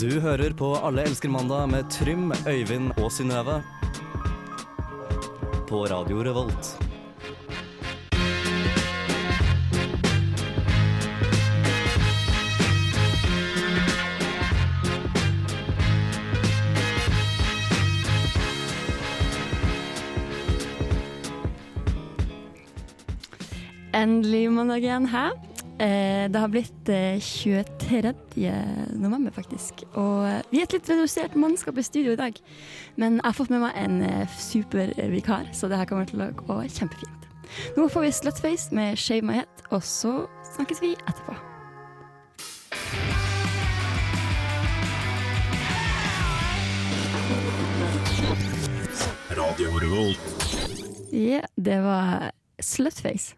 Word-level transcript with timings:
Du 0.00 0.14
hører 0.20 0.54
på 0.56 0.70
Alle 0.80 1.02
elsker 1.04 1.28
mandag 1.28 1.66
med 1.68 1.90
Trym, 1.92 2.30
Øyvind 2.48 2.94
og 3.02 3.10
Synnøve. 3.12 3.58
På 5.68 5.82
Radio 5.84 6.22
Revolt. 6.24 6.70
Endelig 23.92 24.46
mandag 24.52 24.80
igjen 24.80 25.12
her. 25.12 25.49
Eh, 25.80 26.26
det 26.28 26.36
har 26.36 26.50
blitt 26.52 26.88
eh, 26.92 27.16
23. 27.24 28.12
november, 29.00 29.32
faktisk. 29.32 29.80
Og 29.94 30.26
eh, 30.28 30.42
vi 30.50 30.60
er 30.60 30.66
et 30.66 30.74
litt 30.76 30.88
redusert 30.92 31.36
mannskap 31.40 31.78
i 31.80 31.84
studio 31.86 32.12
i 32.12 32.18
dag. 32.20 32.36
Men 33.00 33.16
jeg 33.16 33.24
har 33.24 33.36
fått 33.38 33.52
med 33.52 33.62
meg 33.64 33.78
en 33.80 34.02
eh, 34.04 34.34
super 34.36 34.92
vikar, 35.08 35.48
så 35.56 35.70
det 35.72 35.78
her 35.80 35.88
kommer 35.88 36.04
til 36.10 36.20
å 36.20 36.28
gå 36.36 36.58
kjempefint. 36.68 37.24
Nå 37.78 37.86
får 37.88 38.04
vi 38.04 38.10
Slutface 38.12 38.74
med 38.76 38.98
Shave 39.00 39.24
My 39.24 39.38
Head, 39.40 39.62
og 39.72 39.80
så 39.82 40.26
snakkes 40.52 40.82
vi 40.84 40.92
etterpå. 41.00 41.38
Radio 49.40 49.72
Revolt. 49.80 50.44
Ja, 51.16 51.40
det 51.56 51.80
var 51.80 52.28
Slutface. 52.60 53.32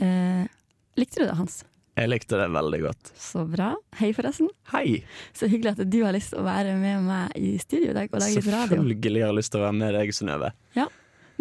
Eh, 0.00 0.48
likte 0.96 1.20
du 1.20 1.26
det, 1.28 1.36
Hans? 1.36 1.60
Jeg 1.92 2.08
likte 2.08 2.38
det 2.40 2.48
veldig 2.54 2.80
godt. 2.86 3.12
Så 3.20 3.44
bra. 3.44 3.74
Hei, 3.98 4.14
forresten. 4.16 4.48
Hei! 4.72 5.02
Så 5.36 5.48
hyggelig 5.52 5.74
at 5.74 5.90
du 5.92 5.98
har 6.06 6.14
lyst 6.16 6.32
til 6.32 6.40
å 6.40 6.46
være 6.46 6.72
med 6.80 7.04
meg 7.04 7.36
i 7.36 7.58
studio 7.60 7.92
i 7.92 7.96
dag 7.96 8.08
og 8.08 8.22
lage 8.22 8.38
litt 8.38 8.48
radio. 8.48 8.78
Selvfølgelig 8.78 9.20
har 9.20 9.32
jeg 9.32 9.38
lyst 9.42 9.52
til 9.52 9.60
å 9.60 9.64
være 9.66 9.78
med 9.82 9.96
deg, 9.98 10.12
Synnøve. 10.16 10.52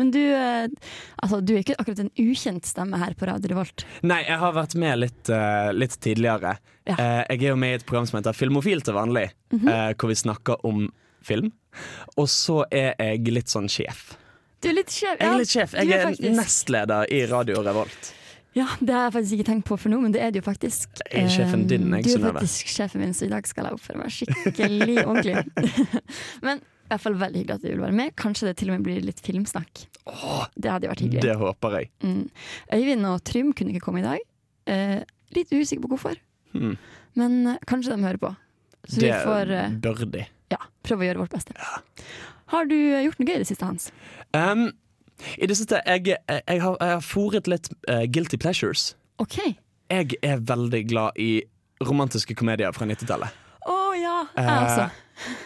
Men 0.02 0.12
du, 0.12 0.22
eh, 0.34 0.68
altså, 1.16 1.42
du 1.42 1.54
er 1.54 1.62
ikke 1.62 1.76
akkurat 1.78 2.00
en 2.02 2.12
ukjent 2.20 2.66
stemme 2.66 2.98
her 2.98 3.14
på 3.18 3.28
Radio 3.30 3.52
Revolt. 3.52 3.84
Nei, 4.08 4.22
jeg 4.26 4.40
har 4.42 4.56
vært 4.56 4.76
med 4.80 5.02
litt, 5.02 5.30
uh, 5.30 5.72
litt 5.76 5.98
tidligere. 6.02 6.56
Ja. 6.90 6.96
Uh, 6.96 7.20
jeg 7.28 7.44
er 7.44 7.52
jo 7.52 7.60
med 7.62 7.76
i 7.76 7.80
et 7.80 7.86
program 7.86 8.08
som 8.10 8.18
heter 8.18 8.34
Filmofil 8.34 8.82
til 8.82 8.98
vanlig, 8.98 9.28
mm 9.54 9.60
-hmm. 9.60 9.70
uh, 9.70 9.94
hvor 9.94 10.10
vi 10.10 10.16
snakker 10.16 10.66
om 10.66 10.88
film. 11.22 11.52
Og 12.18 12.30
så 12.30 12.66
er 12.72 12.96
jeg 12.98 13.28
litt 13.30 13.50
sånn 13.50 13.70
sjef. 13.70 14.18
Du 14.62 14.70
er 14.70 14.74
litt 14.74 14.92
sjef. 14.92 15.20
Jeg 15.20 15.28
er 15.28 15.38
litt 15.38 15.50
sjef. 15.50 15.74
Jeg 15.74 15.90
er, 15.90 16.08
er 16.08 16.36
nestleder 16.36 17.14
i 17.14 17.26
Radio 17.26 17.62
Revolt. 17.62 18.14
Ja, 18.54 18.66
Det 18.82 18.92
har 18.94 19.06
jeg 19.08 19.14
faktisk 19.16 19.34
ikke 19.38 19.48
tenkt 19.48 19.66
på 19.70 19.78
for 19.80 19.90
nå, 19.94 20.02
men 20.04 20.12
det 20.12 20.20
er 20.26 20.32
du 20.36 20.40
jo 20.42 20.44
faktisk. 20.44 20.90
Jeg 21.08 21.24
er 21.24 21.30
sjefen 21.32 21.62
din, 21.70 21.86
jeg, 21.96 22.04
Du 22.04 22.18
er 22.18 22.34
faktisk 22.36 22.68
sjefen 22.74 23.00
min, 23.00 23.14
så 23.16 23.26
i 23.26 23.32
dag 23.32 23.48
skal 23.48 23.70
jeg 23.70 23.78
oppføre 23.78 24.02
meg 24.02 24.12
skikkelig 24.12 24.98
ordentlig. 25.08 25.38
men 26.46 26.60
i 26.60 26.92
hvert 26.92 27.04
fall 27.06 27.16
veldig 27.22 27.40
hyggelig 27.46 27.56
at 27.56 27.64
du 27.64 27.70
vil 27.72 27.80
være 27.86 27.96
med. 27.96 28.12
Kanskje 28.20 28.50
det 28.50 28.58
til 28.60 28.68
og 28.74 28.76
med 28.76 28.84
blir 28.90 29.06
litt 29.08 29.22
filmsnakk. 29.24 29.86
Åh, 30.12 30.42
det 30.60 30.74
hadde 30.74 30.90
vært 30.92 31.04
hyggelig. 31.06 31.24
Det 31.24 31.38
håper 31.40 31.78
jeg. 31.80 31.90
Mm. 32.04 32.26
Øyvind 32.76 33.08
og 33.14 33.24
Trym 33.32 33.54
kunne 33.56 33.72
ikke 33.72 33.86
komme 33.88 34.02
i 34.04 34.08
dag. 34.10 34.26
Eh, 34.68 34.98
litt 35.38 35.54
usikker 35.56 35.86
på 35.88 35.94
hvorfor, 35.96 36.20
Hmm. 36.52 36.74
men 37.16 37.36
eh, 37.48 37.62
kanskje 37.66 37.96
de 37.96 38.04
hører 38.04 38.20
på. 38.20 38.34
Så 38.84 38.98
vi 39.00 39.08
Det 39.08 39.22
får 39.24 39.52
eh, 39.56 39.70
bør 39.80 40.02
de. 40.12 40.26
ja, 40.52 40.58
prøve 40.84 41.06
å 41.06 41.08
gjøre 41.08 41.22
vårt 41.24 41.32
beste. 41.38 41.56
Har 42.52 42.66
du 42.68 42.76
eh, 42.76 43.06
gjort 43.06 43.22
noe 43.22 43.30
gøy 43.32 43.38
i 43.38 43.44
det 43.46 43.48
siste, 43.48 43.64
Hans? 43.70 43.86
Um, 44.36 44.66
I 45.38 45.48
det 45.50 45.58
siste 45.60 45.82
jeg, 45.86 46.16
jeg, 46.16 46.62
har, 46.62 46.78
jeg 46.80 46.96
har 46.96 47.06
fôret 47.06 47.48
litt 47.52 47.70
uh, 47.90 48.04
guilty 48.08 48.38
pleasures. 48.42 48.96
OK. 49.22 49.38
Jeg 49.92 50.18
er 50.24 50.42
veldig 50.48 50.86
glad 50.90 51.20
i 51.20 51.42
romantiske 51.84 52.36
komedier 52.38 52.72
fra 52.76 52.88
90-tallet. 52.90 53.40
Å 53.70 53.78
ja, 53.98 54.18
jeg 54.36 54.46
Eh, 54.48 54.64
også. 54.64 54.90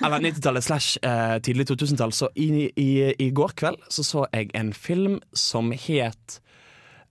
Eller 0.06 0.24
90-tallet 0.24 0.64
slash 0.64 0.98
eh, 1.04 1.38
tidlig 1.44 1.68
2000-tall. 1.72 2.14
Så 2.16 2.30
i, 2.40 2.70
i, 2.80 2.90
i 3.20 3.30
går 3.36 3.56
kveld 3.60 3.82
så, 3.92 4.06
så 4.08 4.26
jeg 4.32 4.52
en 4.56 4.72
film 4.74 5.20
som 5.36 5.74
het 5.76 6.40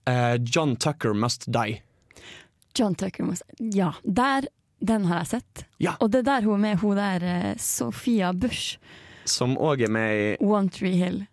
eh, 0.09 0.35
John 0.41 0.75
Tucker 0.75 1.13
Must 1.13 1.45
Die. 1.51 1.81
John 2.75 2.95
Tucker 2.95 3.23
Must 3.27 3.43
Ja, 3.59 3.93
der, 4.03 4.49
den 4.79 5.05
har 5.11 5.23
jeg 5.23 5.33
sett. 5.35 5.65
Ja. 5.77 5.95
Og 5.99 6.11
det 6.11 6.23
er 6.23 6.29
der 6.31 6.49
hun 6.49 6.57
er 6.57 6.63
med, 6.65 6.81
hun 6.81 6.97
der 6.97 7.27
Sofia 7.59 8.31
Sophia 8.31 8.33
Bush, 8.33 8.79
Som 9.25 9.55
òg 9.57 9.81
er 9.85 9.89
med 9.89 10.15
i 10.15 10.25
One 10.45 10.69
Tree 10.69 10.97
Hill. 10.97 11.23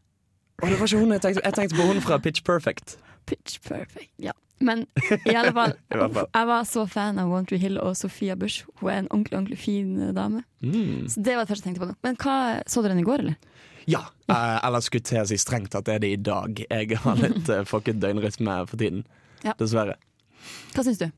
Å, 0.62 0.69
det 0.71 0.78
var 0.78 0.87
ikke 0.87 1.03
hun 1.03 1.15
jeg 1.17 1.23
tenkte 1.25 1.43
Jeg 1.43 1.56
tenkte 1.59 1.78
på 1.78 1.89
hun 1.89 2.00
fra 2.05 2.19
Pitch 2.23 2.45
Perfect. 2.47 2.97
Pitch 3.27 3.59
perfect. 3.67 4.11
Ja. 4.23 4.34
Men 4.62 4.84
i 5.27 5.34
alle 5.34 5.50
fall, 5.55 5.73
jeg 5.91 6.47
var 6.47 6.67
så 6.67 6.84
fan 6.91 7.19
av 7.19 7.31
One 7.34 7.47
Tree 7.50 7.59
Hill 7.59 7.81
og 7.83 7.97
Sophia 7.99 8.37
Bush. 8.39 8.67
Hun 8.78 8.91
er 8.91 9.01
en 9.01 9.09
ordentlig 9.11 9.39
ordentlig 9.39 9.59
fin 9.59 9.97
eh, 9.99 10.12
dame. 10.15 10.45
Mm. 10.62 11.09
Så 11.11 11.22
det 11.22 11.34
var 11.34 11.47
det 11.47 11.51
første 11.51 11.67
jeg 11.67 11.72
tenkte 11.72 11.83
på 11.83 11.91
nå. 11.91 11.97
Men 12.06 12.19
hva, 12.22 12.37
så 12.71 12.83
du 12.83 12.91
den 12.91 13.03
i 13.03 13.06
går, 13.06 13.25
eller? 13.25 13.67
Ja. 13.91 14.05
Eh, 14.31 14.59
eller 14.67 14.84
skulle 14.87 15.06
til 15.06 15.22
å 15.22 15.27
si 15.31 15.39
strengt 15.43 15.75
at 15.78 15.87
det 15.89 15.97
er 15.97 16.05
det 16.05 16.12
i 16.15 16.21
dag. 16.31 16.62
Jeg 16.62 17.03
har 17.03 17.19
litt 17.19 17.51
uh, 17.51 17.65
fucket 17.67 17.99
døgnrytme 18.03 18.61
for 18.71 18.78
tiden. 18.78 19.03
Ja. 19.43 19.56
Dessverre. 19.59 19.99
Hva 20.75 20.87
syns 20.87 21.03
du? 21.03 21.09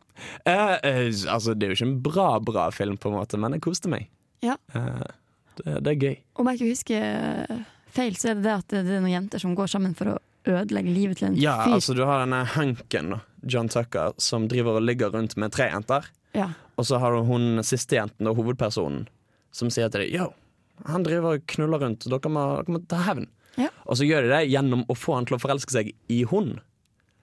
Eh, 0.45 0.75
eh, 0.81 1.11
altså, 1.29 1.55
det 1.55 1.67
er 1.67 1.73
jo 1.73 1.79
ikke 1.79 1.91
en 1.91 2.01
bra, 2.05 2.29
bra 2.45 2.71
film, 2.75 2.97
på 3.01 3.11
en 3.11 3.19
måte, 3.19 3.41
men 3.41 3.57
jeg 3.57 3.65
koste 3.65 3.93
meg. 3.93 4.09
Ja. 4.45 4.57
Eh, 4.77 5.05
det, 5.61 5.79
det 5.85 5.95
er 5.95 6.01
gøy. 6.09 6.17
Om 6.41 6.51
jeg 6.51 6.61
ikke 6.61 6.73
husker 6.73 7.05
eh, 7.05 7.63
feil, 7.95 8.17
så 8.21 8.31
er 8.33 8.39
det 8.39 8.45
det 8.49 8.55
at 8.59 8.75
det 8.75 8.83
er 8.85 9.01
noen 9.05 9.13
jenter 9.15 9.43
som 9.43 9.55
går 9.59 9.71
sammen 9.71 9.95
for 9.99 10.15
å 10.15 10.19
ødelegge 10.45 10.93
livet 10.93 11.19
til 11.23 11.31
en 11.31 11.37
Ja, 11.41 11.57
fyr. 11.65 11.77
altså 11.79 11.95
du 11.97 12.03
har 12.05 12.21
denne 12.25 12.43
Hanken, 12.55 13.15
da, 13.15 13.21
John 13.49 13.71
Tucker, 13.73 14.13
som 14.21 14.49
driver 14.51 14.77
og 14.81 14.85
ligger 14.85 15.13
rundt 15.15 15.37
med 15.41 15.53
tre 15.57 15.71
jenter. 15.71 16.11
Ja. 16.37 16.51
Og 16.77 16.85
så 16.89 16.99
har 17.01 17.15
du 17.15 17.23
hun 17.29 17.63
siste 17.65 17.97
jenten, 17.97 18.27
og 18.29 18.37
hovedpersonen, 18.41 19.07
som 19.55 19.71
sier 19.71 19.89
til 19.95 20.05
dem 20.05 20.13
Yo, 20.19 20.33
han 20.91 21.05
driver 21.07 21.37
og 21.39 21.45
knuller 21.55 21.81
rundt, 21.87 22.05
dere 22.11 22.31
må, 22.35 22.45
dere 22.61 22.75
må 22.75 22.81
ta 22.91 22.99
hevn. 23.07 23.29
Ja. 23.57 23.69
Og 23.87 23.97
så 24.01 24.05
gjør 24.09 24.27
de 24.27 24.33
det 24.35 24.41
gjennom 24.51 24.83
å 24.91 24.97
få 24.99 25.15
han 25.15 25.29
til 25.31 25.37
å 25.37 25.43
forelske 25.45 25.71
seg 25.77 25.93
i 26.11 26.25
hun. 26.27 26.57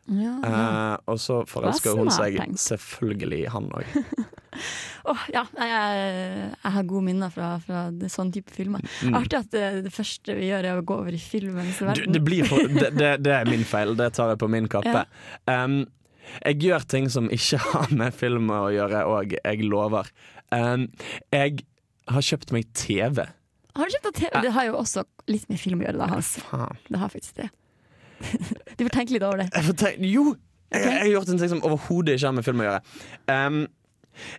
Ja, 0.08 0.32
ja. 0.42 0.48
Eh, 0.48 0.96
og 1.12 1.20
så 1.22 1.42
forelsker 1.48 1.98
hun 2.00 2.10
seg 2.12 2.40
tenkt. 2.40 2.60
selvfølgelig 2.64 3.44
i 3.44 3.50
han 3.54 3.68
òg. 3.76 3.92
Åh, 5.12 5.24
ja, 5.34 5.46
jeg, 5.56 6.52
jeg 6.52 6.74
har 6.76 6.88
gode 6.90 7.06
minner 7.08 7.32
fra, 7.34 7.54
fra 7.64 7.86
sånn 8.12 8.34
type 8.36 8.54
filmer. 8.54 8.84
Mm. 9.06 9.16
Artig 9.22 9.40
at 9.40 9.50
det, 9.54 9.66
det 9.88 9.94
første 9.96 10.36
vi 10.38 10.50
gjør, 10.50 10.68
er 10.68 10.82
å 10.82 10.86
gå 10.86 11.00
over 11.04 11.16
i 11.16 11.22
filmens 11.22 11.80
Du, 11.98 12.04
det, 12.12 12.22
blir 12.26 12.48
for, 12.50 12.68
det, 12.68 13.16
det, 13.24 13.34
er 13.34 13.50
min 13.50 13.66
feil, 13.68 13.96
det 14.00 14.12
tar 14.18 14.34
jeg 14.34 14.42
på 14.42 14.52
min 14.52 14.70
kappe. 14.72 15.06
Um, 15.50 15.84
jeg 16.42 16.62
gjør 16.68 16.86
ting 16.94 17.10
som 17.12 17.32
ikke 17.34 17.62
har 17.72 17.96
med 17.96 18.16
film 18.18 18.52
å 18.54 18.66
gjøre 18.74 19.06
òg, 19.10 19.38
jeg 19.40 19.68
lover. 19.68 20.12
Um, 20.52 20.90
jeg 21.32 21.64
har 22.12 22.28
kjøpt 22.28 22.54
meg 22.56 22.70
TV. 22.78 23.24
Har 23.78 23.88
du 23.88 23.96
kjøpt 23.96 24.08
deg 24.10 24.22
TV? 24.26 24.38
Det 24.44 24.54
har 24.58 24.68
jo 24.68 24.78
også 24.82 25.08
litt 25.32 25.48
med 25.52 25.60
film 25.62 25.82
å 25.84 25.88
gjøre, 25.88 26.00
da, 26.04 26.12
Hans. 26.12 26.36
Faen. 26.44 26.80
Det 26.90 27.02
har 27.02 27.12
faktisk 27.14 27.40
det. 27.40 27.52
du 28.78 28.84
får 28.86 28.94
tenke 28.94 29.16
litt 29.16 29.26
over 29.26 29.44
det. 29.44 29.52
Tenke, 29.56 29.96
jo! 30.06 30.34
Jeg, 30.72 30.86
jeg 30.88 31.00
har 31.02 31.10
gjort 31.18 31.30
en 31.34 31.40
ting 31.42 31.52
som 31.52 31.64
overhodet 31.68 32.16
ikke 32.16 32.30
har 32.30 32.36
med 32.38 32.46
film 32.48 32.62
å 32.64 32.68
gjøre. 32.68 32.84
Um, 33.28 33.64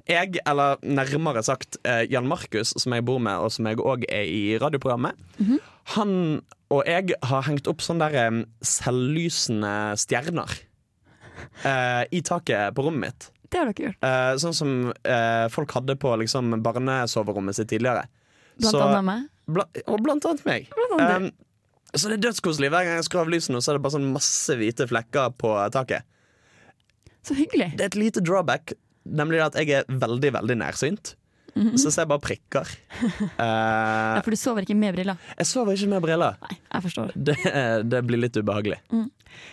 jeg, 0.08 0.38
eller 0.46 0.76
nærmere 0.82 1.42
sagt 1.46 1.78
eh, 1.88 2.04
Jan 2.12 2.26
Markus, 2.28 2.74
som 2.78 2.94
jeg 2.96 3.04
bor 3.08 3.18
med, 3.22 3.38
og 3.42 3.52
som 3.54 3.66
jeg 3.70 3.80
òg 3.82 4.04
er 4.08 4.26
i 4.28 4.42
radioprogrammet, 4.62 5.18
han 5.96 6.12
og 6.72 6.86
jeg 6.88 7.12
har 7.28 7.42
hengt 7.44 7.66
opp 7.68 7.82
sånne 7.84 8.06
der 8.14 8.36
selvlysende 8.64 9.72
stjerner 10.00 10.54
eh, 11.66 12.04
i 12.10 12.22
taket 12.24 12.72
på 12.76 12.86
rommet 12.86 13.06
mitt. 13.10 13.28
Det 13.52 13.60
har 13.60 13.68
dere 13.68 13.88
gjort. 13.90 14.04
Eh, 14.08 14.32
sånn 14.40 14.54
som 14.56 14.70
eh, 15.04 15.46
folk 15.52 15.74
hadde 15.76 15.98
på 16.00 16.14
liksom, 16.22 16.54
barnesoverommet 16.64 17.58
sitt 17.58 17.68
tidligere. 17.74 18.06
Blant 18.56 18.72
Så- 18.76 18.80
annet 18.86 19.04
meg. 19.04 19.28
Bla, 19.52 19.66
og 19.90 19.98
blant 20.06 20.24
annet 20.30 20.44
meg. 20.46 20.68
Blant 20.72 20.94
annet. 20.96 21.32
Um, 21.34 21.92
så 21.98 22.08
det 22.08 22.16
er 22.16 22.22
dødskoselig. 22.30 22.70
Hver 22.72 22.86
gang 22.86 22.96
jeg 22.96 23.04
skrur 23.04 23.26
av 23.26 23.32
lysene, 23.34 23.60
så 23.60 23.72
er 23.72 23.76
det 23.76 23.82
bare 23.84 23.96
sånn 23.98 24.12
masse 24.14 24.54
hvite 24.56 24.86
flekker 24.88 25.34
på 25.36 25.50
taket. 25.74 26.06
Så 27.26 27.36
hyggelig. 27.36 27.72
Det 27.76 27.84
er 27.84 27.90
et 27.90 27.98
lite 28.00 28.22
drawback, 28.24 28.72
nemlig 29.06 29.40
at 29.44 29.54
jeg 29.60 29.70
er 29.80 29.84
veldig, 29.88 30.32
veldig 30.38 30.56
nærsynt. 30.62 31.14
Mhm. 31.54 31.74
Så 31.76 31.90
jeg 31.92 32.08
bare 32.08 32.22
prikker. 32.24 32.68
Ja, 33.38 34.16
Eh, 34.16 34.20
for 34.24 34.30
du 34.32 34.36
sover 34.40 34.62
ikke 34.64 34.76
med 34.78 34.94
briller. 34.96 35.16
jeg 35.36 35.46
sover 35.46 35.74
ikke 35.76 35.88
med 35.90 36.00
briller. 36.04 36.36
Nei, 36.40 36.56
jeg 36.72 36.82
forstår. 36.86 37.12
Det, 37.16 37.36
det 37.92 38.00
blir 38.08 38.20
litt 38.22 38.36
ubehagelig. 38.40 38.78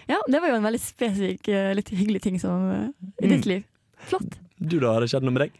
Ja, 0.07 0.19
det 0.27 0.39
var 0.41 0.50
jo 0.53 0.59
en 0.59 0.63
veldig 0.68 0.79
spesifikk, 0.83 1.47
eh, 1.51 1.74
litt 1.75 1.89
hyggelig 1.91 2.21
ting 2.21 2.39
som, 2.39 2.69
uh, 2.69 3.09
i 3.21 3.25
Mm. 3.27 3.33
ditt 3.35 3.45
liv. 3.45 3.63
Flott. 4.07 4.38
Du 4.59 4.79
da, 4.79 4.94
har 4.94 5.01
det 5.01 5.09
skjedd 5.12 5.24
noe 5.27 5.31
med 5.35 5.44
deg? 5.47 5.57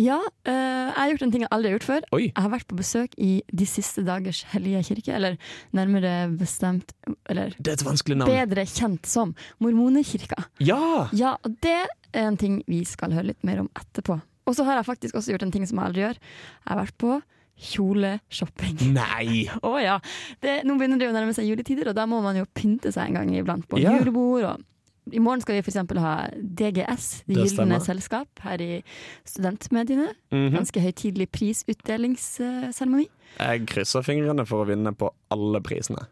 Ja, 0.00 0.16
uh, 0.48 0.88
jeg 0.88 0.96
har 0.96 1.10
gjort 1.12 1.22
en 1.26 1.32
ting 1.32 1.42
jeg 1.44 1.50
aldri 1.52 1.68
har 1.70 1.76
gjort 1.78 1.88
før. 1.90 2.02
Oi. 2.16 2.22
Jeg 2.32 2.40
har 2.42 2.48
vært 2.54 2.66
på 2.68 2.76
besøk 2.78 3.12
i 3.20 3.42
De 3.52 3.66
siste 3.68 4.00
dagers 4.06 4.42
hellige 4.54 4.80
kirke, 4.88 5.12
eller 5.12 5.36
nærmere 5.76 6.12
bestemt 6.40 6.94
Eller 7.28 7.52
Det 7.60 7.68
er 7.68 7.76
et 7.76 7.84
vanskelig 7.84 8.16
navn. 8.16 8.32
bedre 8.32 8.64
kjent 8.64 9.04
som 9.04 9.34
Mormonekirka. 9.60 10.46
Ja! 10.64 11.08
Ja, 11.12 11.36
og 11.44 11.58
det 11.60 11.76
er 12.14 12.28
en 12.28 12.36
ting 12.40 12.62
vi 12.68 12.82
skal 12.88 13.12
høre 13.16 13.30
litt 13.32 13.44
mer 13.44 13.60
om 13.64 13.70
etterpå. 13.78 14.20
Og 14.46 14.56
så 14.58 14.64
har 14.66 14.80
jeg 14.80 14.88
faktisk 14.88 15.14
også 15.20 15.32
gjort 15.34 15.44
en 15.46 15.52
ting 15.54 15.66
som 15.68 15.78
jeg 15.78 15.86
aldri 15.90 16.02
gjør. 16.06 16.18
Jeg 16.18 16.70
har 16.72 16.80
vært 16.82 16.96
på 16.98 17.20
kjoleshopping. 17.62 18.80
Nei! 18.96 19.44
Å 19.68 19.72
ja. 19.82 19.98
Det, 20.42 20.60
nå 20.66 20.74
begynner 20.80 20.98
det 20.98 21.10
å 21.12 21.14
nærme 21.14 21.34
seg 21.36 21.46
juletider, 21.50 21.92
og 21.92 21.96
da 21.98 22.06
må 22.10 22.18
man 22.24 22.38
jo 22.40 22.46
pynte 22.56 22.90
seg 22.94 23.10
en 23.12 23.20
gang 23.20 23.32
iblant 23.38 23.68
på 23.70 23.78
Ja. 23.82 23.96
julebord 23.98 24.44
og 24.50 24.68
I 25.12 25.18
morgen 25.18 25.40
skal 25.42 25.56
vi 25.56 25.62
f.eks. 25.64 25.80
ha 25.98 26.12
DGS, 26.38 27.06
Det 27.26 27.34
gylne 27.34 27.80
selskap, 27.82 28.28
her 28.44 28.60
i 28.62 28.82
studentmediene. 29.26 30.12
Mhm. 30.30 30.52
Ganske 30.54 30.78
høytidelig 30.84 31.26
prisutdelingsseremoni. 31.34 33.08
Jeg 33.40 33.66
krysser 33.66 34.04
fingrene 34.06 34.44
for 34.46 34.62
å 34.62 34.68
vinne 34.68 34.92
på 34.94 35.10
alle 35.34 35.60
prisene. 35.64 36.04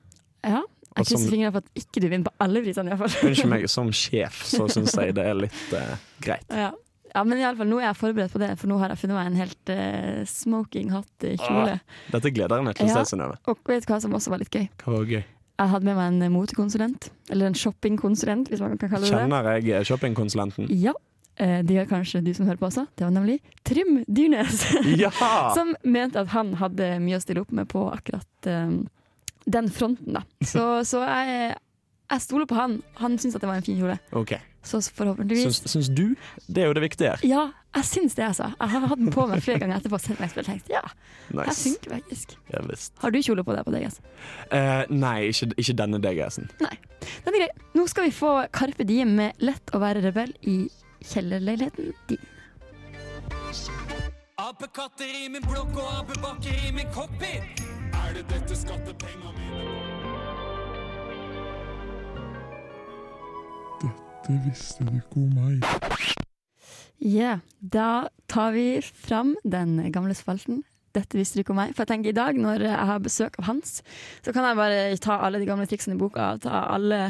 Ja. 0.43 0.63
Jeg 0.97 1.07
krysser 1.07 1.23
som- 1.23 1.31
fingrene 1.31 1.53
for 1.55 1.63
at 1.65 1.83
ikke 1.83 2.03
du 2.03 2.09
vinner 2.11 2.27
på 2.27 2.45
alle 2.45 2.63
prisene, 2.65 2.91
iallfall. 2.93 3.17
Unnskyld 3.29 3.51
meg, 3.53 3.67
som 3.77 3.91
sjef 3.95 4.45
så 4.45 4.69
syns 4.73 4.95
jeg 4.99 5.17
det 5.17 5.27
er 5.31 5.37
litt 5.39 5.75
uh, 5.77 5.97
greit. 6.23 6.47
Ja. 6.51 6.71
ja, 7.15 7.25
men 7.25 7.39
i 7.39 7.45
alle 7.47 7.61
fall, 7.61 7.71
nå 7.71 7.81
er 7.81 7.89
jeg 7.89 7.99
forberedt 8.01 8.35
på 8.35 8.43
det, 8.43 8.53
for 8.61 8.73
nå 8.73 8.79
har 8.83 8.95
jeg 8.95 9.03
funnet 9.05 9.19
meg 9.21 9.31
en 9.31 9.39
helt 9.39 9.75
uh, 9.75 10.23
smoking 10.27 10.91
hot 10.95 11.13
kjole. 11.23 11.43
kjole. 11.45 11.77
Dette 12.17 12.35
gleder 12.35 12.61
jeg 12.61 12.69
meg 12.71 12.81
til 12.81 12.91
å 12.91 12.97
se, 12.97 13.13
Synnøve. 13.15 13.39
Og 13.51 13.63
vet 13.71 13.87
du 13.87 13.93
hva 13.93 14.01
som 14.03 14.19
også 14.19 14.35
var 14.35 14.43
litt 14.43 14.51
gøy? 14.51 14.67
Hva 14.83 14.97
var 14.97 15.15
gøy? 15.15 15.23
Jeg 15.61 15.69
hadde 15.75 15.85
med 15.85 15.97
meg 15.99 16.07
en 16.09 16.23
eh, 16.25 16.33
motekonsulent, 16.33 17.11
eller 17.31 17.51
en 17.51 17.57
shoppingkonsulent, 17.63 18.49
hvis 18.49 18.63
man 18.65 18.79
kan 18.81 18.89
kalle 18.89 19.05
det 19.05 19.13
det. 19.13 19.19
Kjenner 19.21 19.49
jeg 19.61 19.89
shoppingkonsulenten? 19.91 20.71
Ja, 20.73 20.95
de 21.41 21.63
det 21.65 21.77
gjør 21.77 21.87
kanskje 21.89 22.21
du 22.25 22.35
som 22.37 22.49
hører 22.49 22.59
på 22.61 22.67
også. 22.69 22.83
Det 22.99 23.05
var 23.07 23.13
nemlig 23.15 23.39
Trym 23.65 24.03
Dyrnes. 24.09 24.65
Ja! 24.99 25.13
som 25.57 25.75
mente 25.85 26.21
at 26.21 26.33
han 26.35 26.55
hadde 26.61 26.97
mye 27.05 27.21
å 27.21 27.23
stille 27.23 27.45
opp 27.45 27.53
med 27.55 27.69
på 27.71 27.87
akkurat 27.93 28.49
eh, 28.51 28.81
den 29.47 29.71
fronten. 29.71 30.15
da. 30.19 30.23
Så, 30.53 30.85
så 30.85 31.03
jeg, 31.07 31.55
jeg 32.11 32.23
stoler 32.27 32.47
på 32.47 32.55
han. 32.59 32.81
Han 33.01 33.19
syns 33.19 33.35
at 33.35 33.45
det 33.45 33.49
var 33.51 33.61
en 33.61 33.67
fin 33.67 33.79
kjole. 33.79 33.99
OK. 34.13 34.37
Så 34.63 34.81
forhåpentligvis 34.93 35.57
Syns, 35.57 35.71
syns 35.73 35.89
du? 35.89 36.15
Det 36.47 36.63
er 36.63 36.67
jo 36.69 36.75
det 36.77 36.83
viktige 36.83 37.15
her. 37.15 37.23
Ja, 37.25 37.45
jeg 37.77 37.85
syns 37.89 38.15
det, 38.15 38.27
altså. 38.27 38.51
Jeg 38.61 38.69
har 38.69 38.87
hatt 38.91 38.99
den 38.99 39.13
på 39.15 39.25
meg 39.31 39.41
flere 39.43 39.63
ganger 39.63 39.79
etterpå 39.79 39.97
og 39.97 40.03
sett 40.05 40.21
meg 40.21 40.33
spille 40.33 40.45
tenkt 40.51 40.69
ja, 40.69 40.83
nice. 41.33 41.47
jeg 41.47 41.57
funker 41.63 41.95
faktisk. 41.97 42.35
Ja. 42.53 42.61
Har 43.01 43.15
du 43.15 43.21
kjole 43.25 43.45
på 43.47 43.57
deg 43.57 43.65
på 43.65 43.73
DGS? 43.73 43.97
Uh, 44.53 44.85
nei, 44.93 45.31
ikke, 45.31 45.49
ikke 45.57 45.77
denne 45.81 46.03
DGS-en. 46.05 46.51
Nei. 46.61 46.75
Den 47.25 47.39
er 47.39 47.47
grei. 47.47 47.49
Nå 47.79 47.87
skal 47.89 48.11
vi 48.11 48.13
få 48.13 48.35
Carpe 48.53 48.85
Diem 48.85 49.17
med 49.17 49.41
'Lett 49.41 49.73
å 49.73 49.81
være 49.81 50.05
rebell' 50.05 50.37
i 50.45 50.59
kjellerleiligheten 51.09 51.95
din. 52.11 52.29
Apekatter 54.41 55.09
i 55.25 55.29
min 55.33 55.45
blokk 55.49 55.73
og 55.77 55.89
apebakker 56.03 56.69
i 56.69 56.73
min 56.77 56.89
cockpit. 56.93 57.70
Er 58.11 58.15
det 58.17 58.25
dette 58.27 58.57
skattepenga 58.59 59.29
mine 59.37 59.67
Dette 63.85 64.39
visste 64.49 64.87
du 64.89 64.97
ikke 64.99 65.21
om 65.23 65.37
meg. 65.37 65.63
Ja, 66.99 67.37
da 67.63 68.09
tar 68.27 68.51
vi 68.57 68.65
fram 68.83 69.37
den 69.47 69.77
gamle 69.95 70.17
spalten. 70.19 70.65
Dette 70.91 71.21
visste 71.21 71.39
du 71.39 71.45
ikke 71.45 71.55
om 71.55 71.61
meg. 71.63 71.71
For 71.77 71.87
jeg 71.87 71.93
tenker 71.93 72.11
i 72.11 72.19
dag, 72.19 72.35
når 72.35 72.67
jeg 72.67 72.89
har 72.91 73.05
besøk 73.05 73.39
av 73.39 73.47
Hans, 73.47 73.79
så 74.27 74.35
kan 74.35 74.49
jeg 74.49 74.59
bare 74.59 74.83
ta 75.07 75.21
alle 75.23 75.39
de 75.39 75.47
gamle 75.47 75.71
triksene 75.71 75.95
i 75.95 76.03
boka, 76.03 76.33
og 76.35 76.43
ta 76.49 76.65
alle, 76.75 77.01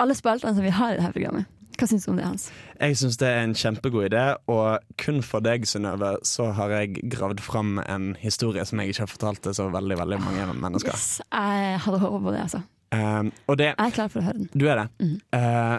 alle 0.00 0.16
spaltene 0.16 0.56
som 0.56 0.64
vi 0.64 0.72
har 0.80 0.96
i 0.96 0.98
dette 1.02 1.12
programmet. 1.12 1.52
Hva 1.76 1.88
syns 1.90 2.06
du 2.06 2.12
om 2.12 2.20
det, 2.20 2.24
Hans? 2.24 2.46
Jeg 2.80 2.96
syns 3.00 3.18
det 3.20 3.28
er 3.28 3.42
en 3.44 3.56
kjempegod 3.56 4.06
idé, 4.08 4.22
og 4.52 4.84
kun 5.00 5.20
for 5.24 5.44
deg, 5.44 5.66
Synnøve, 5.68 6.14
så 6.24 6.48
har 6.56 6.72
jeg 6.72 7.02
gravd 7.12 7.42
fram 7.44 7.76
en 7.84 8.14
historie 8.20 8.64
som 8.68 8.80
jeg 8.80 8.94
ikke 8.94 9.04
har 9.04 9.12
fortalt 9.12 9.42
til 9.44 9.56
så 9.58 9.68
veldig 9.74 9.98
veldig 10.00 10.20
mange 10.24 10.46
mennesker. 10.54 10.96
Yes, 10.96 11.20
jeg 11.28 11.82
hadde 11.84 12.00
håpet 12.00 12.24
på 12.24 12.32
det, 12.32 12.40
altså. 12.46 12.62
Um, 12.94 13.32
og 13.50 13.58
det 13.58 13.72
Jeg 13.72 13.82
er 13.82 13.94
klar 13.96 14.10
for 14.12 14.22
å 14.22 14.26
høre 14.28 14.40
den. 14.40 14.50
Du 14.54 14.66
er 14.70 14.80
det? 14.80 14.88
Mhm. 15.02 15.20
Uh, 15.34 15.78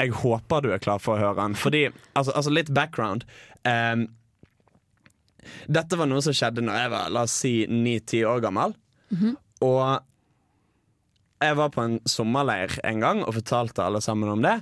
jeg 0.00 0.14
håper 0.16 0.62
du 0.64 0.70
er 0.72 0.80
klar 0.80 1.00
for 1.02 1.16
å 1.16 1.20
høre 1.20 1.36
den. 1.42 1.54
Fordi, 1.60 1.82
altså, 2.16 2.32
altså 2.32 2.52
litt 2.52 2.72
background. 2.72 3.26
Um, 3.68 4.06
dette 5.68 5.96
var 5.96 6.08
noe 6.08 6.22
som 6.24 6.36
skjedde 6.36 6.64
når 6.64 6.78
jeg 6.82 6.92
var 6.94 7.12
la 7.12 7.24
oss 7.28 7.36
si 7.42 7.54
ni-ti 7.68 8.22
år 8.28 8.40
gammel. 8.44 8.76
Mhm. 9.12 9.36
Og 9.64 10.00
jeg 11.40 11.56
var 11.56 11.72
på 11.72 11.84
en 11.84 11.98
sommerleir 12.08 12.78
en 12.84 13.00
gang 13.00 13.22
og 13.24 13.34
fortalte 13.36 13.84
alle 13.84 14.00
sammen 14.04 14.28
om 14.32 14.44
det. 14.44 14.58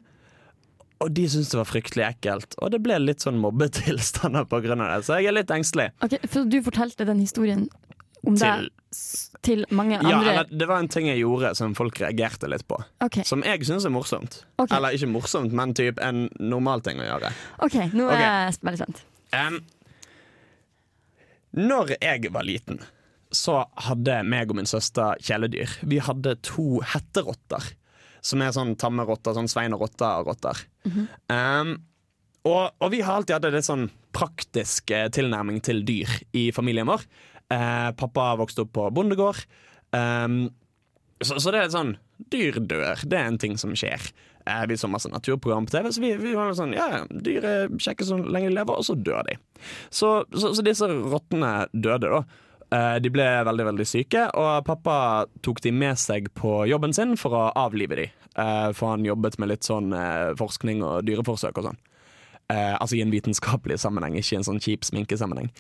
Og 1.05 1.13
de 1.15 1.29
syntes 1.31 1.53
det 1.53 1.59
var 1.61 1.69
fryktelig 1.69 2.05
ekkelt. 2.09 2.57
Og 2.59 2.73
det 2.75 2.81
ble 2.83 2.97
litt 3.03 3.23
sånn 3.23 3.39
mobbetilstander 3.43 4.47
pga. 4.51 4.75
det. 4.75 5.05
Så 5.07 5.21
jeg 5.21 5.31
er 5.31 5.37
litt 5.37 5.53
engstelig. 5.55 5.91
Ok, 6.03 6.19
For 6.27 6.49
du 6.51 6.59
fortalte 6.67 7.07
den 7.07 7.21
historien 7.23 7.69
om 8.27 8.35
Til, 8.35 8.67
deg 8.67 8.75
til 9.47 9.63
mange 9.71 9.99
ja, 10.01 10.01
andre? 10.17 10.33
eller, 10.33 10.49
det 10.51 10.67
var 10.67 10.81
en 10.83 10.89
ting 10.91 11.07
jeg 11.07 11.21
gjorde 11.21 11.53
som 11.55 11.75
folk 11.79 12.01
reagerte 12.03 12.49
litt 12.51 12.65
på. 12.67 12.81
Okay. 13.05 13.23
Som 13.29 13.45
jeg 13.47 13.63
syns 13.69 13.87
er 13.87 13.93
morsomt. 13.95 14.41
Okay. 14.59 14.75
Eller 14.75 14.97
ikke 14.97 15.11
morsomt, 15.13 15.53
men 15.55 15.75
typ 15.79 16.01
en 16.03 16.25
normal 16.41 16.83
ting 16.83 16.99
å 16.99 17.07
gjøre. 17.07 17.31
ok, 17.69 17.77
nå 17.95 18.09
er 18.11 18.23
jeg 18.25 18.59
veldig 18.65 18.81
spent. 18.81 19.03
Um, 19.37 19.61
når 21.59 21.95
jeg 22.01 22.33
var 22.35 22.47
liten, 22.49 22.81
så 23.35 23.61
hadde 23.87 24.23
meg 24.25 24.51
og 24.51 24.57
min 24.59 24.69
søster 24.69 25.21
kjæledyr. 25.21 25.79
Vi 25.89 26.01
hadde 26.05 26.35
to 26.47 26.81
hetterotter, 26.95 27.71
som 28.25 28.43
er 28.43 28.55
sånn 28.55 28.75
tamme 28.81 29.07
rotter, 29.09 29.37
sånn 29.37 29.51
Svein 29.51 29.77
og 29.77 29.85
Rotta-rotter. 29.87 30.65
Em, 31.33 31.77
og, 32.49 32.71
og 32.81 32.93
vi 32.95 33.03
har 33.05 33.19
alltid 33.19 33.37
hatt 33.37 33.49
en 33.51 33.67
sånn 33.67 33.89
praktisk 34.17 34.93
eh, 34.95 35.09
tilnærming 35.15 35.61
til 35.65 35.83
dyr 35.87 36.13
i 36.37 36.49
familien 36.55 36.89
vår. 36.89 37.05
Eh, 37.55 37.91
pappa 37.99 38.31
vokste 38.41 38.65
opp 38.65 38.75
på 38.77 38.89
bondegård. 38.95 39.45
Um, 39.93 40.49
så, 41.25 41.39
så 41.41 41.53
det 41.55 41.63
er 41.63 41.71
sånn 41.73 41.95
Dyr 42.29 42.59
dør. 42.67 43.05
Det 43.07 43.15
er 43.15 43.29
en 43.31 43.39
ting 43.39 43.55
som 43.61 43.71
skjer. 43.79 44.03
Eh, 44.49 44.65
vi 44.67 44.77
så 44.77 44.89
masse 44.91 45.11
naturprogram 45.13 45.69
på 45.69 45.77
TV, 45.77 45.93
så 45.95 46.03
vi, 46.03 46.11
vi 46.19 46.35
var 46.35 46.51
sånn 46.59 46.75
Ja, 46.75 47.05
dyr 47.09 47.47
er 47.47 47.77
kjekke 47.79 48.07
så 48.07 48.19
lenge 48.19 48.51
de 48.51 48.57
lever, 48.57 48.75
og 48.75 48.87
så 48.87 48.97
dør 48.99 49.23
de. 49.29 49.37
Så, 49.87 50.11
så, 50.35 50.51
så 50.57 50.65
disse 50.67 50.89
rottene 50.89 51.53
døde, 51.73 52.11
da. 52.11 52.23
Eh, 52.71 52.97
de 53.01 53.11
ble 53.13 53.27
veldig 53.49 53.65
veldig 53.71 53.87
syke, 53.89 54.27
og 54.37 54.65
pappa 54.67 55.27
tok 55.45 55.63
de 55.65 55.73
med 55.73 55.97
seg 56.01 56.29
på 56.37 56.63
jobben 56.69 56.93
sin 56.97 57.17
for 57.21 57.37
å 57.37 57.45
avlive 57.57 57.97
de. 57.97 58.09
Eh, 58.39 58.71
for 58.77 58.93
han 58.93 59.07
jobbet 59.09 59.39
med 59.41 59.53
litt 59.55 59.69
sånn 59.69 59.95
eh, 59.97 60.35
forskning 60.39 60.83
og 60.85 61.07
dyreforsøk 61.09 61.61
og 61.61 61.71
sånn. 61.71 61.85
Altså 62.49 62.97
i 62.97 63.03
en 63.05 63.11
vitenskapelig 63.13 63.77
sammenheng, 63.83 64.15
ikke 64.17 64.33
i 64.33 64.37
en 64.39 64.47
sånn 64.47 64.61
kjip 64.65 64.87
sminkesammenheng. 64.89 65.51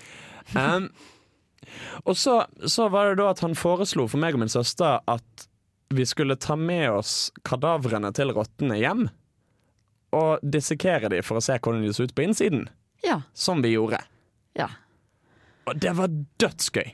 Um, 0.56 0.86
og 2.08 2.16
så, 2.16 2.38
så 2.64 2.86
var 2.88 3.10
det 3.10 3.18
da 3.20 3.26
at 3.34 3.42
han 3.44 3.52
foreslo 3.60 4.06
for 4.08 4.16
meg 4.22 4.32
og 4.32 4.40
min 4.40 4.48
søster 4.48 5.02
at 5.04 5.44
vi 5.92 6.06
skulle 6.08 6.38
ta 6.40 6.56
med 6.56 6.86
oss 6.94 7.28
kadavrene 7.44 8.08
til 8.16 8.32
rottene 8.32 8.80
hjem. 8.80 9.04
Og 10.16 10.40
dissekere 10.40 11.12
de 11.12 11.20
for 11.20 11.36
å 11.36 11.44
se 11.44 11.58
hvordan 11.60 11.84
de 11.84 11.92
så 11.92 12.08
ut 12.08 12.16
på 12.16 12.24
innsiden. 12.24 12.70
Ja. 13.04 13.20
Som 13.36 13.60
vi 13.60 13.74
gjorde. 13.74 14.00
Ja. 14.56 14.70
Og 15.68 15.82
det 15.82 15.92
var 15.98 16.12
dødsgøy. 16.40 16.88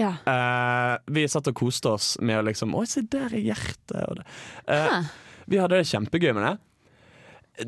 ja. 0.00 0.12
Uh, 0.26 0.96
vi 1.12 1.26
satt 1.28 1.50
og 1.50 1.56
koste 1.58 1.94
oss 1.94 2.14
med 2.20 2.40
å 2.40 2.46
liksom 2.48 2.74
Oi, 2.78 2.86
se 2.88 3.04
der 3.12 3.32
er 3.32 3.46
hjertet. 3.52 4.24
Eh, 4.66 5.12
vi 5.46 5.60
hadde 5.60 5.78
det 5.78 5.90
kjempegøy 5.90 6.32
med 6.36 6.46
det. 6.48 6.56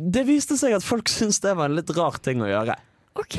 Det 0.00 0.24
viste 0.26 0.56
seg 0.56 0.74
at 0.78 0.84
folk 0.86 1.10
syntes 1.12 1.42
det 1.44 1.52
var 1.58 1.68
en 1.68 1.76
litt 1.76 1.92
rar 1.94 2.16
ting 2.24 2.42
å 2.42 2.48
gjøre. 2.48 2.76
OK. 3.20 3.38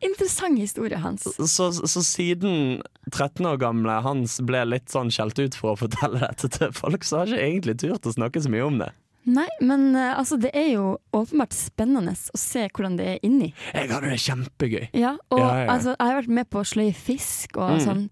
Interessant 0.00 0.56
historie, 0.60 0.96
Hans. 1.00 1.26
Så, 1.36 1.70
så 1.72 2.02
siden 2.04 2.80
13 3.12 3.44
år 3.50 3.58
gamle 3.60 3.98
Hans 4.04 4.38
ble 4.48 4.62
litt 4.68 4.88
sånn 4.92 5.12
skjelt 5.12 5.40
ut 5.40 5.56
for 5.58 5.74
å 5.74 5.80
fortelle 5.82 6.22
dette 6.22 6.48
til 6.54 6.72
folk, 6.76 7.04
så 7.04 7.22
har 7.22 7.32
jeg 7.32 7.36
ikke 7.36 7.48
egentlig 7.50 7.76
turt 7.82 8.08
å 8.08 8.14
snakke 8.16 8.40
så 8.40 8.52
mye 8.52 8.68
om 8.68 8.80
det. 8.80 8.90
Nei, 9.28 9.48
men 9.60 9.90
eh, 9.94 10.14
altså, 10.16 10.38
det 10.40 10.50
er 10.56 10.70
jo 10.72 10.84
åpenbart 11.12 11.52
spennende 11.52 12.14
å 12.16 12.38
se 12.40 12.62
hvordan 12.72 12.96
det 12.96 13.06
er 13.06 13.18
inni. 13.26 13.50
Jeg 13.74 13.90
hadde 13.90 14.08
det 14.14 14.20
kjempegøy. 14.24 14.86
Ja, 14.96 15.12
og 15.30 15.38
Ja, 15.42 15.50
ja. 15.60 15.66
Altså, 15.74 15.92
jeg 15.92 16.08
har 16.08 16.16
vært 16.22 16.32
med 16.38 16.48
på 16.50 16.62
å 16.62 16.66
sløye 16.66 16.94
fisk 16.96 17.58
og 17.60 17.74
Mm. 17.76 17.84
sånn, 17.84 18.10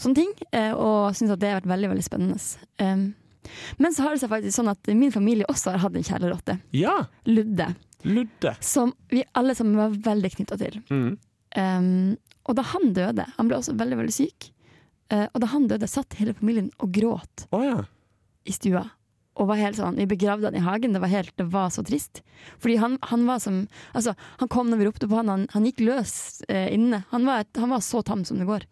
sånne 0.00 0.14
ting, 0.14 0.32
eh, 0.52 0.72
og 0.72 1.12
syns 1.14 1.30
at 1.34 1.38
det 1.40 1.50
har 1.52 1.60
vært 1.60 1.68
veldig 1.74 1.90
veldig 1.92 2.06
spennende. 2.06 2.40
Um, 2.80 3.14
men 3.78 3.92
så 3.92 4.02
har 4.02 4.10
det 4.16 4.20
seg 4.24 4.30
faktisk 4.32 4.56
sånn 4.56 4.70
at 4.72 4.86
min 4.96 5.12
familie 5.12 5.46
også 5.46 5.70
har 5.76 5.78
hatt 5.84 5.94
en 5.96 6.02
kjælerotte, 6.02 6.58
Ja, 6.72 7.06
Ludde, 7.26 7.76
Ludde. 8.04 8.56
som 8.60 8.92
vi 9.10 9.24
alle 9.34 9.54
sammen 9.54 9.76
var 9.76 9.90
veldig 9.90 10.32
knytta 10.34 10.56
til. 10.58 10.80
Mm. 10.90 11.18
Um, 11.56 12.16
og 12.48 12.56
da 12.56 12.62
han 12.62 12.92
døde, 12.92 13.26
han 13.36 13.48
ble 13.48 13.56
også 13.60 13.76
veldig 13.76 13.96
veldig 14.00 14.12
syk, 14.12 14.50
uh, 15.12 15.26
og 15.34 15.40
da 15.40 15.46
han 15.52 15.68
døde, 15.68 15.86
satt 15.86 16.14
hele 16.14 16.34
familien 16.34 16.70
og 16.80 16.90
gråt 16.92 17.46
oh, 17.52 17.62
ja. 17.62 17.84
i 18.46 18.52
stua. 18.52 18.90
Og 19.36 19.50
var 19.50 19.60
helt 19.60 19.76
sånn, 19.76 19.98
Vi 20.00 20.06
begravde 20.08 20.48
han 20.48 20.56
i 20.56 20.64
hagen, 20.64 20.94
det 20.96 21.02
var, 21.02 21.12
helt, 21.12 21.32
det 21.36 21.48
var 21.52 21.68
så 21.74 21.84
trist. 21.84 22.22
Fordi 22.62 22.78
han, 22.80 22.96
han 23.10 23.26
var 23.28 23.42
som 23.44 23.66
Altså, 23.92 24.14
han 24.40 24.48
kom 24.52 24.70
når 24.70 24.80
vi 24.80 24.86
ropte 24.88 25.08
på 25.10 25.18
han, 25.18 25.28
han, 25.28 25.44
han 25.52 25.66
gikk 25.68 25.82
løs 25.84 26.42
eh, 26.48 26.70
inne. 26.74 27.02
Han 27.10 27.28
var, 27.28 27.44
et, 27.44 27.52
han 27.60 27.72
var 27.72 27.84
så 27.84 28.02
tam 28.06 28.24
som 28.24 28.40
det 28.40 28.48
går. 28.48 28.64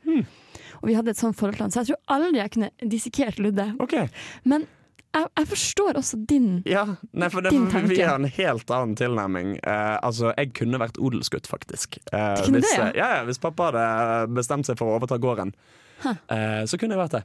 Og 0.80 0.88
vi 0.88 0.96
hadde 0.96 1.12
et 1.12 1.20
sånt 1.20 1.36
forhold 1.38 1.58
til 1.58 1.66
han, 1.66 1.74
så 1.74 1.82
jeg 1.82 1.92
tror 1.92 2.16
aldri 2.16 2.40
jeg 2.40 2.54
kunne 2.56 2.70
dissekert 2.92 3.38
Ludde. 3.40 3.68
Okay. 3.84 4.08
Men 4.44 4.66
jeg, 5.14 5.28
jeg 5.38 5.48
forstår 5.52 5.98
også 6.00 6.18
din 6.28 6.48
Ja, 6.66 6.84
nei, 7.12 7.28
for 7.30 7.44
det, 7.44 7.52
Din 7.54 7.68
tanke. 7.70 7.92
vi 7.92 8.00
har 8.02 8.18
en 8.18 8.26
helt 8.26 8.72
annen 8.74 8.96
tilnærming. 8.98 9.54
Eh, 9.62 9.94
altså, 10.02 10.32
jeg 10.34 10.52
kunne 10.58 10.80
vært 10.82 10.98
odelsgutt, 10.98 11.46
faktisk. 11.50 12.00
Eh, 12.10 12.42
kunne 12.42 12.60
hvis, 12.60 12.72
det, 12.72 12.80
ja? 12.80 12.90
ja, 12.98 13.10
ja, 13.20 13.22
hvis 13.28 13.40
pappa 13.42 13.70
hadde 13.70 14.34
bestemt 14.34 14.68
seg 14.68 14.80
for 14.80 14.90
å 14.90 14.98
overta 14.98 15.20
gården, 15.22 15.54
eh, 16.08 16.64
så 16.66 16.80
kunne 16.80 16.96
jeg 16.96 17.04
vært 17.04 17.18
det. 17.20 17.24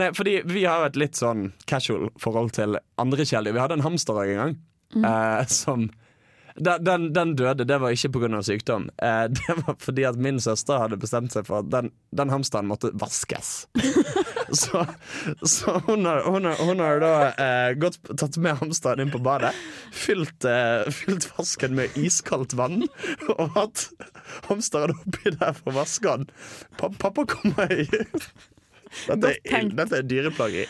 Nei, 0.00 0.10
fordi 0.16 0.40
vi 0.48 0.64
har 0.68 0.86
et 0.88 0.98
litt 1.00 1.18
sånn 1.18 1.52
casual 1.70 2.10
forhold 2.20 2.52
til 2.58 2.78
andre 2.98 3.24
kjæledyr. 3.28 3.56
Vi 3.56 3.64
hadde 3.66 3.78
en 3.80 3.86
hamster 3.86 4.24
en 4.24 4.36
gang, 4.42 4.58
Mm. 4.96 5.04
eh, 5.04 5.46
som 5.52 5.90
den, 6.58 7.12
den 7.12 7.36
døde, 7.36 7.64
det 7.64 7.76
var 7.78 7.92
ikke 7.94 8.08
pga. 8.16 8.40
sykdom. 8.42 8.88
Eh, 8.98 9.24
det 9.36 9.56
var 9.66 9.76
fordi 9.78 10.04
at 10.08 10.16
min 10.16 10.40
søster 10.40 10.80
hadde 10.82 10.96
bestemt 10.98 11.32
seg 11.36 11.46
for 11.46 11.60
at 11.62 11.70
den, 11.70 11.90
den 12.10 12.32
hamsteren 12.32 12.66
måtte 12.66 12.90
vaskes. 12.98 13.68
så 14.62 14.84
så 15.42 15.76
hun, 15.86 16.04
har, 16.08 16.24
hun, 16.26 16.44
har, 16.48 16.56
hun 16.64 16.80
har 16.82 17.00
da 17.04 17.12
eh, 17.36 17.74
gått, 17.78 18.00
tatt 18.18 18.40
med 18.42 18.58
hamsteren 18.62 19.04
inn 19.04 19.12
på 19.14 19.20
badet, 19.22 19.52
fylt, 19.94 20.44
eh, 20.48 20.88
fylt 20.90 21.28
vasken 21.36 21.76
med 21.78 21.94
iskaldt 22.00 22.56
vann, 22.58 22.86
og 23.36 23.54
hatt 23.54 23.88
hamsteren 24.48 24.96
oppi 24.96 25.36
der 25.36 25.52
for 25.52 25.72
å 25.74 25.78
vaske 25.82 26.16
den. 26.16 26.30
Pa, 26.80 26.90
pappa 26.98 27.28
kommer 27.28 27.70
i 27.70 27.86
dette 29.08 29.32
er, 29.44 29.68
dette 29.78 29.98
er 30.00 30.06
dyreplageri. 30.08 30.66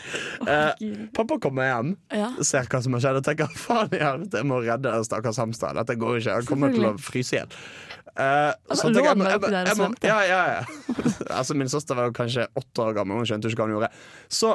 Eh, 0.47 0.87
pappa 1.15 1.37
kommer 1.41 1.69
hjem, 1.69 1.93
Ja. 2.15 2.29
ser 2.45 2.67
hva 2.69 2.81
som 2.83 2.93
har 2.97 3.03
skjedd 3.05 3.19
og 3.21 3.27
tenker 3.27 3.51
faen 3.55 3.93
i 3.95 4.01
helvete, 4.03 4.41
jeg 4.43 4.49
må 4.49 4.59
redde 4.63 4.91
den 4.91 5.05
stakkars 5.07 5.39
hamsteren. 5.41 5.79
Dette 5.81 5.95
går 5.99 6.19
ikke. 6.21 6.37
Han 6.39 6.49
kommer 6.49 6.73
til 6.75 6.87
å 6.89 6.95
fryse 6.99 7.35
i 7.35 7.39
hjel. 7.39 7.59
Jeg, 8.19 8.55
jeg, 8.69 9.51
jeg 9.69 9.77
må- 9.79 9.93
ja, 10.03 10.17
ja, 10.27 10.39
ja. 10.59 10.63
altså, 11.39 11.55
min 11.55 11.69
søster 11.71 11.95
var 11.95 12.11
kanskje 12.11 12.47
åtte 12.59 12.83
år 12.83 12.97
gammel, 12.97 13.21
hun 13.21 13.25
skjønte 13.29 13.47
ikke 13.51 13.61
hva 13.63 13.67
hun 13.69 13.75
gjorde. 13.77 13.91
Så 14.27 14.49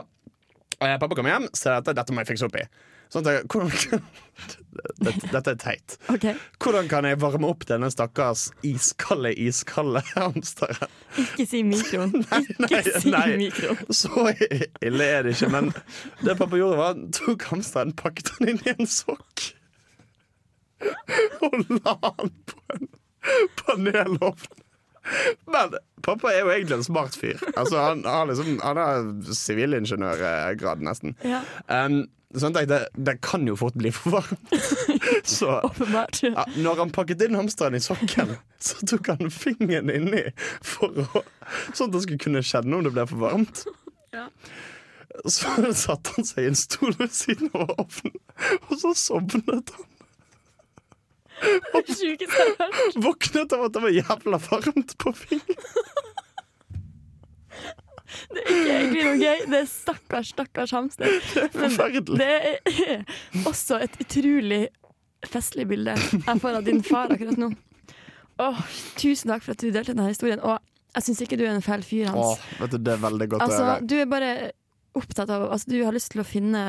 eh, 0.80 0.98
pappa 1.00 1.14
kommer 1.16 1.32
hjem, 1.32 1.46
ser 1.56 1.78
dette, 1.80 1.94
dette 1.96 2.12
må 2.12 2.20
jeg 2.24 2.34
fikse 2.34 2.48
opp 2.50 2.58
i. 2.60 2.66
Så 3.12 3.20
at 3.22 3.30
jeg, 3.30 3.44
hvordan, 3.52 4.04
dette, 5.04 5.28
dette 5.30 5.52
er 5.52 5.58
teit. 5.62 5.96
Okay. 6.10 6.34
Hvordan 6.62 6.88
kan 6.90 7.06
jeg 7.06 7.20
varme 7.22 7.48
opp 7.50 7.66
denne 7.68 7.90
stakkars 7.92 8.48
iskalde, 8.66 9.34
iskalde 9.38 10.02
hamsteren? 10.14 10.94
Ikke 11.20 11.46
si 11.48 11.62
mikroen. 11.66 12.14
Nei, 12.32 12.42
nei, 12.64 12.80
si 12.90 13.12
nei. 13.14 13.26
mikroen. 13.44 13.84
Så 13.94 14.30
ille 14.82 15.10
er 15.10 15.26
det 15.26 15.36
ikke, 15.36 15.52
men 15.54 15.70
det 16.24 16.38
pappa 16.40 16.58
gjorde 16.58 16.80
var 16.80 16.96
Han 16.96 17.12
tok 17.14 17.46
hamsteren, 17.52 17.94
pakket 17.98 18.34
den 18.38 18.54
inn 18.54 18.64
i 18.66 18.74
en 18.74 18.90
sokk 18.90 19.52
og 21.40 21.54
la 21.68 21.94
den 22.18 22.32
på 22.48 22.60
en 22.74 22.88
panelovn. 23.60 24.62
Men 25.46 25.76
pappa 26.04 26.32
er 26.32 26.44
jo 26.44 26.52
egentlig 26.54 26.78
en 26.78 26.86
smart 26.86 27.16
fyr. 27.18 27.40
Altså, 27.54 27.78
han, 27.80 28.04
har 28.08 28.28
liksom, 28.30 28.58
han 28.62 28.80
har 28.80 29.08
sivilingeniørgrad, 29.44 30.84
nesten. 30.84 31.16
Ja, 31.24 31.42
Um, 31.68 32.04
så 32.34 32.48
han 32.48 32.54
tenkte 32.56 32.80
det 32.98 33.14
kan 33.22 33.46
jo 33.46 33.54
fort 33.56 33.76
bli 33.78 33.92
for 33.94 34.16
varmt. 34.16 34.54
Så 35.36 35.46
ja, 35.54 36.44
når 36.58 36.80
han 36.80 36.92
pakket 36.94 37.22
inn 37.22 37.38
hamsteren 37.38 37.78
i 37.78 37.82
sokken, 37.82 38.34
så 38.58 38.80
tok 38.90 39.12
han 39.12 39.30
fingeren 39.30 39.92
inni 39.92 40.24
for 40.64 41.04
å, 41.04 41.22
sånn 41.70 41.92
at 41.92 41.98
han 41.98 42.04
skulle 42.04 42.22
kunne 42.24 42.42
kjenne 42.44 42.74
om 42.74 42.82
det 42.86 42.94
ble 42.96 43.06
for 43.10 43.22
varmt. 43.22 43.62
Ja. 44.14 44.26
Så 45.30 45.70
satte 45.78 46.16
han 46.16 46.26
seg 46.26 46.42
i 46.42 46.50
en 46.50 46.58
stol 46.58 46.96
ved 46.98 47.14
siden 47.14 47.52
av 47.54 47.70
ovnen, 47.76 48.18
og 48.66 48.78
så 48.82 48.94
sovnet 48.98 49.70
han. 49.76 49.90
Det 51.42 51.96
sjukeste 51.98 52.38
jeg 52.44 52.54
har 52.60 52.70
hørt. 52.78 52.98
Våknet 53.06 53.52
av 53.56 53.64
at 53.66 53.74
det 53.76 53.82
var 53.84 53.94
jævla 53.96 54.38
varmt 54.48 54.94
på 55.02 55.12
fingeren. 55.18 55.72
Det 58.34 58.42
er 58.44 58.54
ikke 58.54 58.74
egentlig 58.74 59.04
noe 59.04 59.16
gøy. 59.18 59.40
Det 59.50 59.58
er 59.58 59.68
stakkars, 59.70 60.28
stakkars 60.34 60.72
hamster. 60.76 61.10
Men 61.58 61.72
Forferdelig. 61.74 62.18
det 62.20 62.82
er 62.84 63.46
også 63.48 63.80
et 63.84 63.96
utrolig 64.04 64.60
festlig 65.24 65.64
bilde 65.70 65.94
jeg 65.96 66.40
får 66.42 66.58
av 66.60 66.66
din 66.66 66.82
far 66.84 67.12
akkurat 67.14 67.38
nå. 67.40 67.48
Åh, 68.44 68.60
tusen 69.00 69.30
takk 69.32 69.44
for 69.46 69.54
at 69.54 69.62
du 69.62 69.70
delte 69.72 69.94
denne 69.94 70.10
historien. 70.10 70.42
Og 70.44 70.58
jeg 70.94 71.06
syns 71.08 71.22
ikke 71.24 71.38
du 71.40 71.44
er 71.46 71.54
en 71.56 71.64
fæl 71.64 71.82
fyr, 71.86 72.10
Åh, 72.10 72.14
Hans. 72.14 72.44
vet 72.60 72.74
du, 72.76 72.78
det 72.86 72.92
er 72.96 73.02
veldig 73.02 73.28
godt 73.32 73.42
å 73.42 73.48
Altså, 73.48 73.64
høre. 73.70 73.88
du 73.90 73.96
er 74.02 74.08
bare 74.10 74.30
opptatt 74.94 75.30
av 75.34 75.48
altså, 75.50 75.70
Du 75.72 75.80
har 75.82 75.94
lyst 75.96 76.12
til 76.14 76.22
å 76.22 76.26
finne, 76.28 76.62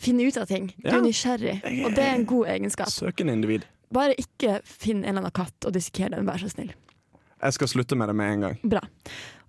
finne 0.00 0.24
ut 0.28 0.38
av 0.40 0.48
ting. 0.48 0.70
Du 0.80 0.88
er 0.92 1.02
nysgjerrig, 1.04 1.58
og 1.84 1.96
det 1.98 2.06
er 2.06 2.14
en 2.16 2.26
god 2.30 2.48
egenskap. 2.54 2.92
Søkende 2.94 3.34
individ. 3.36 3.66
Bare 3.92 4.14
ikke 4.20 4.60
finn 4.64 5.00
en 5.02 5.08
eller 5.16 5.26
annen 5.26 5.34
katt 5.34 5.66
og 5.66 5.74
disseker 5.74 6.12
den, 6.14 6.26
vær 6.28 6.38
så 6.38 6.50
snill. 6.52 6.72
Jeg 7.40 7.56
skal 7.56 7.68
slutte 7.72 7.96
med 7.96 8.08
det 8.08 8.14
med 8.14 8.32
en 8.34 8.40
gang. 8.46 8.58
Bra. 8.62 8.80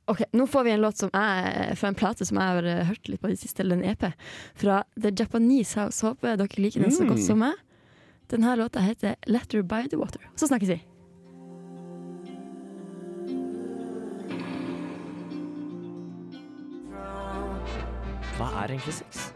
Ok, 0.10 0.24
Nå 0.34 0.48
får 0.50 0.64
vi 0.66 0.72
en 0.72 0.82
låt 0.82 0.98
som 0.98 1.12
er 1.14 1.76
fra 1.78 1.88
en 1.92 1.96
plate 1.96 2.26
som 2.26 2.40
jeg 2.40 2.56
har 2.56 2.64
eh, 2.68 2.86
hørt 2.88 3.08
litt 3.12 3.22
på 3.22 3.30
i 3.30 3.36
det 3.36 3.40
siste, 3.44 3.62
eller 3.62 3.78
en 3.78 3.86
EP, 3.92 4.08
fra 4.56 4.84
The 5.00 5.12
Japanese 5.14 5.78
House. 5.80 6.02
Håper 6.06 6.40
dere 6.42 6.58
liker 6.64 6.82
den 6.82 6.92
så 6.96 7.06
godt 7.06 7.20
Mm. 7.22 7.28
som 7.28 7.40
meg. 7.40 7.54
Denne 8.32 8.56
låta 8.56 8.80
heter 8.80 9.16
'Letter 9.28 9.62
by 9.62 9.88
the 9.90 9.98
Water'. 9.98 10.26
Så 10.36 10.48
snakkes 10.48 10.70
vi. 10.70 10.82
Hva 18.38 18.48
er 18.64 18.74
egentlig 18.74 18.96
sex? 18.98 19.28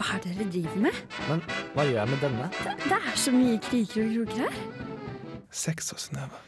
Hva 0.00 0.14
er 0.16 0.20
det 0.24 0.30
dere 0.38 0.46
driver 0.54 0.76
med? 0.86 1.00
Men 1.28 1.42
hva 1.74 1.84
gjør 1.84 1.98
jeg 2.00 2.10
med 2.14 2.22
denne? 2.24 2.46
Det 2.86 2.96
er 2.96 3.16
så 3.20 3.32
mye 3.34 3.58
kriker 3.66 4.06
og 4.06 4.14
kroker 4.14 4.46
her. 4.46 4.60
Sex 5.52 5.90
og 5.92 6.00
snøve. 6.00 6.38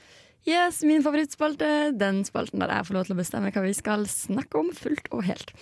Yes, 0.49 0.81
min 0.89 1.05
favorittspalte. 1.05 1.67
Den 2.01 2.23
spalten 2.27 2.63
der 2.65 2.73
jeg 2.73 2.87
får 2.89 2.97
lov 2.97 3.05
til 3.07 3.15
å 3.15 3.19
bestemme 3.21 3.51
hva 3.55 3.63
vi 3.63 3.75
skal 3.79 4.07
snakke 4.11 4.59
om 4.59 4.71
fullt 4.75 5.11
og 5.15 5.23
helt. 5.29 5.53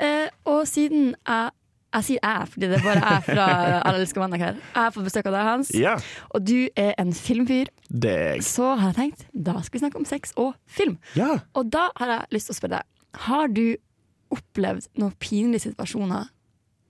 Eh, 0.00 0.28
og 0.48 0.62
siden 0.70 1.14
jeg 1.26 1.50
jeg 1.90 2.04
sier 2.06 2.20
jeg, 2.22 2.46
fordi 2.52 2.66
det 2.70 2.76
bare 2.84 3.00
er 3.02 3.22
fra 3.26 3.44
Alle 3.88 3.98
elsker 4.04 4.22
mandag 4.22 4.38
her. 4.44 4.58
Jeg 4.62 4.76
har 4.78 4.92
fått 4.94 5.08
besøk 5.08 5.26
av 5.26 5.34
deg, 5.34 5.46
Hans. 5.48 5.70
Ja, 5.74 5.96
Og 6.30 6.44
du 6.46 6.68
er 6.78 6.92
en 7.02 7.10
filmfyr. 7.10 7.66
det 7.90 8.12
jeg. 8.14 8.44
Så 8.46 8.68
har 8.78 8.92
jeg 8.92 8.94
tenkt, 9.00 9.24
da 9.34 9.56
skal 9.58 9.74
vi 9.74 9.82
snakke 9.82 9.98
om 9.98 10.06
sex 10.06 10.30
og 10.38 10.52
film. 10.70 11.00
Ja. 11.18 11.40
Og 11.58 11.66
da 11.74 11.88
har 11.98 12.12
jeg 12.14 12.36
lyst 12.36 12.46
til 12.46 12.54
å 12.54 12.58
spørre 12.60 12.78
deg, 12.78 12.86
har 13.26 13.50
du 13.50 13.64
opplevd 14.30 14.86
noen 15.02 15.16
pinlige 15.18 15.64
situasjoner 15.66 16.30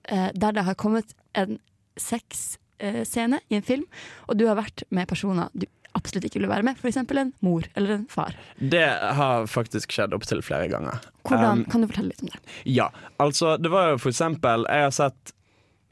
der 0.09 0.55
det 0.55 0.63
har 0.65 0.77
kommet 0.79 1.13
en 1.37 1.59
sexscene 1.99 3.39
i 3.49 3.57
en 3.59 3.65
film, 3.65 3.85
og 4.27 4.39
du 4.39 4.47
har 4.47 4.57
vært 4.57 4.83
med 4.89 5.09
personer 5.11 5.51
du 5.53 5.67
absolutt 5.97 6.27
ikke 6.27 6.39
ville 6.39 6.51
være 6.51 6.65
med, 6.65 6.79
f.eks. 6.79 6.97
en 6.97 7.33
mor 7.43 7.67
eller 7.75 7.97
en 7.97 8.07
far. 8.09 8.35
Det 8.57 8.85
har 9.17 9.47
faktisk 9.51 9.91
skjedd 9.91 10.15
opptil 10.15 10.43
flere 10.45 10.69
ganger. 10.71 11.03
Hvordan, 11.27 11.61
Um, 11.61 11.65
kan 11.69 11.83
du 11.83 11.89
fortelle 11.89 12.13
litt 12.13 12.23
om 12.23 12.31
det? 12.31 12.39
Ja, 12.69 12.89
altså 13.19 13.57
det 13.59 13.71
var 13.71 13.91
jo 13.91 13.99
eksempel 14.09 14.65
Jeg 14.69 14.87
har 14.87 14.95
sett 14.95 15.33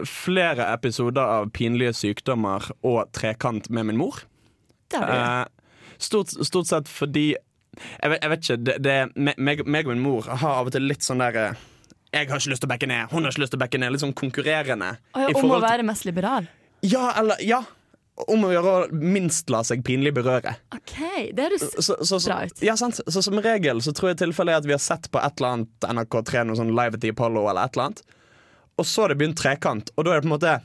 flere 0.08 0.70
episoder 0.74 1.22
av 1.22 1.50
Pinlige 1.51 1.94
sykdommer 1.94 2.72
og 2.88 3.12
Trekant 3.12 3.70
med 3.70 3.89
min 3.89 4.00
mor. 4.00 4.24
Det 4.89 5.01
har 5.01 5.12
du. 5.12 5.13
Eh, 5.13 5.98
stort, 6.00 6.32
stort 6.48 6.68
sett 6.70 6.88
fordi 6.88 7.36
Jeg 8.01 8.12
vet, 8.12 8.22
jeg 8.24 8.30
vet 8.30 8.44
ikke, 8.44 8.56
det, 8.66 8.78
det, 8.84 8.96
meg, 9.38 9.62
meg 9.66 9.88
og 9.88 9.94
min 9.94 10.01
mor 10.04 10.25
har 10.28 10.62
av 10.62 10.68
og 10.68 10.74
til 10.74 10.88
litt 10.89 11.06
sånn 11.06 11.22
der 11.22 11.36
eh, 11.38 11.60
Jeg 12.13 12.30
har 12.30 12.39
ikke 12.42 12.51
lyst 12.54 12.63
til 12.63 12.68
å 12.70 12.72
backe 12.72 12.88
ned, 12.89 13.10
hun 13.12 13.25
har 13.28 13.34
ikke 13.34 13.44
lyst 13.44 13.54
til 13.54 13.60
å 13.60 13.63
backe 13.63 13.80
ned. 13.82 13.92
Litt 13.94 14.01
sånn 14.01 14.16
konkurrerende. 14.18 14.96
Oh, 15.13 15.22
ja, 15.28 15.34
om 15.38 15.51
å 15.54 15.60
være 15.62 15.84
mest 15.86 16.08
liberal. 16.10 16.48
Ja, 16.86 17.12
eller 17.20 17.42
Ja! 17.46 17.63
Om 18.28 18.42
å 18.44 18.50
gjøre 18.51 18.72
å 18.75 18.80
minst 18.92 19.48
la 19.48 19.62
seg 19.63 19.80
pinlig 19.88 20.12
berøre. 20.18 20.51
OK, 20.75 20.98
det 21.32 21.39
høres 21.46 21.62
Så, 21.78 21.94
så, 22.04 22.18
så, 22.18 22.18
Bra 22.25 22.39
ut. 22.50 22.58
ja, 22.68 22.74
sant? 22.75 22.98
så 23.08 23.22
som 23.24 23.39
regel 23.39 23.80
så 23.86 23.94
tror 23.96 24.10
jeg 24.10 24.18
tilfellet 24.25 24.58
er 24.58 24.60
at 24.60 24.68
vi 24.68 24.74
har 24.75 24.82
sett 24.84 25.08
på 25.13 25.22
et 25.24 25.39
eller 25.39 25.54
annet 25.56 25.88
NRK3, 25.88 26.42
noe 26.50 26.60
sånn 26.60 26.74
Live 26.75 27.00
at 27.00 27.06
the 27.06 27.13
Apollo 27.16 27.46
eller 27.48 27.70
et 27.70 27.78
eller 27.78 27.86
annet, 27.86 28.01
og 28.75 28.89
så 28.92 29.06
har 29.06 29.13
det 29.13 29.20
begynt 29.22 29.39
trekant, 29.39 29.94
og 29.96 30.04
da 30.04 30.12
er 30.12 30.20
det 30.20 30.25
på 30.28 30.32
en 30.34 30.36
måte 30.36 30.58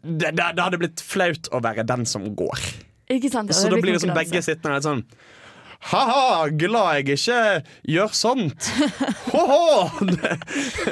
det, 0.00 0.30
det, 0.38 0.46
det 0.56 0.62
hadde 0.64 0.80
blitt 0.80 1.04
flaut 1.04 1.50
å 1.52 1.60
være 1.68 1.84
den 1.84 2.08
som 2.08 2.24
går. 2.38 2.64
Ikke 3.12 3.28
sant? 3.34 3.52
Ja, 3.52 3.58
Så 3.58 3.68
da 3.68 3.76
blir 3.84 3.98
det 3.98 4.00
sånn 4.06 4.16
begge 4.16 4.40
sittende 4.48 4.78
litt 4.78 4.88
sånn 4.88 5.04
Ha-ha, 5.80 6.48
glad 6.58 6.96
jeg 6.98 7.04
ikke 7.18 7.36
gjør 7.94 8.14
sånt. 8.18 8.66
Ho-ho! 9.32 9.84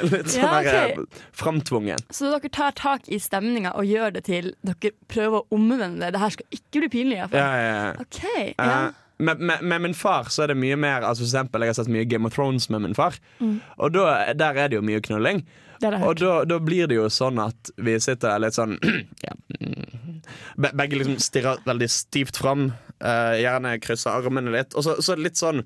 Litt 0.07 0.31
sånn 0.31 0.43
Ja, 0.45 0.51
der, 0.63 0.93
ok. 0.95 1.01
eh, 1.17 1.25
framtvungen. 1.35 1.99
Så 2.13 2.29
dere 2.31 2.49
tar 2.55 2.71
tak 2.77 3.09
i 3.11 3.19
stemninga 3.21 3.73
og 3.77 3.85
gjør 3.89 4.15
det 4.15 4.23
til 4.29 4.53
dere 4.65 4.93
prøver 5.11 5.41
å 5.43 5.57
omvende 5.57 6.05
det. 6.05 6.13
Det 6.15 6.21
her 6.23 6.33
skal 6.37 6.57
ikke 6.61 6.85
bli 6.85 6.89
pinlig. 6.93 7.19
Ja, 7.19 7.27
ja, 7.35 7.67
ja. 7.67 7.91
Okay, 8.05 8.53
Ja. 8.57 8.79
Uh, 8.87 9.03
med, 9.19 9.39
med, 9.41 9.63
med 9.65 9.81
min 9.81 9.95
far 9.97 10.27
så 10.29 10.43
er 10.43 10.51
det 10.51 10.59
mye 10.61 10.75
mer 10.77 11.01
altså 11.01 11.23
For 11.23 11.31
eksempel, 11.31 11.63
Jeg 11.65 11.71
har 11.71 11.77
sett 11.79 11.87
mye 11.89 12.05
Game 12.05 12.27
of 12.29 12.35
Thrones 12.35 12.67
med 12.69 12.83
min 12.83 12.93
far, 12.93 13.15
Mm. 13.41 13.55
og 13.81 13.91
da, 13.95 14.33
der 14.37 14.53
er 14.61 14.67
det 14.69 14.77
jo 14.77 14.83
mye 14.85 15.01
knulling. 15.01 15.41
Det 15.81 15.89
Og 16.05 16.19
da, 16.21 16.43
da 16.45 16.59
blir 16.61 16.85
det 16.89 16.95
jo 16.99 17.07
sånn 17.09 17.37
at 17.41 17.71
vi 17.81 17.95
sitter 18.01 18.37
litt 18.41 18.53
sånn 18.53 18.77
ja, 19.25 19.33
mm. 19.57 19.86
Be- 20.57 20.73
Begge 20.77 20.99
liksom 20.99 21.17
stirrer 21.23 21.59
veldig 21.67 21.89
stivt 21.91 22.37
fram, 22.41 22.69
eh, 23.01 23.35
gjerne 23.43 23.75
krysser 23.83 24.11
armene 24.17 24.51
litt. 24.53 24.75
Og 24.77 24.83
så, 24.87 24.97
så 25.03 25.15
litt 25.19 25.37
sånn 25.39 25.63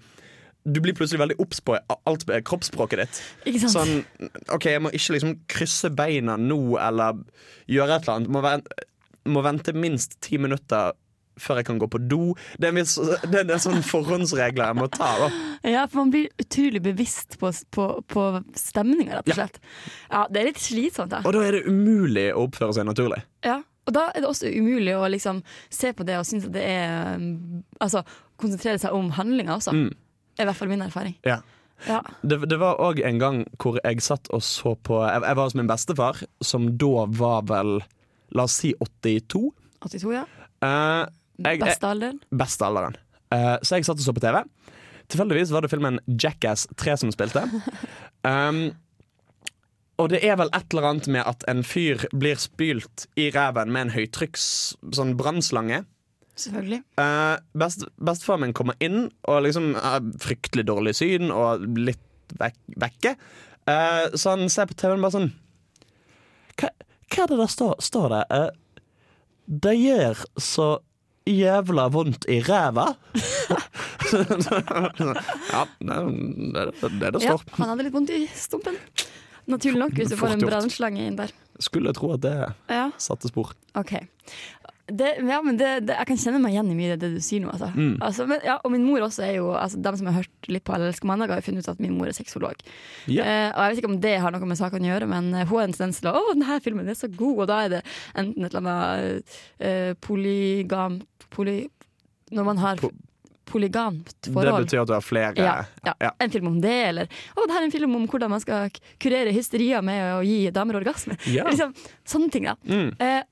Du 0.63 0.77
blir 0.79 0.93
plutselig 0.93 1.17
veldig 1.23 1.39
obs 1.41 1.57
på 1.65 1.73
alt 2.05 2.27
med 2.29 2.43
kroppsspråket 2.45 2.99
ditt. 3.01 3.21
Ikke 3.49 3.61
sant? 3.63 3.73
Sånn, 3.73 4.31
OK, 4.53 4.67
jeg 4.69 4.81
må 4.85 4.91
ikke 4.93 5.15
liksom 5.15 5.31
krysse 5.49 5.89
beina 5.97 6.35
nå, 6.37 6.77
eller 6.77 7.17
gjøre 7.65 7.95
et 7.97 8.03
eller 8.05 8.19
annet. 8.19 8.29
Må, 8.35 8.43
vente, 8.45 8.83
må 9.25 9.41
vente 9.41 9.73
minst 9.73 10.19
ti 10.21 10.37
minutter 10.37 10.93
før 11.41 11.57
jeg 11.57 11.65
kan 11.65 11.79
gå 11.81 11.87
på 11.89 11.97
do. 12.11 12.19
Det 12.61 12.67
er, 12.67 12.75
en 12.75 12.77
viss, 12.77 12.93
det 13.31 13.39
er 13.41 13.47
sånne 13.57 13.79
sånn 13.81 13.87
forhåndsregler 13.89 14.67
jeg 14.69 14.77
må 14.77 14.85
ta. 14.93 15.09
Da. 15.23 15.29
Ja, 15.65 15.87
for 15.89 16.03
man 16.03 16.11
blir 16.13 16.27
utrolig 16.43 16.83
bevisst 16.85 17.39
på, 17.41 17.49
på, 17.73 17.87
på 18.13 18.27
stemninga, 18.61 19.17
rett 19.23 19.25
og 19.25 19.33
Ja. 19.33 19.39
slett. 19.39 19.57
Ja, 20.11 20.27
det 20.29 20.43
er 20.43 20.49
litt 20.51 20.61
slitsomt, 20.61 21.09
da. 21.15 21.23
Og 21.25 21.33
da 21.33 21.41
er 21.47 21.57
det 21.57 21.63
umulig 21.65 22.27
å 22.35 22.45
oppføre 22.45 22.77
seg 22.77 22.85
naturlig. 22.85 23.23
Ja. 23.47 23.63
Og 23.89 23.95
da 23.95 24.07
er 24.11 24.21
det 24.21 24.29
også 24.29 24.51
umulig 24.53 24.93
å 24.93 25.07
liksom 25.09 25.41
se 25.73 25.93
på 25.97 26.05
det 26.07 26.19
og 26.19 26.27
synes 26.29 26.45
at 26.49 26.53
det 26.53 26.65
er 26.69 27.15
um, 27.17 27.63
Altså 27.81 28.03
konsentrere 28.41 28.81
seg 28.81 28.93
om 28.93 29.09
handlinga 29.13 29.55
også. 29.57 29.73
Mm. 29.73 29.89
er 30.37 30.45
i 30.45 30.49
hvert 30.49 30.57
fall 30.57 30.71
min 30.71 30.85
erfaring. 30.85 31.17
Ja. 31.25 31.41
Ja. 31.87 32.01
Det, 32.21 32.37
det 32.49 32.57
var 32.61 32.77
òg 32.81 33.01
en 33.05 33.17
gang 33.21 33.39
hvor 33.61 33.79
jeg 33.81 34.03
satt 34.05 34.29
og 34.33 34.43
så 34.45 34.75
på 34.85 34.99
Jeg, 35.01 35.23
jeg 35.25 35.37
var 35.37 35.47
hos 35.47 35.55
min 35.57 35.69
bestefar, 35.69 36.19
som 36.45 36.67
da 36.77 37.07
var 37.09 37.47
vel 37.49 37.79
La 38.37 38.45
oss 38.47 38.59
si 38.61 38.71
82. 38.79 39.41
82, 39.83 40.11
ja. 40.13 40.21
Eh, 40.63 41.01
jeg, 41.41 41.57
jeg, 41.57 41.63
Beste 41.65 41.89
alder? 41.89 42.19
beste 42.31 42.67
alderen. 42.67 42.95
Eh, 43.33 43.57
så 43.59 43.75
jeg 43.75 43.87
satt 43.87 43.99
og 43.99 44.05
så 44.05 44.13
på 44.15 44.23
TV. 44.23 44.37
Tilfeldigvis 45.11 45.51
var 45.51 45.65
det 45.65 45.71
filmen 45.73 45.99
Jackass 46.07 46.67
3 46.79 47.01
som 47.03 47.13
spilte. 47.13 47.43
Um, 48.21 48.75
og 49.99 50.09
det 50.13 50.21
er 50.25 50.37
vel 50.39 50.51
et 50.55 50.73
eller 50.73 50.87
annet 50.89 51.09
med 51.11 51.25
at 51.27 51.43
en 51.51 51.63
fyr 51.67 52.05
blir 52.15 52.39
spylt 52.41 53.05
i 53.19 53.29
ræven 53.33 53.73
med 53.73 53.87
en 53.87 53.95
høytrykks 53.95 54.45
sånn 54.95 55.15
brannslange. 55.19 55.83
Selvfølgelig. 56.39 56.81
Uh, 56.97 57.37
best, 57.59 57.85
Bestefaren 58.01 58.45
min 58.45 58.55
kommer 58.57 58.77
inn 58.81 59.09
og 59.29 59.43
liksom 59.45 59.73
har 59.77 60.05
fryktelig 60.23 60.65
dårlig 60.69 60.95
syn 60.97 61.29
og 61.33 61.65
litt 61.77 62.35
vek 62.39 62.57
vekke. 62.81 63.15
Uh, 63.67 64.07
så 64.15 64.37
han 64.37 64.49
ser 64.49 64.69
på 64.69 64.77
TV-en 64.79 65.03
bare 65.03 65.13
sånn 65.13 65.27
Hva, 66.57 66.71
hva 67.11 67.25
er 67.25 67.29
det 67.29 67.37
der 67.43 67.51
står, 67.51 67.75
står 67.83 68.07
det? 68.15 68.23
Uh, 68.31 68.87
det 69.51 69.75
gjør 69.75 70.23
så 70.39 70.69
jævla 71.29 71.87
vondt 71.93 72.25
i 72.31 72.39
ræva. 72.41 72.87
ja, 75.53 75.65
det 75.77 75.93
er 75.93 76.71
det 76.81 77.11
det, 77.11 77.21
står. 77.21 77.27
Ja, 77.27 77.37
han 77.59 77.69
hadde 77.73 77.85
litt 77.85 77.93
vondt 77.95 78.13
i 78.15 78.23
stumpen. 78.33 78.79
Naturlig 79.49 79.79
nok, 79.81 79.93
hvis 79.97 80.11
du 80.13 80.17
får 80.19 80.35
en 80.35 80.45
brannslange 80.45 81.05
inn 81.07 81.15
der. 81.19 81.31
Skulle 81.61 81.93
tro 81.93 82.13
at 82.15 82.21
det 82.25 82.35
Ja, 82.69 82.89
satte 83.01 83.29
spor. 83.31 83.53
OK. 83.77 83.95
Det, 84.91 85.07
ja, 85.23 85.37
men 85.45 85.55
det, 85.55 85.67
det, 85.87 85.95
jeg 85.95 86.07
kan 86.09 86.17
kjenne 86.19 86.39
meg 86.43 86.51
igjen 86.51 86.71
i 86.73 86.75
mye 86.75 86.95
av 86.97 86.99
det 86.99 87.09
du 87.13 87.19
sier 87.23 87.39
nå. 87.39 87.51
Altså. 87.53 87.69
Mm. 87.77 87.93
Altså, 88.03 88.25
men, 88.27 88.41
ja, 88.43 88.57
og 88.59 88.73
min 88.73 88.83
mor 88.83 89.05
også 89.05 89.23
er 89.23 89.37
jo 89.37 89.51
altså, 89.55 89.79
De 89.79 89.93
som 89.99 90.09
har 90.09 90.17
hørt 90.17 90.49
litt 90.51 90.65
på 90.67 90.73
Alle 90.75 90.89
mandag, 91.07 91.31
har 91.31 91.45
funnet 91.45 91.63
ut 91.63 91.69
at 91.71 91.79
min 91.83 91.93
mor 91.95 92.09
er 92.11 92.17
sexolog. 92.17 92.59
Yeah. 93.07 93.21
Eh, 93.23 93.51
og 93.53 93.61
Jeg 93.61 93.69
vet 93.71 93.81
ikke 93.83 93.91
om 93.93 94.01
det 94.03 94.15
har 94.19 94.35
noe 94.35 94.49
med 94.49 94.59
saken 94.59 94.83
å 94.83 94.89
gjøre, 94.91 95.07
men 95.07 95.29
eh, 95.31 95.45
hun 95.47 95.61
har 95.61 95.69
en 95.69 95.77
tendens 95.77 96.01
til 96.01 96.11
å 96.11 96.17
Å, 96.19 96.33
denne 96.33 96.57
filmen 96.65 96.91
er 96.91 96.97
så 96.99 97.07
god, 97.07 97.37
og 97.45 97.47
da 97.53 97.61
er 97.67 97.71
det 97.77 97.81
enten 98.19 98.43
et 98.49 98.51
eller 98.57 98.73
annet 98.73 99.37
uh, 99.63 99.93
polygam 100.03 100.99
poly, 101.31 101.55
Når 102.35 102.49
man 102.51 102.59
har 102.65 102.83
Po- 102.83 102.91
polygamt 103.45 104.13
Det 104.21 104.31
betyr 104.33 104.83
at 104.83 104.89
du 104.89 104.93
har 104.95 105.03
flere 105.03 105.33
Ja, 105.35 105.55
ja. 105.85 105.93
ja. 105.99 106.11
En 106.19 106.31
film 106.33 106.47
om 106.51 106.61
det, 106.63 106.75
eller 106.91 107.09
å, 107.35 107.45
det 107.45 107.55
her 107.55 107.61
er 107.63 107.67
en 107.67 107.73
film 107.73 107.95
om 107.97 108.07
hvordan 108.09 108.31
man 108.31 108.43
skal 108.43 108.71
kurere 109.01 109.33
hysterier 109.35 109.83
med 109.85 110.03
å 110.15 110.21
gi 110.25 110.45
damer 110.53 110.79
orgasme. 110.81 111.17
Ja. 111.31 111.47
Liksom, 111.51 111.73
sånne 112.07 112.31
ting, 112.33 112.47
da. 112.49 112.55
Mm. 112.67 112.93
Eh, 113.01 113.23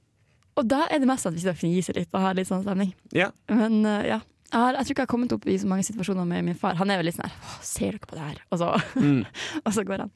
og 0.59 0.67
da 0.67 0.83
er 0.91 0.99
det 0.99 1.07
mest 1.07 1.29
at 1.29 1.35
vi 1.35 1.43
skal 1.45 1.55
fnise 1.55 1.95
litt 1.95 2.11
og 2.11 2.23
ha 2.23 2.33
litt 2.35 2.49
sånn 2.49 2.65
stemning. 2.65 2.91
Ja. 3.15 3.29
Men 3.51 3.79
uh, 3.87 4.01
ja. 4.03 4.19
Jeg, 4.49 4.57
har, 4.57 4.73
jeg 4.79 4.87
tror 4.87 4.93
ikke 4.95 5.03
jeg 5.03 5.05
har 5.05 5.11
kommet 5.11 5.33
opp 5.35 5.43
i 5.45 5.55
så 5.61 5.67
mange 5.69 5.85
situasjoner 5.85 6.25
med 6.25 6.47
min 6.47 6.55
far. 6.57 6.73
Han 6.79 6.89
er 6.89 6.97
vel 6.97 7.05
litt 7.05 7.19
sånn 7.19 7.27
her 7.29 7.59
Ser 7.61 7.93
dere 7.93 8.07
på 8.09 8.17
det 8.17 8.23
her? 8.31 8.39
Og 8.49 8.57
så, 8.57 8.69
Mm. 8.97 9.19
og 9.65 9.73
så 9.75 9.83
går 9.85 10.01
han. 10.07 10.13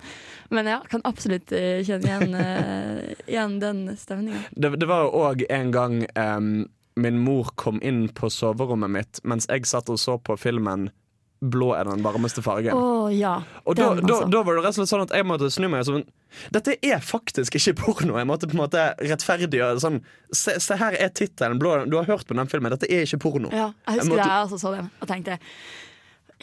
Men 0.50 0.70
ja, 0.72 0.80
kan 0.90 1.06
absolutt 1.06 1.54
eh, 1.54 1.84
kjenne 1.86 2.10
igjen, 2.10 2.34
uh, 2.34 3.28
igjen 3.30 3.60
den 3.62 3.84
stemninga. 4.00 4.42
Det, 4.58 4.74
det 4.82 4.90
var 4.90 5.06
jo 5.06 5.12
òg 5.22 5.46
en 5.54 5.70
gang 5.76 6.00
em, 6.18 6.50
min 6.96 7.20
mor 7.20 7.52
kom 7.56 7.80
inn 7.82 8.08
på 8.14 8.30
soverommet 8.32 8.92
mitt 8.94 9.22
mens 9.24 9.48
jeg 9.50 9.66
satt 9.70 9.90
og 9.90 10.00
så 10.02 10.18
på 10.22 10.38
filmen 10.40 10.90
'Blå 11.44 11.74
er 11.76 11.84
den 11.84 12.00
varmeste 12.06 12.40
fargen'. 12.40 12.72
Oh, 12.72 13.10
ja. 13.12 13.42
og 13.66 13.76
da, 13.76 13.90
den, 13.96 14.06
da, 14.08 14.14
altså. 14.14 14.30
da 14.32 14.44
var 14.48 14.56
det 14.56 14.62
rett 14.64 14.70
og 14.72 14.76
slett 14.78 14.92
sånn 14.94 15.02
at 15.04 15.12
jeg 15.12 15.26
måtte 15.28 15.50
snu 15.52 15.68
meg 15.68 15.84
sånn 15.84 16.06
Dette 16.56 16.78
er 16.82 17.02
faktisk 17.04 17.58
ikke 17.60 17.74
porno. 17.82 18.16
Jeg 18.18 18.26
måtte 18.30 18.48
på 18.48 18.56
en 18.56 18.62
måte 18.64 18.86
rettferdiggjøre 19.04 19.82
sånn 19.84 20.00
Se, 20.32 20.56
se 20.64 20.78
her 20.80 20.96
er 20.96 21.12
tittelen. 21.14 21.60
Blå- 21.60 21.84
Du 21.86 21.98
har 22.00 22.08
hørt 22.08 22.26
på 22.26 22.34
den 22.34 22.48
filmen. 22.48 22.72
Dette 22.72 22.88
er 22.90 23.04
ikke 23.04 23.20
porno. 23.28 23.52
Ja, 23.52 23.74
jeg 23.86 24.00
Jeg 24.00 24.00
husker 24.00 24.16
det, 24.16 24.26
jeg 24.32 24.48
også 24.48 24.58
så 24.64 24.72
den 24.78 24.90
og 25.02 25.08
tenkte 25.12 25.38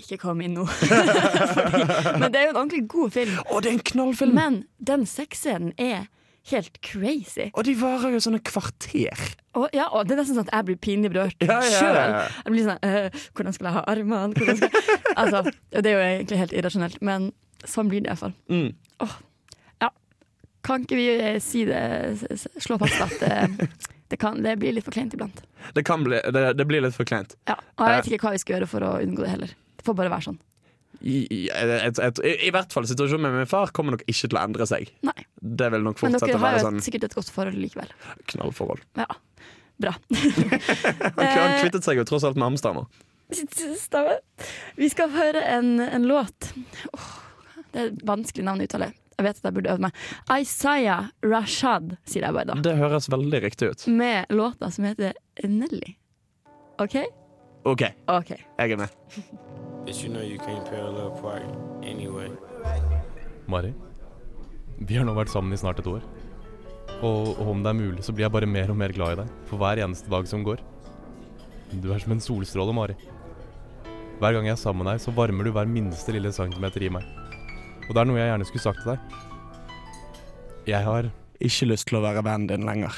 ikke 0.01 0.19
kom 0.21 0.41
inn 0.45 0.55
nå. 0.55 0.65
Fordi, 0.71 2.21
men 2.21 2.33
det 2.33 2.41
er 2.41 2.45
jo 2.49 2.53
en 2.55 2.61
ordentlig 2.61 2.85
god 2.89 3.11
film. 3.17 3.37
Å, 3.41 3.61
det 3.61 3.69
er 3.71 3.77
en 3.77 3.85
knallfilm! 3.93 4.35
Men 4.37 4.59
den 4.79 5.07
sexscenen 5.09 5.73
er 5.77 6.07
helt 6.49 6.81
crazy. 6.83 7.51
Og 7.53 7.65
de 7.67 7.75
varer 7.79 8.15
jo 8.15 8.21
sånne 8.25 8.41
kvarter. 8.47 9.25
Og, 9.59 9.67
ja, 9.77 9.89
og 9.93 10.07
det 10.09 10.15
er 10.15 10.23
nesten 10.23 10.39
sånn 10.39 10.49
at 10.49 10.55
jeg 10.55 10.69
blir 10.69 10.79
pinlig 10.79 11.11
berørt 11.13 11.43
Ja, 11.43 11.59
ja, 11.59 11.71
sjøl. 11.75 11.97
ja. 11.99 12.21
Jeg 12.47 12.55
blir 12.55 12.67
sånn 12.69 12.85
øh, 12.87 13.25
Hvordan 13.35 13.57
skal 13.57 13.67
jeg 13.67 13.75
ha 13.75 13.83
armene? 13.91 14.55
Skal... 14.61 14.93
altså, 15.21 15.43
det 15.75 15.91
er 15.91 15.97
jo 15.97 16.05
egentlig 16.05 16.39
helt 16.45 16.55
irrasjonelt, 16.55 17.01
men 17.03 17.33
sånn 17.67 17.91
blir 17.91 18.05
det 18.05 18.13
iallfall. 18.13 18.37
Mm. 18.53 18.71
Ja. 19.83 19.91
Kan 20.67 20.85
ikke 20.85 20.99
vi 20.99 21.07
eh, 21.17 21.39
si 21.43 21.65
det, 21.69 21.81
slå 22.61 22.77
fast 22.81 23.01
at 23.01 23.15
det, 23.23 23.69
det, 24.13 24.19
kan, 24.21 24.41
det 24.45 24.59
blir 24.61 24.75
litt 24.77 24.85
for 24.87 24.95
kleint 24.97 25.15
iblant. 25.17 25.41
Det, 25.73 25.85
kan 25.89 26.05
bli, 26.05 26.21
det, 26.37 26.45
det 26.59 26.67
blir 26.69 26.85
litt 26.85 26.97
for 26.97 27.09
kleint. 27.09 27.35
Ja. 27.49 27.57
Og 27.79 27.87
jeg 27.89 27.97
vet 27.97 28.13
ikke 28.13 28.29
hva 28.29 28.35
vi 28.37 28.43
skal 28.43 28.59
gjøre 28.59 28.69
for 28.71 28.87
å 28.87 28.95
unngå 29.01 29.25
det 29.25 29.33
heller. 29.33 29.55
Det 29.81 29.87
får 29.87 29.97
bare 29.97 30.13
være 30.13 30.29
sånn. 30.29 30.41
I, 31.01 31.17
i, 31.33 31.41
et, 31.55 31.99
et, 31.99 32.21
i, 32.27 32.33
I 32.49 32.53
hvert 32.53 32.73
fall 32.75 32.87
situasjonen 32.89 33.25
med 33.25 33.39
min 33.41 33.49
far 33.49 33.73
kommer 33.77 33.97
nok 33.97 34.05
ikke 34.07 34.29
til 34.29 34.37
å 34.37 34.43
endre 34.43 34.67
seg. 34.69 34.91
Nei. 35.07 35.17
Det 35.41 35.71
vil 35.73 35.85
nok 35.87 36.01
fortsette 36.01 36.29
dere 36.29 36.41
være 36.43 36.45
har 36.45 36.57
Men 36.59 36.61
jo 36.61 36.69
har 36.69 36.81
jo 36.81 36.87
sikkert 36.87 37.07
et 37.09 37.17
godt 37.17 37.33
forhold 37.33 37.61
likevel. 37.61 37.95
knallforhold. 38.35 38.83
Ja. 39.01 39.09
Bra. 39.81 39.95
Han 41.17 41.55
kvittet 41.63 41.87
seg 41.87 42.01
jo 42.01 42.05
tross 42.09 42.27
alt 42.29 42.37
med 42.37 42.51
Amsterdam. 42.53 42.91
Stemme. 43.33 44.19
Vi 44.77 44.91
skal 44.93 45.13
høre 45.15 45.45
en, 45.55 45.79
en 45.81 46.09
låt. 46.11 46.51
Oh, 46.93 47.13
det 47.71 47.81
er 47.81 47.93
et 47.93 48.03
vanskelig 48.07 48.45
navn 48.45 48.61
å 48.61 48.69
uttale. 48.69 48.91
Jeg 49.21 49.27
vet 49.27 49.41
at 49.41 49.49
jeg 49.51 49.57
burde 49.57 49.73
øve 49.75 49.85
meg. 49.85 50.05
Isaiah 50.33 51.11
Rashad, 51.25 51.97
sier 52.09 52.25
jeg 52.25 52.37
bare 52.37 52.55
da. 52.55 52.61
Det 52.65 52.77
høres 52.81 53.11
veldig 53.13 53.43
riktig 53.45 53.73
ut. 53.73 53.89
Med 53.93 54.33
låta 54.33 54.73
som 54.73 54.89
heter 54.89 55.17
Nelly. 55.45 55.97
OK? 56.81 57.03
OK, 57.69 57.85
OK. 58.09 58.33
jeg 58.33 58.73
er 58.73 58.81
med. 58.81 58.97
But 59.91 60.05
you 60.05 60.09
know 60.09 60.23
you 60.23 60.39
can't 60.39 60.65
parallel 60.71 61.11
park 61.21 61.43
anyway. 61.83 62.29
Mari, 63.51 63.73
vi 64.79 64.95
har 64.95 65.03
nå 65.03 65.17
vært 65.17 65.33
sammen 65.33 65.51
i 65.51 65.59
snart 65.59 65.81
et 65.83 65.89
år. 65.91 66.05
Og, 67.03 67.33
og 67.33 67.49
om 67.51 67.65
det 67.65 67.73
er 67.73 67.79
mulig, 67.81 68.05
så 68.07 68.15
blir 68.15 68.29
jeg 68.29 68.35
bare 68.37 68.47
mer 68.47 68.71
og 68.71 68.79
mer 68.79 68.95
glad 68.95 69.17
i 69.17 69.19
deg 69.25 69.33
for 69.51 69.59
hver 69.59 69.83
eneste 69.83 70.07
dag 70.13 70.31
som 70.31 70.45
går. 70.47 70.63
Du 71.83 71.91
er 71.91 71.99
som 72.05 72.15
en 72.15 72.23
solstråle, 72.23 72.77
Mari. 72.77 72.95
Hver 74.23 74.37
gang 74.37 74.47
jeg 74.47 74.55
er 74.55 74.63
sammen 74.63 74.87
med 74.87 74.93
deg, 74.93 75.03
så 75.03 75.17
varmer 75.17 75.43
du 75.43 75.51
hver 75.59 75.67
minste 75.67 76.15
lille 76.15 76.31
centimeter 76.39 76.87
i 76.87 76.95
meg. 76.95 77.11
Og 77.89 77.91
det 77.91 78.05
er 78.05 78.11
noe 78.13 78.23
jeg 78.23 78.31
gjerne 78.31 78.47
skulle 78.53 78.67
sagt 78.69 78.85
til 78.85 78.93
deg. 78.95 79.21
Jeg 80.71 80.87
har 80.87 81.11
Ikke 81.41 81.73
lyst 81.73 81.91
til 81.91 81.99
å 81.99 82.07
være 82.07 82.23
vennen 82.23 82.47
din 82.47 82.71
lenger. 82.71 82.95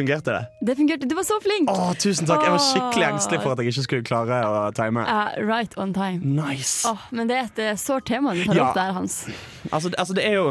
Fungerte 0.00 0.32
det? 0.32 0.42
Det 0.66 0.76
fungerte. 0.78 1.06
Du 1.10 1.14
var 1.18 1.26
så 1.28 1.36
flink! 1.44 1.68
Åh, 1.70 1.92
tusen 2.00 2.26
takk! 2.28 2.42
Jeg 2.46 2.54
var 2.56 2.62
skikkelig 2.64 3.06
engstelig 3.10 3.40
for 3.44 3.52
at 3.52 3.60
jeg 3.60 3.72
ikke 3.74 3.84
skulle 3.86 4.06
klare 4.08 4.40
å 4.48 4.60
time. 4.76 5.04
Uh, 5.04 5.36
right 5.44 5.76
on 5.80 5.92
time. 5.96 6.20
Nice! 6.24 6.88
Åh, 6.88 7.06
men 7.12 7.28
det 7.30 7.36
er 7.36 7.48
et 7.50 7.60
eh, 7.68 7.76
sårt 7.80 8.08
tema 8.08 8.32
du 8.34 8.42
tar 8.48 8.56
Ja. 8.56 8.68
opp 8.70 8.78
der, 8.78 8.92
Hans. 8.96 9.18
Altså, 9.70 9.92
altså, 9.98 10.16
det 10.16 10.24
er 10.26 10.38
jo 10.38 10.46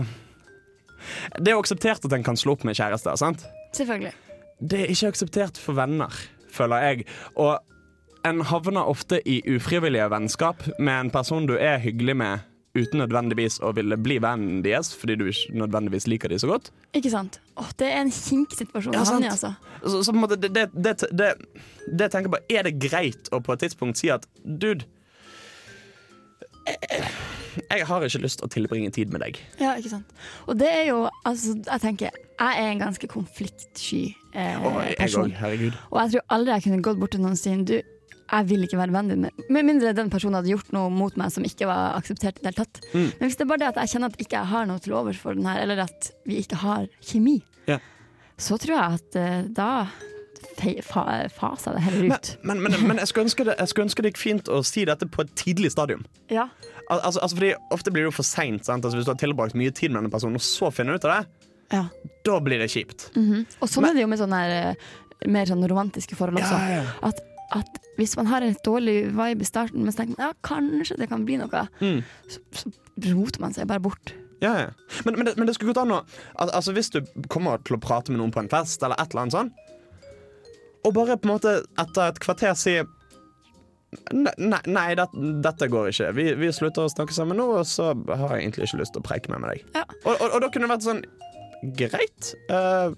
Det 1.39 1.47
er 1.47 1.55
jo 1.55 1.61
akseptert 1.63 2.05
at 2.05 2.13
en 2.13 2.23
kan 2.27 2.37
slå 2.37 2.53
opp 2.57 2.63
med 2.67 2.77
kjærester, 2.77 3.15
sant? 3.17 3.45
Selvfølgelig. 3.73 4.13
Det 4.59 4.81
er 4.83 4.91
ikke 4.93 5.11
akseptert 5.13 5.57
for 5.57 5.73
venner, 5.77 6.13
føler 6.51 6.83
jeg. 6.83 7.05
Og 7.39 7.57
en 8.27 8.41
havner 8.43 8.83
ofte 8.91 9.21
i 9.25 9.39
ufrivillige 9.47 10.09
vennskap 10.11 10.65
med 10.77 10.93
en 11.05 11.11
person 11.13 11.47
du 11.47 11.55
er 11.55 11.79
hyggelig 11.79 12.17
med, 12.19 12.45
uten 12.79 13.01
nødvendigvis 13.03 13.59
å 13.65 13.71
ville 13.77 13.97
bli 13.99 14.17
vennen 14.23 14.61
deres, 14.65 14.89
fordi 14.95 15.15
du 15.19 15.25
ikke 15.29 15.55
nødvendigvis 15.61 16.07
liker 16.11 16.31
dem 16.33 16.39
så 16.41 16.49
godt. 16.51 16.69
Ikke 16.97 17.11
sant? 17.13 17.39
Åh, 17.59 17.69
det 17.79 17.89
er 17.91 18.01
en 18.03 18.11
kinkig 18.13 18.57
situasjon 18.61 18.95
Ja, 18.95 19.03
å 19.03 19.09
havne 19.13 19.27
i, 19.29 19.33
sant. 19.35 19.57
altså. 19.59 19.89
Så, 19.93 20.03
så 20.07 20.13
på 20.13 20.17
en 20.19 20.23
måte, 20.25 20.37
det, 20.41 20.51
det, 20.55 20.67
det, 21.11 21.33
det, 21.87 22.07
tenker 22.13 22.27
jeg 22.29 22.33
på, 22.35 22.41
Er 22.59 22.69
det 22.69 22.75
greit 22.83 23.29
å 23.35 23.41
på 23.43 23.55
et 23.57 23.65
tidspunkt 23.67 23.99
si 24.01 24.09
at 24.13 24.25
dude 24.43 24.87
jeg, 26.69 27.05
jeg 27.69 27.85
har 27.89 28.03
ikke 28.05 28.21
lyst 28.21 28.39
til 28.41 28.45
å 28.45 28.51
tilbringe 28.53 28.91
tid 28.93 29.09
med 29.13 29.23
deg. 29.23 29.39
Ja, 29.61 29.71
ikke 29.79 29.89
sant. 29.95 30.11
Og 30.45 30.59
det 30.59 30.67
er 30.69 30.83
jo, 30.91 30.99
altså, 31.25 31.55
jeg 31.65 31.81
tenker 31.81 32.11
Jeg 32.13 32.61
er 32.61 32.69
en 32.75 32.79
ganske 32.83 33.07
konfliktsky 33.09 34.01
eh, 34.37 34.59
Og 34.61 34.77
jeg 34.85 34.97
person. 34.99 35.31
herregud. 35.39 35.79
Og 35.89 35.97
jeg 36.03 36.13
tror 36.13 36.27
aldri 36.37 36.53
jeg 36.53 36.65
kunne 36.67 36.83
gått 36.85 36.99
bort 37.01 37.15
til 37.15 37.23
noen 37.23 37.33
og 37.35 37.41
sagt 37.41 37.65
Du, 37.71 37.79
jeg 38.31 38.47
vil 38.49 38.65
ikke 38.67 38.77
være 38.79 38.93
vennen 38.93 39.23
din. 39.27 39.45
Med, 39.49 39.65
mindre 39.65 39.93
den 39.97 40.09
personen 40.13 40.37
hadde 40.39 40.51
gjort 40.51 40.71
noe 40.75 40.89
mot 40.93 41.15
meg 41.17 41.31
som 41.33 41.45
ikke 41.47 41.67
var 41.69 41.95
akseptert 41.97 42.37
i 42.39 42.43
det 42.43 42.51
hele 42.51 42.59
tatt. 42.65 42.81
Mm. 42.93 43.07
Men 43.19 43.25
hvis 43.25 43.39
det 43.39 43.45
er 43.45 43.49
bare 43.51 43.63
det 43.63 43.69
at 43.71 43.81
jeg 43.83 43.93
kjenner 43.95 44.13
at 44.13 44.21
ikke 44.21 44.37
jeg 44.37 44.51
har 44.53 44.69
noe 44.69 44.83
til 44.85 44.93
overs 44.99 45.19
for 45.21 45.33
den 45.37 45.49
her, 45.49 45.63
eller 45.63 45.83
at 45.87 46.11
vi 46.29 46.39
ikke 46.43 46.61
har 46.61 46.87
kjemi, 47.01 47.39
Ja. 47.69 47.79
så 48.37 48.57
tror 48.61 48.75
jeg 48.75 48.99
at 48.99 49.19
uh, 49.19 49.49
da 49.53 49.71
fa 50.59 51.29
faser 51.35 51.75
det 51.75 51.81
heller 51.83 52.15
ut. 52.15 52.29
Men, 52.43 52.61
men, 52.63 52.75
men 52.87 52.97
jeg, 53.01 53.07
skulle 53.11 53.51
det, 53.51 53.57
jeg 53.59 53.71
skulle 53.71 53.87
ønske 53.89 54.03
det 54.03 54.11
gikk 54.13 54.21
fint 54.21 54.47
å 54.51 54.61
si 54.63 54.85
dette 54.87 55.07
på 55.11 55.25
et 55.25 55.33
tidlig 55.39 55.71
stadium. 55.75 56.05
ja. 56.31 56.49
Al 56.89 57.03
altså, 57.05 57.19
altså 57.21 57.37
fordi 57.37 57.49
Ofte 57.75 57.91
blir 57.93 58.01
det 58.01 58.09
jo 58.09 58.15
for 58.17 58.25
seint. 58.25 58.65
Altså, 58.65 58.95
hvis 58.97 59.05
du 59.05 59.11
har 59.11 59.19
tilbrakt 59.21 59.53
mye 59.53 59.69
tid 59.69 59.91
med 59.91 59.99
denne 59.99 60.09
personen, 60.09 60.39
og 60.39 60.41
så 60.41 60.71
finner 60.73 60.95
du 60.95 60.97
ut 60.97 61.05
av 61.05 61.11
det, 61.19 61.49
ja. 61.75 61.83
da 62.25 62.39
blir 62.41 62.63
det 62.63 62.69
kjipt. 62.73 63.11
Mhm. 63.13 63.43
Og 63.61 63.69
sånn 63.69 63.85
er 63.85 63.93
det 63.93 64.01
jo 64.01 64.09
med 64.09 64.17
sånne 64.23 64.39
her, 64.41 64.53
eh, 64.71 65.29
mer 65.29 65.45
sånn 65.45 65.61
romantiske 65.69 66.17
forhold 66.17 66.41
også. 66.41 66.57
Ja, 66.57 66.79
ja. 66.79 66.87
At, 67.11 67.21
at 67.55 67.79
hvis 67.97 68.13
man 68.19 68.27
har 68.29 68.43
en 68.45 68.55
dårlig 68.65 68.97
vibe 69.15 69.41
i 69.43 69.47
starten, 69.47 69.81
men 69.83 69.91
så 69.91 70.03
tenker 70.03 70.17
man 70.19 70.29
ja, 70.29 70.33
kanskje 70.45 70.97
det 71.01 71.07
kan 71.11 71.25
bli 71.27 71.37
noe, 71.41 71.63
Mm. 71.81 72.03
så, 72.29 72.39
så 72.55 72.71
roter 73.09 73.41
man 73.41 73.53
seg 73.55 73.67
bare 73.67 73.81
bort. 73.83 74.13
Ja, 74.43 74.53
ja. 74.55 74.69
Men, 75.05 75.17
men, 75.17 75.25
det, 75.27 75.33
men 75.37 75.47
det 75.49 75.55
skulle 75.57 75.73
gått 75.73 75.81
an 75.81 75.91
å 75.91 76.03
al 76.39 76.51
Altså 76.55 76.71
Hvis 76.71 76.87
du 76.93 77.01
kommer 77.27 77.57
til 77.67 77.75
å 77.75 77.79
prate 77.83 78.13
med 78.13 78.21
noen 78.21 78.31
på 78.31 78.39
en 78.39 78.47
fest, 78.47 78.79
eller 78.87 78.95
et 79.01 79.11
eller 79.11 79.25
annet 79.25 79.35
sånn, 79.35 79.49
og 80.87 80.93
bare 80.95 81.17
på 81.19 81.27
en 81.27 81.33
måte 81.33 81.57
etter 81.83 82.05
et 82.13 82.21
kvarter 82.23 82.55
si 82.55 82.77
Nei, 84.13 84.31
nei, 84.37 84.59
nei 84.69 84.87
det, 84.95 85.07
dette 85.43 85.65
går 85.73 85.87
ikke. 85.89 86.11
Vi, 86.13 86.25
vi 86.37 86.51
slutter 86.53 86.85
å 86.85 86.91
snakke 86.93 87.15
sammen 87.15 87.39
nå, 87.41 87.47
og 87.57 87.65
så 87.65 87.87
har 88.05 88.35
jeg 88.35 88.43
egentlig 88.45 88.67
ikke 88.69 88.79
lyst 88.83 88.93
til 88.93 89.01
å 89.01 89.05
preike 89.07 89.31
mer 89.33 89.41
med 89.41 89.49
deg. 89.55 89.63
Ja. 89.79 89.81
Og, 90.03 90.11
og, 90.13 90.27
og 90.37 90.43
da 90.43 90.49
kunne 90.53 90.67
det 90.69 90.75
vært 90.75 90.85
sånn 90.85 91.01
Greit. 91.79 92.29
eh, 92.53 92.93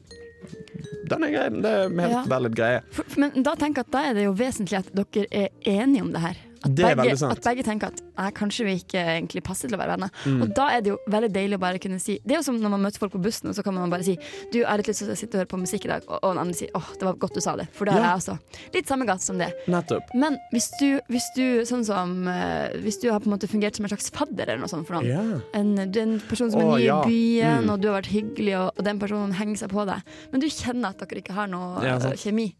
den 1.12 1.24
er 1.28 1.34
grei. 1.34 1.50
Det 1.62 1.72
er 1.72 1.90
helt 1.90 2.12
Ja. 2.12 2.22
valid 2.28 2.56
greie. 2.56 2.82
For, 2.92 3.04
men 3.20 3.44
da 3.44 3.56
tenker 3.60 3.82
jeg 3.84 3.88
at 3.90 3.92
da 3.94 4.04
er 4.10 4.14
det 4.18 4.24
jo 4.26 4.32
vesentlig 4.38 4.78
at 4.80 4.92
dere 4.96 5.26
er 5.32 5.48
enige 5.68 6.02
om 6.06 6.12
det 6.14 6.22
her. 6.22 6.38
At 6.64 6.76
Det 6.78 6.92
begge, 6.98 7.16
sant. 7.18 7.32
At 7.40 7.44
begge 7.48 7.64
tenker 7.66 7.88
at 7.90 8.02
nei, 8.18 8.28
kanskje 8.38 8.66
vi 8.68 8.76
ikke 8.84 9.02
egentlig 9.02 9.42
passer 9.44 9.68
til 9.72 9.78
å 9.78 9.80
være 9.82 9.96
venner. 9.96 10.12
Mm. 10.30 10.42
Og 10.46 10.52
da 10.56 10.68
er 10.76 10.82
det 10.86 10.92
jo 10.92 10.98
veldig 11.10 11.30
deilig 11.34 11.58
å 11.58 11.62
bare 11.64 11.80
kunne 11.82 11.98
si 12.00 12.20
Det 12.22 12.36
er 12.36 12.38
jo 12.40 12.44
som 12.46 12.60
når 12.62 12.70
man 12.76 12.84
møter 12.86 13.02
folk 13.02 13.14
på 13.16 13.22
bussen, 13.24 13.50
og 13.50 13.56
så 13.58 13.64
kan 13.66 13.74
man 13.74 13.90
bare 13.90 14.06
si 14.06 14.14
Du, 14.52 14.60
jeg 14.60 14.68
har 14.70 14.78
litt 14.78 14.88
lyst 14.92 15.02
til 15.02 15.10
å 15.10 15.16
sitte 15.18 15.40
og 15.40 15.42
høre 15.42 15.50
på 15.56 15.60
musikk 15.62 15.88
i 15.88 15.92
dag, 15.94 16.06
og, 16.08 16.20
og 16.22 16.36
en 16.36 16.42
annen 16.44 16.54
sier 16.58 16.70
åh, 16.78 16.92
det 17.00 17.08
var 17.08 17.18
godt 17.24 17.34
du 17.34 17.42
sa 17.42 17.56
det. 17.58 17.66
For 17.74 17.86
det 17.90 17.96
har 17.98 18.02
Ja. 18.06 18.12
jeg 18.14 18.22
også. 18.22 18.38
Litt 18.76 18.88
samme 18.94 19.08
gate 19.10 19.26
som 19.26 19.38
det. 19.42 19.50
Nettopp. 19.68 20.14
Men 20.14 20.38
hvis 20.54 20.70
du, 20.80 20.88
hvis 21.10 21.28
du 21.36 21.44
sånn 21.66 21.84
som 21.88 22.28
eh, 22.30 22.78
Hvis 22.86 23.02
du 23.02 23.10
har 23.12 23.20
på 23.24 23.30
en 23.32 23.36
måte 23.38 23.50
fungert 23.50 23.76
som 23.76 23.86
en 23.90 23.94
slags 23.96 24.12
fadder 24.14 24.44
eller 24.50 24.62
noe 24.62 24.70
sånt 24.72 24.86
for 24.88 25.00
noen, 25.00 25.10
yeah. 25.10 25.42
en, 25.58 25.74
du 25.90 25.98
er 26.00 26.06
en 26.06 26.20
person 26.30 26.52
som 26.54 26.62
er 26.62 26.70
ny 26.70 26.78
ny 26.78 26.86
ja. 26.86 27.02
i 27.02 27.10
byen, 27.10 27.66
Mm. 27.66 27.70
og 27.74 27.82
du 27.82 27.88
har 27.90 27.98
vært 28.02 28.12
hyggelig, 28.14 28.54
og, 28.62 28.72
og 28.78 28.86
den 28.86 29.00
personen 29.02 29.34
henger 29.38 29.58
seg 29.66 29.70
på 29.74 29.84
deg, 29.90 30.02
men 30.32 30.42
du 30.42 30.48
kjenner 30.48 30.94
at 30.94 31.02
dere 31.02 31.22
ikke 31.24 31.34
har 31.36 31.48
noe 31.52 31.82
Ja, 31.86 31.98
eh, 31.98 32.14
kjemi. 32.22 32.52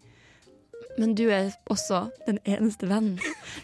Men 1.00 1.16
du 1.16 1.26
er 1.32 1.54
også 1.72 2.06
den 2.28 2.42
eneste 2.44 2.90
vennen. 2.90 3.20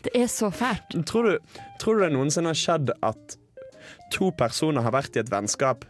Det 0.06 0.14
er 0.16 0.30
så 0.32 0.52
fælt. 0.54 0.96
Tror 1.10 1.28
du, 1.28 1.60
tror 1.82 1.98
du 1.98 2.06
det 2.06 2.14
noensinne 2.16 2.54
har 2.54 2.60
skjedd 2.60 2.94
at 3.04 3.38
to 4.14 4.32
personer 4.38 4.86
har 4.86 4.96
vært 4.96 5.18
i 5.18 5.24
et 5.24 5.32
vennskap 5.32 5.86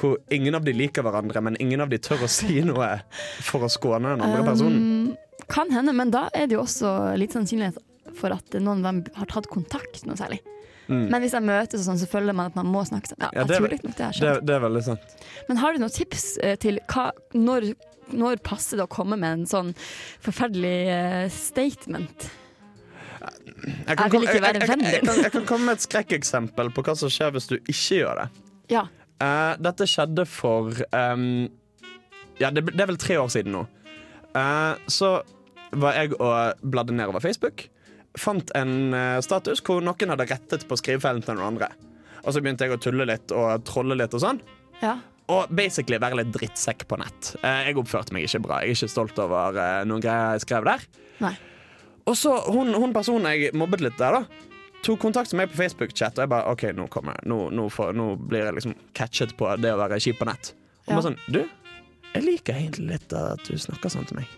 hvor 0.00 0.16
ingen 0.32 0.56
av 0.56 0.64
de 0.64 0.72
liker 0.72 1.04
hverandre, 1.04 1.42
men 1.44 1.58
ingen 1.60 1.82
av 1.84 1.90
de 1.92 1.98
tør 2.00 2.24
å 2.24 2.30
si 2.30 2.62
noe 2.64 2.88
for 3.44 3.66
å 3.66 3.68
skåne 3.68 4.14
den 4.14 4.24
andre 4.24 4.46
personen? 4.46 5.10
Um, 5.12 5.44
kan 5.50 5.68
hende, 5.74 5.92
men 5.96 6.12
da 6.14 6.28
er 6.32 6.48
det 6.48 6.56
jo 6.56 6.62
også 6.64 7.18
litt 7.20 7.34
sannsynlighet 7.36 7.76
for 8.16 8.32
at 8.32 8.56
noen 8.56 8.80
av 8.80 8.86
dem 8.88 9.02
har 9.18 9.28
tatt 9.30 9.50
kontakt 9.52 10.06
noe 10.08 10.16
særlig. 10.16 10.40
Mm. 10.90 11.06
Men 11.12 11.22
hvis 11.22 11.36
jeg 11.36 11.46
møtes 11.46 11.84
sånn, 11.86 12.00
så 12.00 12.08
føler 12.10 12.34
man 12.34 12.50
at 12.50 12.58
man 12.58 12.66
må 12.66 12.82
snakke 12.88 13.12
sammen. 13.12 13.28
Ja, 13.28 13.30
Ja, 13.40 13.46
det 13.46 13.56
er 13.56 13.68
det 13.70 14.10
Det, 14.18 14.34
det 14.48 14.56
er 14.56 14.64
veldig 14.66 14.82
sant. 14.88 15.16
Men 15.48 15.62
har 15.62 15.72
du 15.72 15.82
noen 15.82 15.94
tips 15.94 16.26
eh, 16.42 16.56
til 16.60 16.80
hva, 16.90 17.10
når, 17.36 17.70
når 18.10 18.42
passer 18.46 18.80
det 18.80 18.88
å 18.88 18.90
komme 18.90 19.18
med 19.20 19.38
en 19.38 19.48
sånn 19.50 19.72
forferdelig 20.24 20.76
eh, 20.90 21.26
statement? 21.30 22.30
Jeg 23.20 23.96
være 23.96 24.62
jeg, 24.64 24.78
din. 24.80 25.04
kan, 25.04 25.18
jeg 25.20 25.32
kan 25.34 25.46
komme 25.46 25.68
med 25.68 25.78
et 25.78 25.84
skrekkeksempel 25.84 26.70
på 26.74 26.84
hva 26.86 26.94
som 26.96 27.12
skjer 27.12 27.34
hvis 27.36 27.50
du 27.50 27.58
ikke 27.60 28.00
gjør 28.00 28.22
det. 28.22 28.28
Ja. 28.72 28.86
Uh, 29.20 29.52
dette 29.60 29.84
skjedde 29.90 30.24
for 30.24 30.72
um, 30.96 31.50
Ja, 32.40 32.48
det, 32.48 32.64
det 32.72 32.80
er 32.80 32.88
vel 32.88 33.00
tre 33.00 33.18
år 33.20 33.28
siden 33.32 33.52
nå. 33.52 33.66
Uh, 34.32 34.78
så 34.88 35.18
var 35.76 35.98
jeg 35.98 36.16
og 36.16 36.64
bladde 36.64 36.96
nedover 36.96 37.22
Facebook. 37.22 37.68
Fant 38.18 38.50
en 38.58 38.94
eh, 38.96 39.20
status 39.22 39.60
hvor 39.62 39.82
noen 39.84 40.10
hadde 40.10 40.26
rettet 40.26 40.64
på 40.68 40.76
skrivefeilen 40.80 41.22
til 41.22 41.36
noen 41.38 41.52
andre. 41.54 41.68
Og 42.24 42.34
så 42.34 42.40
begynte 42.42 42.66
jeg 42.66 42.74
å 42.74 42.80
tulle 42.82 43.06
litt 43.08 43.30
og 43.32 43.62
trolle 43.64 43.94
litt 43.96 44.14
og 44.18 44.20
sånn. 44.24 44.40
ja. 44.82 44.98
Og 45.30 45.46
basically 45.54 45.94
være 46.02 46.16
litt 46.18 46.32
drittsekk 46.34 46.88
på 46.90 46.96
nett. 46.98 47.36
Eh, 47.46 47.68
jeg 47.68 47.76
oppførte 47.78 48.10
meg 48.12 48.24
ikke 48.26 48.40
bra. 48.42 48.56
Jeg 48.64 48.72
er 48.72 48.78
ikke 48.80 48.88
stolt 48.90 49.18
over 49.22 49.54
eh, 49.62 49.84
noen 49.86 50.02
greier 50.02 50.32
jeg 50.34 50.42
skrev 50.42 50.64
der. 50.66 50.82
Nei. 51.22 51.30
Og 52.10 52.16
så 52.18 52.32
hun, 52.50 52.72
hun 52.74 52.90
personen 52.96 53.28
jeg 53.30 53.52
mobbet 53.54 53.84
litt 53.84 53.94
der, 54.00 54.16
da, 54.18 54.48
tok 54.82 54.98
kontakt 55.04 55.30
med 55.30 55.44
meg 55.44 55.52
på 55.52 55.60
Facebook-chat, 55.60 56.18
og 56.18 56.24
jeg 56.24 56.32
bare 56.32 56.50
OK, 56.50 56.64
nå 56.74 56.88
kommer 56.90 57.14
jeg. 57.14 57.28
Nå, 57.30 57.38
nå, 57.54 57.68
får, 57.70 57.92
nå 57.94 58.08
blir 58.26 58.42
jeg 58.48 58.56
liksom 58.58 58.74
catchet 58.98 59.36
på 59.38 59.52
det 59.62 59.70
å 59.70 59.78
være 59.78 60.00
kjip 60.02 60.18
på 60.18 60.26
nett. 60.26 60.50
Og 60.88 60.90
Ja. 60.90 60.96
bare 60.98 61.06
sånn 61.12 61.18
Du, 61.30 61.40
jeg 62.16 62.26
liker 62.26 62.58
egentlig 62.58 62.88
litt 62.96 63.14
at 63.14 63.46
du 63.46 63.54
snakker 63.68 63.94
sånn 63.94 64.08
til 64.10 64.18
meg. 64.18 64.34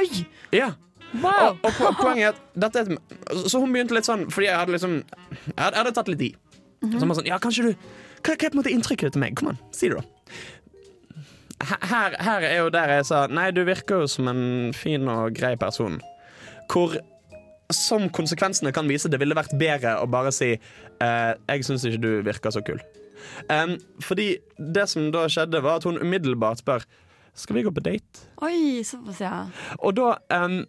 Oi! 0.00 0.08
Ja. 0.56 0.70
Wow! 1.22 1.54
Og, 1.62 1.68
og 1.70 1.98
poenget 2.00 2.40
er 2.58 2.66
at 2.66 2.76
er 2.80 2.88
Så 3.46 3.60
hun 3.62 3.70
begynte 3.74 3.94
litt 3.94 4.08
sånn 4.08 4.26
fordi 4.34 4.48
jeg 4.48 4.58
hadde 4.58 4.74
liksom 4.74 4.96
Jeg 4.98 5.54
hadde, 5.60 5.76
jeg 5.76 5.80
hadde 5.82 5.94
tatt 5.94 6.10
litt 6.10 6.24
i. 6.26 6.32
Så 6.82 6.98
hun 6.98 7.12
var 7.12 7.18
sånn 7.20 7.30
Ja, 7.30 7.38
kanskje 7.42 7.68
du 7.68 7.72
hva, 8.24 8.32
er 8.32 8.40
på 8.40 8.54
en 8.54 8.60
måte 8.62 8.72
inntrykket 8.72 9.12
til 9.12 9.20
meg? 9.20 9.34
Kom 9.36 9.50
an, 9.52 9.58
si 9.76 9.90
det, 9.92 10.00
da. 10.00 11.74
Her, 11.84 12.14
her 12.24 12.44
er 12.44 12.54
jo 12.62 12.70
der 12.72 12.92
jeg 12.96 13.06
sa 13.08 13.24
Nei, 13.28 13.50
du 13.52 13.62
virker 13.68 14.04
jo 14.04 14.08
som 14.10 14.30
en 14.32 14.72
fin 14.76 15.04
og 15.12 15.36
grei 15.36 15.54
person. 15.60 16.00
Hvor 16.72 16.96
som 17.72 18.08
konsekvensene 18.12 18.72
kan 18.76 18.88
vise, 18.88 19.10
det 19.12 19.20
ville 19.20 19.36
vært 19.36 19.54
bedre 19.60 19.96
å 20.00 20.08
bare 20.10 20.32
si 20.34 20.54
eh, 20.54 21.32
Jeg 21.48 21.66
syns 21.66 21.86
ikke 21.88 22.02
du 22.02 22.10
virker 22.26 22.54
så 22.54 22.64
kul. 22.64 22.80
Um, 23.48 23.78
fordi 24.04 24.34
det 24.58 24.84
som 24.92 25.08
da 25.12 25.24
skjedde, 25.32 25.62
var 25.64 25.80
at 25.80 25.86
hun 25.88 26.00
umiddelbart 26.00 26.60
spør 26.60 26.84
Skal 27.34 27.56
vi 27.56 27.64
gå 27.66 27.72
på 27.74 27.82
date. 27.84 28.26
Oi, 28.44 28.84
såpass, 28.86 29.20
ja. 29.24 29.46
Og 29.80 29.96
da, 29.96 30.10
em, 30.36 30.60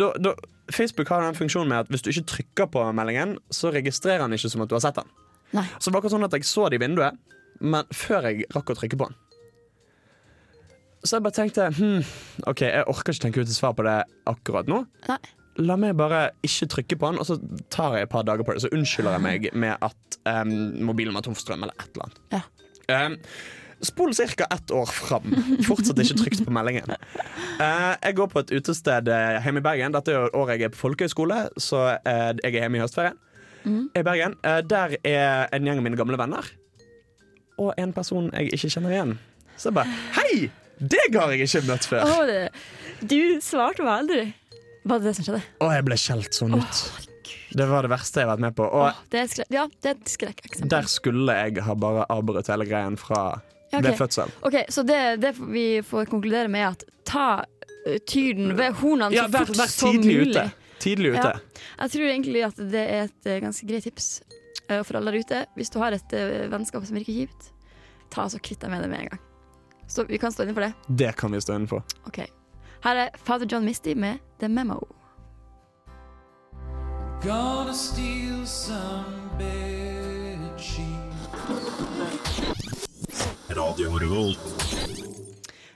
da, 0.00 0.12
da 0.20 0.34
Facebook 0.72 1.10
har 1.12 1.24
den 1.24 1.36
funksjonen 1.36 1.70
med 1.70 1.84
at 1.84 1.92
hvis 1.92 2.04
du 2.04 2.10
ikke 2.12 2.28
trykker 2.30 2.70
på 2.72 2.86
meldingen, 2.96 3.36
så 3.52 3.72
registrerer 3.74 4.24
den 4.24 4.36
ikke 4.36 4.52
som 4.52 4.64
at 4.64 4.72
du 4.72 4.76
har 4.78 4.84
sett 4.84 5.00
den. 5.00 5.12
Nei. 5.54 5.66
Så 5.78 5.88
det 5.88 5.94
var 5.94 6.00
akkurat 6.00 6.16
sånn 6.16 6.26
at 6.26 6.36
jeg 6.38 6.48
så 6.48 6.68
det 6.70 6.80
i 6.80 6.84
vinduet, 6.84 7.20
men 7.62 7.94
før 7.94 8.30
jeg 8.30 8.48
rakk 8.54 8.72
å 8.72 8.78
trykke 8.78 8.98
på 8.98 9.08
den. 9.10 9.20
Så 11.04 11.18
jeg 11.18 11.24
bare 11.26 11.36
tenkte 11.36 11.68
hm, 11.76 12.04
OK, 12.48 12.64
jeg 12.64 12.86
orker 12.88 13.12
ikke 13.12 13.26
tenke 13.26 13.42
ut 13.42 13.50
et 13.50 13.56
svar 13.56 13.74
på 13.76 13.84
det 13.86 13.98
akkurat 14.30 14.70
nå. 14.70 14.84
Nei. 15.10 15.20
La 15.62 15.76
meg 15.78 15.92
bare 15.94 16.32
ikke 16.42 16.66
trykke 16.72 16.96
på 16.98 17.12
den, 17.12 17.20
og 17.22 17.28
så 17.28 17.36
tar 17.70 17.94
jeg 17.94 18.08
et 18.08 18.10
par 18.10 18.24
dager 18.26 18.46
på 18.46 18.56
det. 18.56 18.64
Så 18.64 18.72
unnskylder 18.74 19.14
jeg 19.14 19.22
meg 19.22 19.50
med 19.52 19.84
at 19.84 20.16
um, 20.26 20.54
mobilen 20.88 21.14
var 21.14 21.22
tom 21.22 21.36
for 21.36 21.44
strøm, 21.44 21.62
eller 21.62 21.76
et 21.78 21.92
eller 21.92 22.08
annet. 22.08 22.24
Ja. 22.34 23.04
Um, 23.06 23.18
Spol 23.80 24.14
ca. 24.14 24.46
ett 24.54 24.70
år 24.70 24.86
fram. 24.86 25.34
Fortsatt 25.66 25.98
ikke 26.02 26.18
trygt 26.20 26.44
på 26.46 26.54
meldingen. 26.54 26.94
Eh, 26.94 27.92
jeg 28.02 28.16
går 28.18 28.30
på 28.32 28.42
et 28.44 28.52
utested 28.54 29.08
eh, 29.08 29.38
hjemme 29.44 29.62
i 29.62 29.64
Bergen. 29.64 29.94
Dette 29.94 30.14
er 30.14 30.36
året 30.36 30.58
jeg 30.58 30.68
er 30.68 30.74
på 30.74 30.82
folkehøyskole, 30.84 31.46
så 31.60 31.86
eh, 31.96 32.32
jeg 32.42 32.52
er 32.54 32.60
hjemme 32.64 32.80
i 32.80 32.84
høstferien. 32.84 33.20
I 33.64 34.02
Bergen. 34.04 34.34
Der 34.68 34.98
er 35.08 35.48
en 35.56 35.64
gjeng 35.64 35.80
av 35.80 35.86
mine 35.86 35.96
gamle 35.96 36.18
venner. 36.20 36.50
Og 37.56 37.72
en 37.80 37.94
person 37.96 38.28
jeg 38.34 38.52
ikke 38.52 38.70
kjenner 38.74 38.92
igjen. 38.92 39.16
Så 39.56 39.70
jeg 39.70 39.78
bare 39.78 39.96
Hei! 40.18 40.50
Deg 40.82 41.14
har 41.14 41.30
jeg 41.32 41.46
ikke 41.46 41.62
møtt 41.68 41.86
før! 41.86 42.02
Oh, 42.10 42.24
det, 42.26 42.48
du 43.06 43.38
svarte 43.44 43.84
meg 43.86 43.94
aldri. 43.94 44.22
Var 44.84 45.00
det 45.00 45.06
det 45.06 45.14
som 45.16 45.26
skjedde? 45.28 45.42
Å, 45.62 45.68
jeg 45.72 45.86
ble 45.86 45.98
skjelt 46.00 46.36
sånn 46.36 46.56
ut. 46.58 46.80
Det 47.54 47.66
var 47.70 47.86
det 47.86 47.92
verste 47.94 48.20
jeg 48.20 48.26
har 48.26 48.34
vært 48.34 48.42
med 48.42 48.56
på. 48.58 48.66
Og 48.66 48.88
oh, 48.88 49.02
det 49.14 49.22
er 49.22 49.44
ja, 49.54 49.64
det 49.70 49.92
er 49.92 49.96
et 49.96 50.10
skrekkeksempel. 50.10 50.70
der 50.74 50.88
skulle 50.90 51.36
jeg 51.38 51.62
ha 51.64 51.76
bare 51.78 52.08
avbrutt 52.12 52.50
hele 52.50 52.66
greien 52.68 52.98
fra 53.00 53.22
Ja, 53.74 53.80
ok. 53.82 53.86
ved 53.90 53.98
fødsel. 54.00 54.34
Ok, 54.48 54.56
Så 54.72 54.84
det, 54.88 55.00
det 55.22 55.34
vi 55.40 55.66
får 55.84 56.06
konkludere 56.12 56.48
med, 56.52 56.62
er 56.64 56.76
at 56.78 56.84
ta 57.04 57.26
uh, 57.44 57.96
tyren 58.08 58.54
ved 58.56 58.78
hornene 58.80 59.12
Ja, 59.14 59.26
så 59.26 59.34
vær, 59.34 59.50
fort 59.50 59.60
vær 59.64 59.72
som 59.74 59.98
mulig. 59.98 60.30
ute. 60.30 60.46
Tidlig 60.84 61.14
ute. 61.14 61.30
Ja. 61.32 61.60
Jeg 61.84 61.90
tror 61.94 62.08
egentlig 62.10 62.42
at 62.44 62.58
det 62.70 62.80
er 62.92 63.04
et 63.06 63.28
eh, 63.30 63.38
ganske 63.40 63.66
greit 63.68 63.84
tips 63.86 64.08
eh, 64.68 64.82
for 64.84 64.98
alle 64.98 65.12
der 65.14 65.22
ute. 65.22 65.38
Hvis 65.56 65.70
du 65.72 65.78
har 65.80 65.94
et 65.96 66.12
eh, 66.12 66.44
vennskap 66.52 66.84
som 66.84 66.98
virker 66.98 67.14
kjipt, 67.14 67.46
ta 68.12 68.26
så 68.28 68.40
kvitt 68.42 68.60
deg 68.60 68.70
med 68.74 68.82
det 68.84 68.90
med 68.92 69.04
en 69.04 69.08
gang. 69.14 69.22
Så 69.88 70.04
vi 70.08 70.18
kan 70.20 70.32
stå 70.34 70.44
inne 70.44 70.54
for 70.56 70.66
det. 70.66 70.72
Det 70.88 71.14
kan 71.16 71.32
vi 71.32 71.40
stå 71.40 71.56
inne 71.56 71.70
for. 71.70 71.86
Ok. 72.10 72.20
Her 72.84 72.96
er 73.06 73.16
Father 73.24 73.48
John 73.48 73.64
Misty 73.64 73.94
med 73.96 74.18
The 74.42 74.48
Memo. 74.48 74.80
Gonna 77.22 77.72
steal 77.72 78.44
some 78.46 79.30
bed 79.38 80.60
sheets. 80.60 82.13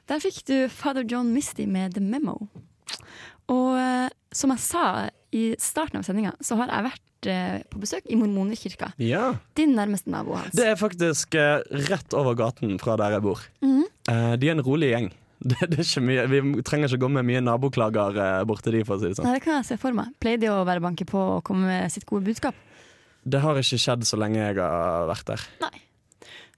Der 0.08 0.20
fikk 0.22 0.44
du 0.46 0.68
Father 0.70 1.02
John 1.02 1.32
Misty 1.34 1.66
med 1.66 1.96
The 1.96 2.02
Memo. 2.04 2.37
Og 3.50 3.74
eh, 3.74 4.08
som 4.30 4.52
jeg 4.54 4.62
sa 4.62 4.84
i 5.34 5.50
starten 5.58 5.98
av 5.98 6.06
sendinga, 6.06 6.34
så 6.44 6.61
har 6.61 6.70
jeg 6.70 6.87
vært 6.87 7.28
eh, 7.32 7.56
på 7.72 7.80
besøk 7.82 8.06
i 8.06 8.18
Mormonerkirka. 8.20 8.92
Ja. 9.02 9.32
Din 9.58 9.74
nærmeste 9.74 10.12
nabo, 10.14 10.37
Hans. 10.38 10.54
Det 10.54 10.68
er 10.70 10.78
faktisk 10.78 11.34
eh, 11.40 11.58
rett 11.88 12.14
over 12.14 12.38
gaten 12.38 12.78
fra 12.78 12.94
der 13.00 13.16
jeg 13.16 13.24
bor. 13.26 13.42
Mhm. 13.66 13.82
Eh, 14.14 14.30
de 14.38 14.52
er 14.52 14.54
en 14.54 14.64
rolig 14.68 14.92
gjeng. 14.94 15.11
Det, 15.48 15.54
det 15.70 15.76
er 15.78 15.84
ikke 15.84 16.00
mye, 16.02 16.22
vi 16.30 16.62
trenger 16.66 16.90
ikke 16.90 17.04
gå 17.04 17.08
med 17.14 17.26
mye 17.28 17.42
naboklager 17.46 18.16
bort 18.48 18.64
til 18.66 18.74
de, 18.74 18.80
for 18.87 18.96
å 18.96 19.02
si 19.02 19.06
det 19.06 19.18
sånn. 19.20 19.28
Nei, 19.28 19.37
det 19.37 19.44
kan 19.44 19.61
jeg 19.61 19.68
se 19.68 19.76
for 19.78 19.94
meg. 19.94 20.11
Pleier 20.18 20.40
de 20.42 20.48
å 20.50 20.64
være 20.66 20.82
banke 20.82 21.06
på 21.06 21.20
og 21.37 21.44
komme 21.46 21.68
med 21.70 21.94
sitt 21.94 22.06
gode 22.11 22.26
budskap? 22.26 22.58
Det 23.22 23.38
har 23.44 23.61
ikke 23.61 23.78
skjedd 23.78 24.02
så 24.08 24.18
lenge 24.18 24.40
jeg 24.40 24.58
har 24.58 25.06
vært 25.06 25.30
der. 25.30 25.46
Nei, 25.62 25.78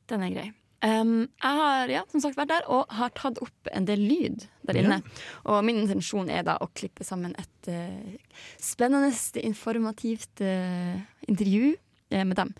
Den 0.08 0.24
er 0.24 0.32
grei. 0.32 0.48
Um, 0.80 1.28
jeg 1.42 1.56
har 1.58 1.90
ja, 1.92 2.02
som 2.08 2.22
sagt 2.24 2.38
vært 2.38 2.54
der 2.54 2.68
og 2.72 2.88
har 2.96 3.12
tatt 3.12 3.36
opp 3.44 3.68
en 3.68 3.84
del 3.88 4.00
lyd 4.00 4.46
der 4.64 4.78
inne. 4.80 5.00
Og 5.44 5.60
min 5.66 5.82
intensjon 5.82 6.30
er 6.32 6.46
da 6.46 6.56
å 6.56 6.70
klippe 6.72 7.04
sammen 7.04 7.34
et 7.40 7.68
uh, 7.68 8.36
spennende, 8.56 9.12
informativt 9.44 10.40
uh, 10.40 10.96
intervju 11.28 11.74
uh, 11.74 12.24
med 12.24 12.36
dem. 12.38 12.54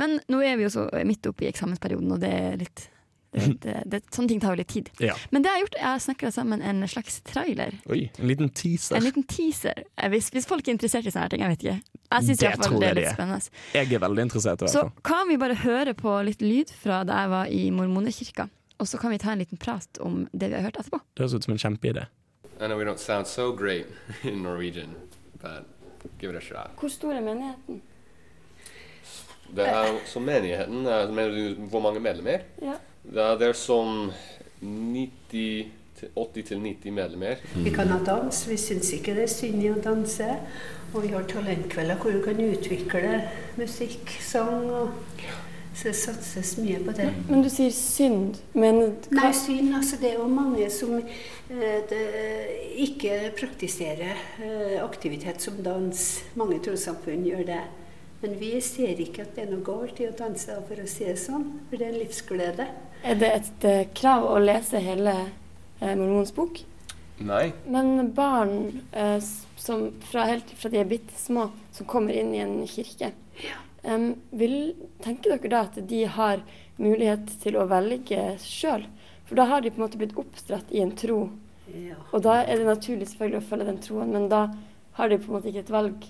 Men 0.00 0.18
nå 0.26 0.42
er 0.42 0.58
vi 0.58 0.66
jo 0.66 0.72
så 0.80 0.88
midt 1.06 1.30
oppe 1.30 1.46
i 1.46 1.52
eksamensperioden, 1.52 2.10
og 2.16 2.24
det 2.24 2.32
er 2.34 2.58
litt 2.64 2.88
det, 3.32 3.46
det, 3.62 3.74
det, 3.86 4.00
Sånne 4.10 4.32
ting 4.32 4.40
tar 4.42 4.56
jo 4.56 4.60
litt 4.60 4.72
tid. 4.72 4.88
Ja. 4.98 5.14
Men 5.30 5.44
det 5.44 5.50
jeg 5.50 5.58
har 5.58 5.64
gjort, 5.64 5.76
jeg 5.78 5.86
har 5.86 6.02
snekra 6.02 6.30
sammen 6.34 6.62
en 6.66 6.82
slags 6.90 7.20
trailer. 7.26 7.76
Oi, 7.86 8.00
en 8.18 8.30
liten 8.30 8.50
teaser. 8.50 8.96
En 8.98 9.06
liten 9.06 9.26
teaser. 9.30 9.84
Eh, 9.96 10.10
Hvis, 10.10 10.32
hvis 10.34 10.48
folk 10.50 10.66
er 10.66 10.74
interessert 10.74 11.06
i 11.06 11.12
sånne 11.14 11.28
her 11.28 11.34
ting, 11.34 11.44
jeg 11.46 11.54
vet 11.54 11.66
ikke. 11.66 11.98
Jeg 12.10 12.26
syns 12.26 12.40
Det 12.42 12.54
det 12.80 12.88
er 12.88 12.98
litt 12.98 13.12
spennende. 13.12 13.52
Jeg 13.76 13.92
er 13.94 14.02
veldig 14.02 14.24
interessert 14.26 14.64
i 14.64 14.66
hvert 14.66 14.74
Så 14.74 15.04
kan 15.06 15.28
vi 15.30 15.36
bare 15.38 15.54
høre 15.62 15.94
på 15.94 16.16
litt 16.26 16.42
lyd 16.42 16.72
fra 16.74 17.04
da 17.06 17.20
jeg 17.22 17.30
var 17.36 17.52
i 17.54 17.62
mormonekirka. 17.70 18.48
Og 18.80 18.88
så 18.88 18.98
kan 18.98 19.12
vi 19.14 19.20
ta 19.22 19.30
en 19.32 19.38
liten 19.44 19.60
prat 19.60 20.00
om 20.00 20.24
det 20.32 20.48
vi 20.50 20.56
har 20.58 20.66
hørt 20.66 20.80
etterpå. 20.80 20.98
Det 21.14 21.22
høres 21.22 21.36
ut 21.36 21.46
som 21.46 21.54
en 21.54 21.62
kjempeidé. 21.62 22.08
I 22.60 22.66
know 22.66 22.76
we 22.76 22.84
don't 22.84 22.98
sound 22.98 23.26
so 23.26 23.52
great 23.52 23.86
in 24.24 24.42
Norwegian, 24.42 24.96
but 25.40 25.68
give 26.18 26.34
it 26.34 26.36
a 26.36 26.40
shot. 26.40 26.74
Hvor 26.80 26.90
stor 26.90 27.14
er 27.14 27.22
menigheten? 27.24 27.80
Det 29.50 29.66
er 29.66 29.96
som 30.06 30.22
menigheten, 30.22 30.86
eh, 30.86 31.10
mener 31.10 31.30
du 31.34 31.66
hvor 31.70 31.82
mange 31.82 32.00
medlemmer? 32.00 32.44
Ja. 32.62 32.76
Det 33.02 33.22
er, 33.22 33.38
det 33.38 33.48
er 33.48 33.52
som 33.56 34.12
80-90 34.62 36.90
medlemmer. 36.90 37.36
Vi 37.64 37.70
kan 37.70 37.88
ha 37.88 37.98
dans. 38.04 38.48
Vi 38.48 38.56
syns 38.60 38.92
ikke 38.96 39.14
det 39.16 39.22
er 39.24 39.28
synd 39.32 39.62
i 39.64 39.70
å 39.72 39.78
danse. 39.82 40.36
Og 40.90 41.02
vi 41.04 41.08
har 41.14 41.22
talentkvelder 41.30 41.96
hvor 42.00 42.10
du 42.12 42.20
kan 42.24 42.40
utvikle 42.42 43.22
musikk, 43.60 44.18
sang 44.20 44.70
og 44.70 44.88
Så 45.70 45.88
det 45.88 45.96
satses 45.96 46.58
mye 46.58 46.78
på 46.82 46.92
det. 46.92 47.12
Men 47.28 47.42
du 47.44 47.48
sier 47.48 47.70
synd, 47.72 48.36
men 48.58 48.96
Nei, 49.14 49.32
synd. 49.32 49.74
Altså, 49.78 49.96
det 50.02 50.10
er 50.10 50.16
jo 50.18 50.26
mange 50.28 50.70
som 50.74 50.98
eh, 50.98 51.80
det, 51.88 52.00
ikke 52.84 53.30
praktiserer 53.38 54.16
eh, 54.42 54.82
aktivitet 54.82 55.40
som 55.40 55.62
dans. 55.64 56.24
Mange 56.36 56.58
trossamfunn 56.66 57.24
gjør 57.24 57.44
det. 57.52 57.62
Men 58.20 58.30
vi 58.42 58.60
ser 58.60 59.00
ikke 59.00 59.22
at 59.24 59.34
det 59.38 59.44
er 59.46 59.52
noe 59.54 59.64
galt 59.64 60.00
i 60.02 60.08
å 60.10 60.18
danse, 60.18 60.58
for 60.68 60.76
å 60.82 60.86
si 60.90 61.04
det 61.06 61.16
sånn. 61.22 61.46
For 61.70 61.76
det 61.78 61.86
er 61.86 61.92
en 61.94 62.02
livsglede. 62.02 62.66
Er 63.02 63.16
det 63.20 63.30
et 63.32 63.64
eh, 63.64 63.86
krav 63.96 64.26
å 64.28 64.36
lese 64.42 64.80
hele 64.82 65.14
eh, 65.80 65.94
mormons 65.96 66.32
bok? 66.36 66.60
Nei. 67.20 67.50
Men 67.68 68.10
barn 68.16 68.80
eh, 68.92 69.18
som 69.60 69.90
fra, 70.10 70.24
helt 70.28 70.50
fra 70.56 70.70
de 70.72 70.80
er 70.80 70.88
bitte 70.88 71.16
små, 71.20 71.48
som 71.76 71.88
kommer 71.88 72.16
inn 72.16 72.32
i 72.36 72.42
en 72.44 72.58
kirke, 72.68 73.12
em, 73.82 74.14
vil, 74.36 74.74
tenker 75.04 75.36
dere 75.36 75.52
da 75.52 75.62
at 75.68 75.78
de 75.88 76.02
har 76.16 76.42
mulighet 76.80 77.28
til 77.42 77.56
å 77.60 77.66
velge 77.68 78.22
sjøl? 78.44 78.86
For 79.28 79.38
da 79.38 79.46
har 79.52 79.60
de 79.62 79.70
på 79.72 79.80
en 79.80 79.86
måte 79.86 80.00
blitt 80.00 80.16
oppdratt 80.18 80.72
i 80.74 80.82
en 80.84 80.96
tro, 80.96 81.28
Ja. 81.70 81.94
og 82.10 82.24
da 82.24 82.40
er 82.42 82.56
det 82.58 82.66
naturlig 82.66 83.06
selvfølgelig 83.12 83.38
å 83.44 83.48
følge 83.48 83.66
den 83.68 83.76
troen, 83.84 84.08
men 84.10 84.24
da 84.32 84.40
har 84.96 85.08
de 85.12 85.20
på 85.22 85.28
en 85.30 85.36
måte 85.36 85.52
ikke 85.52 85.62
et 85.62 85.70
valg. 85.70 86.08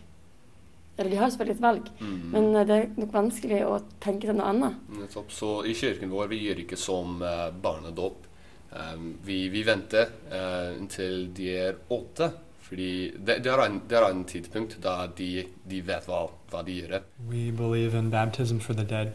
Eller 1.00 1.10
de 1.10 1.16
har 1.16 1.30
selvfølgelig 1.32 1.56
et 1.56 1.62
valg, 1.62 1.86
men 2.32 2.50
eh, 2.56 2.66
det 2.68 2.74
er 2.76 2.90
nok 3.00 3.14
vanskelig 3.14 3.60
å 3.64 3.78
tenke 4.04 4.28
seg 4.28 4.36
noe 4.36 4.50
annet. 4.52 4.82
Nettopp. 4.92 5.30
Så 5.32 5.52
i 5.64 5.72
kirken 5.72 6.12
vår 6.12 6.28
vi 6.28 6.42
gjør 6.44 6.60
ikke 6.66 6.76
som 6.76 7.22
uh, 7.24 7.48
barnedåp. 7.62 8.26
Um, 8.70 9.14
vi, 9.24 9.46
vi 9.48 9.62
venter 9.64 10.12
uh, 10.28 10.76
inntil 10.76 11.30
de 11.34 11.46
er 11.56 11.78
åtte. 11.88 12.28
Fordi 12.70 12.90
det, 13.16 13.40
det, 13.44 13.50
er 13.50 13.62
en, 13.64 13.80
det 13.88 13.96
er 13.98 14.04
en 14.10 14.20
tidspunkt 14.24 14.76
da 14.84 15.08
de, 15.18 15.46
de 15.66 15.80
vet 15.88 16.04
hva, 16.06 16.20
hva 16.52 16.60
de 16.62 16.76
gjør. 16.76 17.00
We 17.30 17.48
believe 17.50 17.98
in 17.98 18.12
baptism 18.12 18.60
for 18.60 18.74
the 18.74 18.84
dead, 18.84 19.14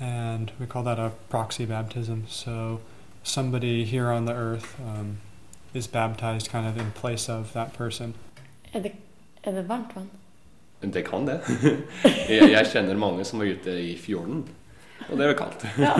and 0.00 0.50
we 0.58 0.66
call 0.66 0.82
that 0.84 0.98
a 0.98 1.12
proxy 1.30 1.64
baptism. 1.64 2.26
So 2.28 2.80
somebody 3.22 3.84
here 3.84 4.10
on 4.10 4.26
the 4.26 4.34
earth 4.34 4.74
um, 4.80 5.16
is 5.72 5.86
baptized 5.86 6.50
kind 6.50 6.66
of 6.66 6.76
in 6.76 6.90
place 6.90 7.30
of 7.30 7.54
that 7.54 7.72
person. 7.72 8.14
Er 8.74 8.80
det, 8.80 8.92
er 9.44 9.52
det 9.52 9.68
varmt 9.68 9.96
vann? 9.96 10.10
Det 10.80 11.04
kan 11.06 11.28
det. 11.28 11.38
jeg, 12.28 12.50
jeg 12.52 12.70
kjenner 12.72 12.98
mange 13.00 13.24
som 13.24 13.40
var 13.40 13.52
ute 13.52 13.76
i 13.80 13.94
fjorden, 14.00 14.42
og 15.08 15.14
det 15.16 15.26
er 15.26 15.32
jo 15.32 15.38
kaldt. 15.38 15.64
Ja. 15.86 15.94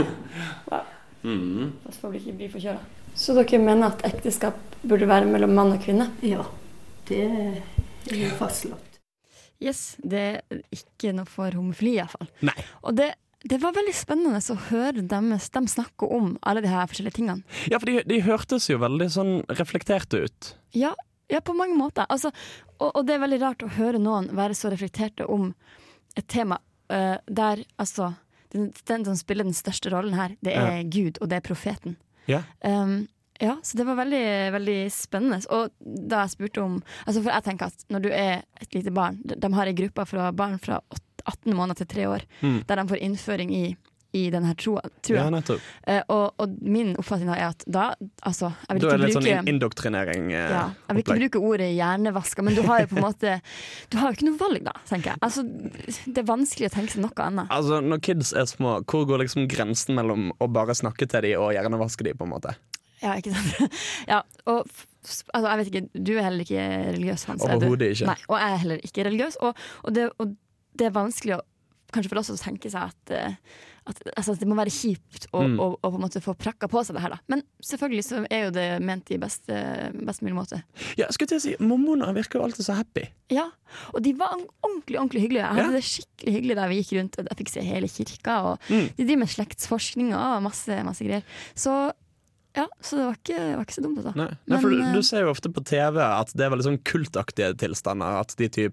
Wow. 0.69 0.91
Mm. 1.25 1.71
Pass 1.87 2.03
på 2.03 2.11
å 2.11 2.17
ikke 2.19 2.35
bli 2.37 2.51
forkjøla. 2.53 2.83
Så 3.17 3.33
dere 3.37 3.61
mener 3.63 3.95
at 3.95 4.03
ekteskap 4.05 4.59
burde 4.83 5.09
være 5.09 5.31
mellom 5.31 5.55
mann 5.57 5.73
og 5.77 5.81
kvinne? 5.85 6.11
ja. 6.25 6.45
Det 7.05 7.21
er 7.21 8.17
jo 8.17 8.31
fastslått. 8.39 8.95
Yes, 9.63 9.95
det 10.01 10.23
er 10.41 10.63
ikke 10.75 11.13
noe 11.17 11.29
for 11.29 11.53
homofili 11.53 11.99
iallfall. 11.99 12.29
Og 12.83 12.97
det, 12.97 13.11
det 13.45 13.61
var 13.63 13.77
veldig 13.77 13.95
spennende 13.97 14.41
å 14.41 14.57
høre 14.71 15.05
dem, 15.05 15.31
dem 15.33 15.69
snakke 15.71 16.09
om 16.09 16.35
alle 16.43 16.65
de 16.65 16.73
her 16.73 16.89
forskjellige 16.91 17.19
tingene. 17.21 17.45
Ja, 17.69 17.81
for 17.81 17.91
de, 17.91 18.03
de 18.09 18.23
hørtes 18.25 18.71
jo 18.71 18.81
veldig 18.83 19.11
sånn 19.13 19.35
reflekterte 19.53 20.25
ut. 20.25 20.55
Ja, 20.77 20.95
ja 21.33 21.43
på 21.45 21.57
mange 21.57 21.77
måter. 21.77 22.09
Altså, 22.09 22.33
og, 22.81 22.91
og 22.95 23.07
det 23.07 23.15
er 23.17 23.23
veldig 23.25 23.41
rart 23.43 23.63
å 23.67 23.73
høre 23.77 23.99
noen 24.03 24.31
være 24.37 24.55
så 24.59 24.71
reflekterte 24.73 25.27
om 25.31 25.53
et 26.17 26.27
tema 26.31 26.59
uh, 26.93 27.17
der 27.27 27.65
altså 27.81 28.13
den, 28.55 28.69
den 28.87 29.05
som 29.05 29.17
spiller 29.19 29.45
den 29.47 29.57
største 29.57 29.91
rollen 29.91 30.15
her, 30.15 30.37
det 30.47 30.53
er 30.55 30.83
Gud, 30.87 31.19
og 31.21 31.29
det 31.31 31.41
er 31.41 31.47
profeten. 31.47 31.97
Ja. 32.31 32.45
Um, 32.63 33.09
ja, 33.43 33.57
så 33.67 33.77
det 33.81 33.87
var 33.89 33.97
veldig, 33.99 34.53
veldig 34.55 34.77
spennende. 34.95 35.41
Og 35.51 35.73
da 35.83 36.21
jeg 36.23 36.37
spurte 36.37 36.63
om 36.63 36.77
altså 37.03 37.19
For 37.25 37.33
jeg 37.35 37.45
tenker 37.49 37.73
at 37.73 37.83
når 37.91 38.05
du 38.05 38.13
er 38.15 38.45
et 38.63 38.77
lite 38.77 38.93
barn 38.95 39.19
De, 39.27 39.35
de 39.43 39.51
har 39.57 39.67
ei 39.67 39.75
gruppe 39.75 40.05
fra 40.07 40.29
barn 40.33 40.55
fra 40.63 40.79
18 41.27 41.51
måneder 41.51 41.81
til 41.83 41.91
3 41.97 42.07
år, 42.13 42.27
Mm. 42.45 42.61
der 42.69 42.77
de 42.79 42.85
får 42.93 43.03
innføring 43.09 43.51
i, 43.57 43.65
i 44.15 44.25
denne 44.33 44.55
troen 44.61 44.93
troa. 45.05 45.19
Ja, 45.19 45.27
nettopp. 45.33 45.63
Uh, 45.87 46.01
og, 46.15 46.25
og 46.43 46.57
min 46.63 46.95
oppfatning 47.01 47.33
er 47.35 47.49
at 47.51 47.65
da 47.67 47.91
Altså, 48.25 48.51
jeg 48.69 48.77
vil 48.77 48.85
Da 48.85 48.93
er 48.95 49.01
det 49.01 49.09
litt 49.09 49.17
sånn 49.17 49.27
bruke 49.27 49.41
sånn 49.41 49.51
indoktrinering. 49.53 50.27
Uh, 50.33 50.39
ja, 50.39 50.63
jeg 50.89 50.97
vil 50.97 51.03
ikke 51.03 51.15
opplegg. 51.15 51.25
bruke 51.25 51.43
ordet 51.51 51.71
hjernevaska, 51.75 52.47
men 52.47 52.59
du 52.59 52.63
har 52.69 52.85
jo 52.85 52.91
på 52.93 53.01
en 53.01 53.07
måte 53.09 53.35
Du 53.93 53.99
har 54.01 54.11
jo 54.11 54.19
ikke 54.19 54.29
noe 54.31 54.41
valg, 54.41 54.63
da, 54.69 54.77
tenker 54.91 55.13
jeg. 55.13 55.23
Altså, 55.27 55.45
det 56.07 56.23
er 56.23 56.29
vanskelig 56.29 56.71
å 56.71 56.75
tenke 56.77 56.97
seg 56.97 57.05
noe 57.05 57.27
annet. 57.29 57.51
Altså, 57.55 57.81
Når 57.85 58.05
kids 58.07 58.35
er 58.37 58.49
små, 58.51 58.79
hvor 58.91 59.09
går 59.09 59.25
liksom 59.25 59.49
grensen 59.51 59.99
mellom 59.99 60.31
å 60.39 60.51
bare 60.51 60.77
snakke 60.79 61.09
til 61.11 61.29
dem 61.29 61.43
og 61.43 61.53
hjernevaske 61.57 62.07
dem? 62.07 62.15
på 62.15 62.29
en 62.29 62.31
måte? 62.31 62.55
Ja, 63.03 63.17
ikke 63.19 63.35
sant? 63.35 63.77
ja, 64.13 64.23
og 64.49 64.63
altså, 64.65 65.49
jeg 65.49 65.61
vet 65.61 65.71
ikke, 65.73 66.05
du 66.07 66.15
er 66.15 66.27
heller 66.29 66.47
ikke 66.47 66.65
religiøs, 66.95 67.27
Hans. 67.29 67.45
er? 67.45 67.57
Overhodet 67.59 67.91
ikke. 67.95 68.09
Nei, 68.11 68.19
og 68.29 68.41
jeg 68.41 68.55
er 68.55 68.63
heller 68.63 68.89
ikke 68.89 69.07
religiøs. 69.09 69.39
Og, 69.45 69.63
og, 69.83 69.95
det, 69.97 70.09
og 70.23 70.35
det 70.79 70.89
er 70.89 70.97
vanskelig 70.97 71.37
å, 71.37 71.41
kanskje 71.95 72.13
for 72.13 72.23
oss 72.23 72.33
å 72.35 72.41
tenke 72.41 72.73
seg 72.73 72.95
at, 72.95 73.15
eh, 73.15 73.37
at 73.87 73.99
altså, 74.17 74.33
det 74.41 74.47
må 74.49 74.55
være 74.57 74.73
kjipt 74.73 75.27
å, 75.37 75.43
Mm. 75.45 75.59
å, 75.61 75.67
å 75.77 75.91
på 75.91 75.97
en 75.99 76.01
måte 76.07 76.21
få 76.25 76.33
prakka 76.41 76.69
på 76.73 76.81
seg 76.87 76.97
det 76.97 77.03
her. 77.05 77.11
Da. 77.11 77.19
Men 77.29 77.43
selvfølgelig 77.63 78.05
så 78.07 78.23
er 78.33 78.45
jo 78.47 78.51
det 78.57 78.83
ment 78.83 79.11
i 79.13 79.19
best, 79.21 79.43
eh, 79.53 79.91
best 79.93 80.23
mulig 80.25 80.35
måte. 80.39 80.63
Ja, 80.97 81.07
skulle 81.13 81.29
til 81.29 81.37
å 81.37 81.45
si, 81.45 81.57
Mormoner 81.61 82.15
virker 82.17 82.39
jo 82.41 82.45
alltid 82.47 82.65
så 82.65 82.75
happy. 82.79 83.05
Ja, 83.31 83.51
og 83.93 84.01
de 84.03 84.13
var 84.15 84.33
ordentlig 84.65 84.97
ordentlig 84.99 85.21
hyggelige. 85.27 85.45
Jeg 85.45 85.59
hadde 85.59 85.69
Ja. 85.69 85.77
det 85.77 85.85
skikkelig 85.85 86.33
hyggelig 86.39 86.57
der 86.57 86.69
vi 86.69 86.81
gikk 86.83 86.93
rundt. 86.99 87.19
og 87.19 87.29
Jeg 87.29 87.39
fikk 87.43 87.49
se 87.53 87.61
hele 87.61 87.89
kirka, 87.89 88.39
og 88.45 88.59
Mm. 88.71 88.89
de 88.97 89.05
driver 89.05 89.19
med 89.19 89.29
slektsforskning 89.29 90.15
og 90.15 90.43
masse, 90.43 90.85
masse 90.85 91.01
greier. 91.05 91.23
Så 91.55 91.93
ja, 92.57 92.67
så 92.81 92.97
det 92.97 93.05
var 93.05 93.15
ikke, 93.19 93.37
det 93.37 93.57
var 93.57 93.65
ikke 93.67 93.75
så 93.81 93.83
dumt, 93.83 94.03
Da. 94.05 94.13
Nei. 94.15 94.37
Nei, 94.47 94.61
for 94.61 94.69
Men, 94.71 94.79
du, 94.79 94.85
eh, 94.87 94.93
du 94.95 95.03
ser 95.03 95.21
jo 95.25 95.31
ofte 95.35 95.53
på 95.53 95.63
TV 95.65 95.99
at 96.01 96.33
det 96.33 96.41
er 96.47 96.51
veldig 96.57 96.65
sånn 96.65 96.83
kultaktige 96.85 97.53
tilstander. 97.59 98.21
At 98.21 98.35
de 98.37 98.49
typ 98.49 98.73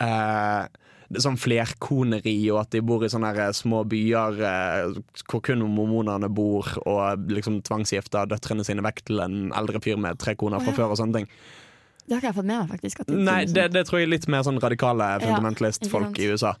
eh, 0.00 0.66
det 1.10 1.18
er 1.18 1.24
Sånn 1.24 1.38
flerkoneri, 1.42 2.36
og 2.54 2.60
at 2.62 2.74
de 2.74 2.80
bor 2.86 3.02
i 3.02 3.10
sånne 3.10 3.48
små 3.58 3.82
byer 3.90 4.36
eh, 4.46 4.98
hvor 5.26 5.42
kun 5.42 5.64
mormonerne 5.66 6.30
bor, 6.30 6.68
og 6.86 7.30
liksom 7.34 7.60
tvangsgifter 7.66 8.30
døtrene 8.30 8.66
sine 8.66 8.84
vekk 8.86 9.02
til 9.10 9.24
en 9.24 9.40
eldre 9.58 9.82
fyr 9.82 9.98
med 9.98 10.20
tre 10.22 10.36
koner 10.38 10.62
fra 10.62 10.70
oh, 10.70 10.76
ja. 10.76 10.78
før 10.78 10.94
og 10.94 11.00
sånne 11.00 11.20
ting. 11.20 11.32
Det 12.06 12.14
har 12.14 12.22
ikke 12.22 12.30
jeg 12.30 12.38
fått 12.38 12.46
med 12.46 12.60
meg, 12.60 12.70
faktisk. 12.70 13.02
At 13.02 13.10
Nei, 13.10 13.40
det, 13.50 13.68
det 13.74 13.84
tror 13.88 14.00
jeg 14.00 14.08
er 14.08 14.14
litt 14.14 14.30
mer 14.30 14.46
sånn 14.46 14.62
radikale 14.62 15.12
fundamentalistfolk 15.22 16.18
ja, 16.18 16.22
i 16.22 16.30
USA. 16.34 16.54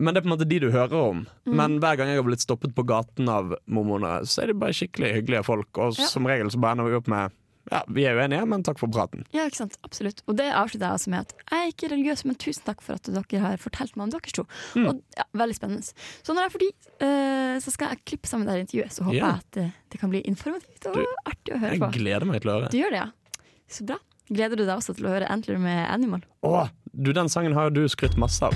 Men 0.00 0.14
det 0.16 0.20
er 0.20 0.24
på 0.24 0.30
en 0.30 0.32
måte 0.32 0.48
de 0.48 0.60
du 0.62 0.70
hører 0.72 0.96
om. 0.96 1.24
Mm. 1.44 1.56
Men 1.56 1.74
hver 1.82 1.98
gang 2.00 2.08
jeg 2.08 2.20
har 2.20 2.24
blitt 2.24 2.44
stoppet 2.44 2.72
på 2.76 2.84
gaten 2.88 3.28
av 3.28 3.52
mormoner, 3.68 4.24
så 4.24 4.44
er 4.44 4.52
de 4.52 4.60
bare 4.60 4.76
skikkelig 4.76 5.10
hyggelige 5.18 5.44
folk. 5.44 5.68
Og 5.76 5.98
Ja. 5.98 6.08
som 6.08 6.28
regel 6.28 6.48
så 6.52 6.60
bare 6.60 6.78
ender 6.78 6.88
vi 6.88 6.96
opp 7.00 7.10
med 7.12 7.36
ja, 7.70 7.80
vi 7.88 8.04
er 8.08 8.16
uenige, 8.18 8.42
men 8.50 8.62
takk 8.66 8.80
for 8.82 8.90
praten. 8.90 9.22
Ja, 9.34 9.44
ikke 9.46 9.60
sant. 9.60 9.76
Absolutt. 9.86 10.22
Og 10.26 10.36
det 10.40 10.48
avslutter 10.50 10.86
jeg 10.88 10.96
altså 10.98 11.10
med 11.12 11.20
at 11.28 11.34
jeg 11.38 11.60
er 11.60 11.70
ikke 11.72 11.90
religiøs, 11.92 12.24
men 12.26 12.34
tusen 12.42 12.64
takk 12.66 12.82
for 12.82 12.98
at 12.98 13.06
dere 13.14 13.40
har 13.44 13.56
fortalt 13.62 13.94
meg 13.96 14.08
om 14.08 14.10
deres 14.16 14.34
tro. 14.36 14.44
Mm. 14.74 14.88
Og 14.90 15.02
ja, 15.16 15.26
Veldig 15.40 15.56
spennende. 15.56 15.94
Så 16.26 16.34
når 16.34 16.48
jeg 16.48 16.52
får 16.56 16.64
tid, 16.64 16.90
eh, 17.06 17.54
så 17.62 17.70
skal 17.74 17.92
jeg 17.94 18.02
klippe 18.10 18.26
sammen 18.30 18.46
det 18.50 18.58
intervjuet. 18.66 18.92
Så 18.96 19.06
håper 19.06 19.16
Ja. 19.20 19.26
jeg 19.30 19.44
at 19.44 19.50
det, 19.58 19.66
det 19.94 20.00
kan 20.02 20.10
bli 20.10 20.20
informativt 20.26 20.86
og 20.90 20.98
Du, 20.98 21.06
artig 21.26 21.54
å 21.54 21.60
høre 21.62 21.72
Jeg 21.76 21.80
på. 21.86 21.92
gleder 21.98 22.26
meg 22.26 22.40
til 22.42 22.50
å 22.50 22.58
høre. 22.58 22.70
Du 22.74 22.78
gjør 22.82 22.90
det, 22.96 23.02
ja. 23.04 23.44
Så 23.70 23.86
bra. 23.86 23.98
Gleder 24.30 24.56
du 24.56 24.64
deg 24.66 24.76
også 24.76 24.94
til 24.98 25.06
å 25.06 25.14
høre 25.14 25.30
Antler 25.30 25.58
med 25.58 25.86
Animal? 25.90 26.20
Å, 26.46 26.68
du, 26.92 27.12
den 27.12 27.28
sangen 27.30 27.54
har 27.54 27.70
jo 27.70 27.80
du 27.80 27.88
skrytt 27.90 28.16
masse 28.18 28.42
av. 28.46 28.54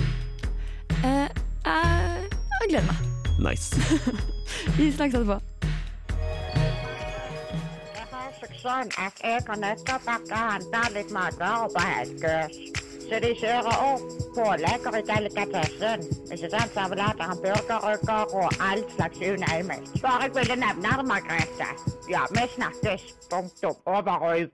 Eh, 1.03 1.27
jeg, 1.65 2.29
jeg 2.61 2.69
gleder 2.71 2.87
meg. 2.91 3.11
Nice. 3.43 3.75
Vi 4.77 4.91
snakkes 4.91 5.19
etterpå. 5.23 5.39
Sånn 8.65 8.89
at 8.97 9.21
jeg 9.21 9.43
har 9.45 9.61
vært 9.61 10.31
og 10.31 10.33
handla 10.33 10.81
litt 10.95 11.13
matvarer 11.13 11.69
på 11.73 11.85
Helgøs. 11.85 12.57
Så 13.05 13.19
de 13.21 13.29
kjører 13.37 13.83
opp 13.85 14.05
pålegger 14.33 14.97
i 14.97 15.01
delikatessen. 15.05 16.05
Ikke 16.33 16.49
sant? 16.49 16.73
Servelater, 16.73 17.29
hamburgerrygger 17.29 18.33
og 18.39 18.57
alt 18.65 18.95
slags 18.95 19.21
unøymelt. 19.21 19.93
Bare 20.01 20.25
jeg 20.25 20.35
ville 20.39 20.57
nevne 20.63 20.95
det, 20.97 21.05
Margrethe. 21.11 21.69
Ja, 22.09 22.25
vi 22.33 22.47
snakkes. 22.55 23.05
Punktum. 23.29 23.77
Over 23.85 24.25
og 24.25 24.47
ut. 24.47 24.53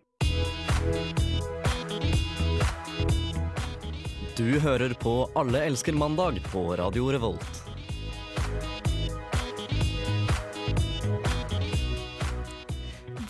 Du 4.36 4.60
hører 4.60 4.96
på 5.00 5.16
Alle 5.38 5.64
elsker 5.70 5.96
mandag 5.96 6.44
på 6.52 6.68
Radio 6.76 7.12
Revolt. 7.16 7.61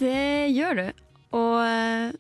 Det 0.02 0.50
gjør 0.56 0.78
du. 0.80 0.86
Og 1.38 1.58
eh, 1.64 2.14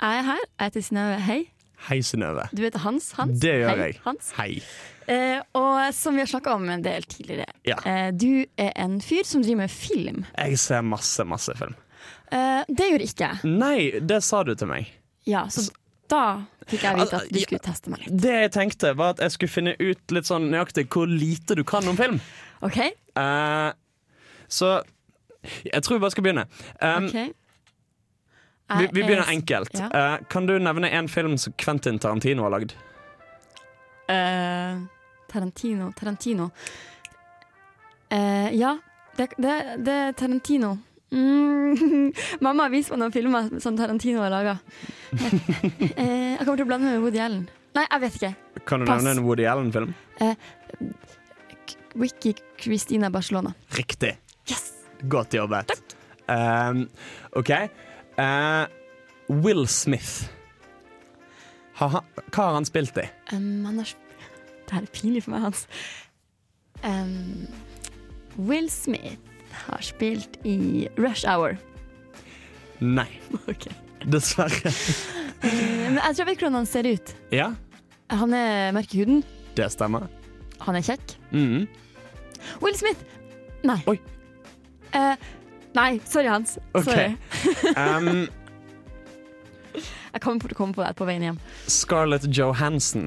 jeg 0.00 0.20
er 0.20 0.28
her. 0.30 0.44
Jeg 0.46 0.70
heter 0.70 0.84
Synnøve. 0.86 1.18
Hei. 1.26 1.40
Hei, 1.88 1.98
Synnøve. 2.04 2.46
Du 2.56 2.62
heter 2.64 2.82
Hans? 2.84 3.10
Hans? 3.18 3.40
Det 3.42 3.52
gjør 3.62 3.70
Hei, 3.74 3.86
jeg. 3.90 3.98
Hans. 4.04 4.30
Hei. 4.38 4.48
Eh, 5.10 5.40
og 5.58 5.78
som 5.96 6.16
vi 6.16 6.22
har 6.22 6.30
snakka 6.30 6.54
om 6.56 6.68
en 6.70 6.82
del 6.84 7.04
tidligere, 7.10 7.48
Ja. 7.66 7.76
eh, 7.88 8.10
du 8.12 8.44
er 8.60 8.72
en 8.76 9.00
fyr 9.04 9.24
som 9.26 9.42
driver 9.42 9.62
med 9.64 9.70
film. 9.72 10.24
Jeg 10.38 10.58
ser 10.62 10.80
masse, 10.86 11.24
masse 11.26 11.54
film. 11.58 11.74
Eh, 12.32 12.62
det 12.68 12.88
gjør 12.92 13.04
ikke 13.06 13.26
jeg. 13.28 13.50
Nei, 13.58 14.00
det 14.00 14.20
sa 14.24 14.42
du 14.46 14.54
til 14.54 14.70
meg. 14.70 14.88
Ja, 15.28 15.44
så 15.52 15.66
da 16.10 16.22
fikk 16.70 16.84
jeg 16.86 16.96
vite 17.00 17.18
at 17.20 17.28
du 17.32 17.40
skulle 17.42 17.62
teste 17.64 17.90
meg 17.92 18.04
litt. 18.04 18.14
Det 18.22 18.36
jeg 18.46 18.52
tenkte, 18.54 18.94
var 18.98 19.16
at 19.16 19.24
jeg 19.26 19.34
skulle 19.36 19.52
finne 19.52 19.74
ut 19.80 20.14
litt 20.14 20.28
sånn 20.30 20.48
nøyaktig 20.52 20.86
hvor 20.94 21.10
lite 21.10 21.56
du 21.58 21.64
kan 21.66 21.86
om 21.90 21.98
film. 21.98 22.20
OK? 22.66 22.78
Eh, 23.16 23.72
så 24.50 24.72
jeg 25.64 25.82
tror 25.82 25.96
vi 25.96 26.02
bare 26.04 26.14
skal 26.14 26.26
begynne. 26.26 26.46
Um, 26.80 27.08
okay. 27.08 27.32
vi, 28.78 28.86
vi 28.92 29.02
begynner 29.02 29.26
er- 29.26 29.34
enkelt. 29.34 29.74
Ja. 29.78 29.88
Uh, 29.94 30.26
kan 30.30 30.46
du 30.46 30.58
nevne 30.58 30.90
en 30.90 31.08
film 31.08 31.36
som 31.38 31.54
Quentin 31.58 31.98
Tarantino 31.98 32.42
har 32.46 32.54
lagd? 32.56 32.76
Uh, 34.10 34.82
Tarantino 35.30 35.92
Tarantino. 35.96 36.50
Uh, 38.10 38.50
ja, 38.56 38.76
det, 39.16 39.28
er 39.44 40.12
Tarantino. 40.12 40.76
Mm. 41.10 42.12
Mamma 42.44 42.66
har 42.66 42.72
vist 42.72 42.90
meg 42.92 43.00
noen 43.02 43.14
filmer 43.14 43.48
som 43.62 43.76
Tarantino 43.78 44.22
har 44.22 44.32
laga. 44.32 44.58
eh, 45.14 46.36
jeg 46.36 46.44
kommer 46.44 46.60
til 46.60 46.66
å 46.66 46.70
blande 46.70 46.90
med 46.90 47.02
Woody 47.02 47.22
Allen. 47.22 47.46
Nei, 47.76 47.84
jeg 47.86 48.02
vet 48.02 48.18
ikke. 48.18 48.32
Kan 48.66 48.82
du 48.82 48.88
Pass. 48.90 49.02
nevne 49.02 49.18
en 49.18 49.26
Woody 49.26 49.46
Allen-film? 49.46 49.94
Eh, 50.22 50.34
Wiki 51.98 52.34
Christina 52.58 53.10
Barcelona. 53.10 53.54
Riktig. 53.78 54.16
Yes! 54.50 54.79
Godt 55.08 55.34
jobbet. 55.34 55.72
Um, 56.28 56.88
OK. 57.36 57.50
Uh, 58.18 58.66
Will 59.30 59.66
Smith. 59.70 60.28
Ha, 61.80 61.86
ha, 61.88 62.02
hva 62.28 62.44
har 62.50 62.54
han 62.58 62.66
spilt 62.68 62.98
i? 63.00 63.06
Um, 63.32 63.64
han 63.64 63.78
har 63.80 63.90
Det 64.70 64.76
her 64.76 64.84
er 64.86 64.92
pinlig 64.94 65.22
for 65.24 65.32
meg, 65.34 65.42
Hans. 65.48 65.64
Um, 66.84 67.46
Will 68.38 68.68
Smith 68.70 69.16
har 69.66 69.82
spilt 69.82 70.36
i 70.46 70.86
Rush 70.98 71.26
Hour. 71.28 71.56
Nei. 72.80 73.08
Ok. 73.50 73.66
Dessverre. 74.06 74.70
Men 75.42 75.98
jeg 75.98 76.14
tror 76.14 76.22
jeg 76.22 76.28
vet 76.30 76.40
hvordan 76.44 76.54
han 76.60 76.68
ser 76.68 76.86
ut. 76.88 77.10
Ja, 77.34 77.50
Han 78.12 78.32
er 78.34 78.70
mørk 78.76 78.94
i 78.94 79.02
huden, 79.02 79.20
det 79.56 79.66
stemmer. 79.72 80.06
han 80.60 80.76
er 80.76 80.82
kjekk. 80.86 81.12
Mhm. 81.32 81.66
Will 82.62 82.74
Smith! 82.78 83.02
Nei. 83.64 83.76
Oi. 83.90 83.98
Eh, 84.96 85.14
nei, 85.76 85.90
sorry, 86.04 86.26
Hans. 86.30 86.58
Sorry. 86.84 87.16
Um, 87.76 88.28
Jeg 90.10 90.22
kommer 90.24 90.42
til 90.42 90.56
å 90.56 90.58
komme 90.58 90.74
på 90.74 90.82
det 90.82 90.94
på 90.98 91.06
veien 91.06 91.22
hjem. 91.22 91.36
Scarlett 91.70 92.24
Johansson. 92.34 93.04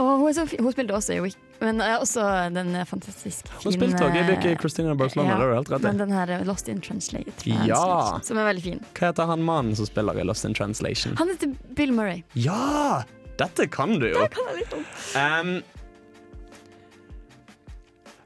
Oh, 0.00 0.16
hun, 0.18 0.32
er 0.32 0.48
hun 0.58 0.72
spilte 0.72 0.94
også 0.96 1.14
i 1.14 1.20
Wick, 1.22 1.36
men 1.60 1.78
eh, 1.84 1.92
også 2.00 2.24
den 2.50 2.72
er 2.74 2.86
fantastisk 2.88 3.46
fine 3.52 3.60
Hun 3.68 3.74
spilte 3.76 4.06
også 4.08 4.18
i 4.18 4.24
Vicky 4.32 4.54
Christina 4.58 4.94
Barcelona. 4.98 5.36
det 5.60 5.76
er. 5.76 5.82
Men 5.84 6.00
den 6.00 6.14
her 6.16 6.32
eh, 6.34 6.42
Lost 6.48 6.66
in 6.72 6.80
Translate, 6.82 7.30
Ja. 7.46 7.76
Translation, 7.76 8.24
som 8.26 8.40
er 8.42 8.48
veldig 8.48 8.64
fin. 8.64 8.80
Hva 8.98 9.12
heter 9.12 9.28
han 9.30 9.44
mannen 9.46 9.76
som 9.78 9.86
spiller 9.86 10.18
i 10.18 10.24
Lost 10.26 10.48
in 10.48 10.56
Translation? 10.58 11.14
Han 11.20 11.30
heter 11.30 11.52
Bill 11.78 11.92
Murray. 11.94 12.24
Ja! 12.34 13.04
Dette 13.38 13.68
kan 13.70 13.94
du 14.00 14.08
jo. 14.10 14.18
Det 14.18 14.32
kan 14.34 14.50
jeg 14.50 14.64
litt 14.64 14.74
om. 14.80 14.82
Um, 15.14 15.54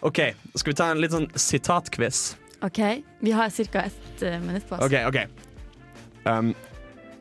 OK, 0.07 0.23
skal 0.55 0.71
vi 0.73 0.77
ta 0.81 0.88
en 0.95 1.01
litt 1.03 1.12
sånn 1.12 1.29
sitatquiz? 1.35 2.37
OK, 2.62 2.79
vi 3.21 3.33
har 3.33 3.64
ca. 3.73 3.81
ett 3.81 4.23
eh, 4.23 4.40
minutt 4.40 4.69
på 4.69 4.75
oss. 4.75 4.85
OK, 4.85 4.92
OK. 5.09 5.16
Um, 6.25 6.55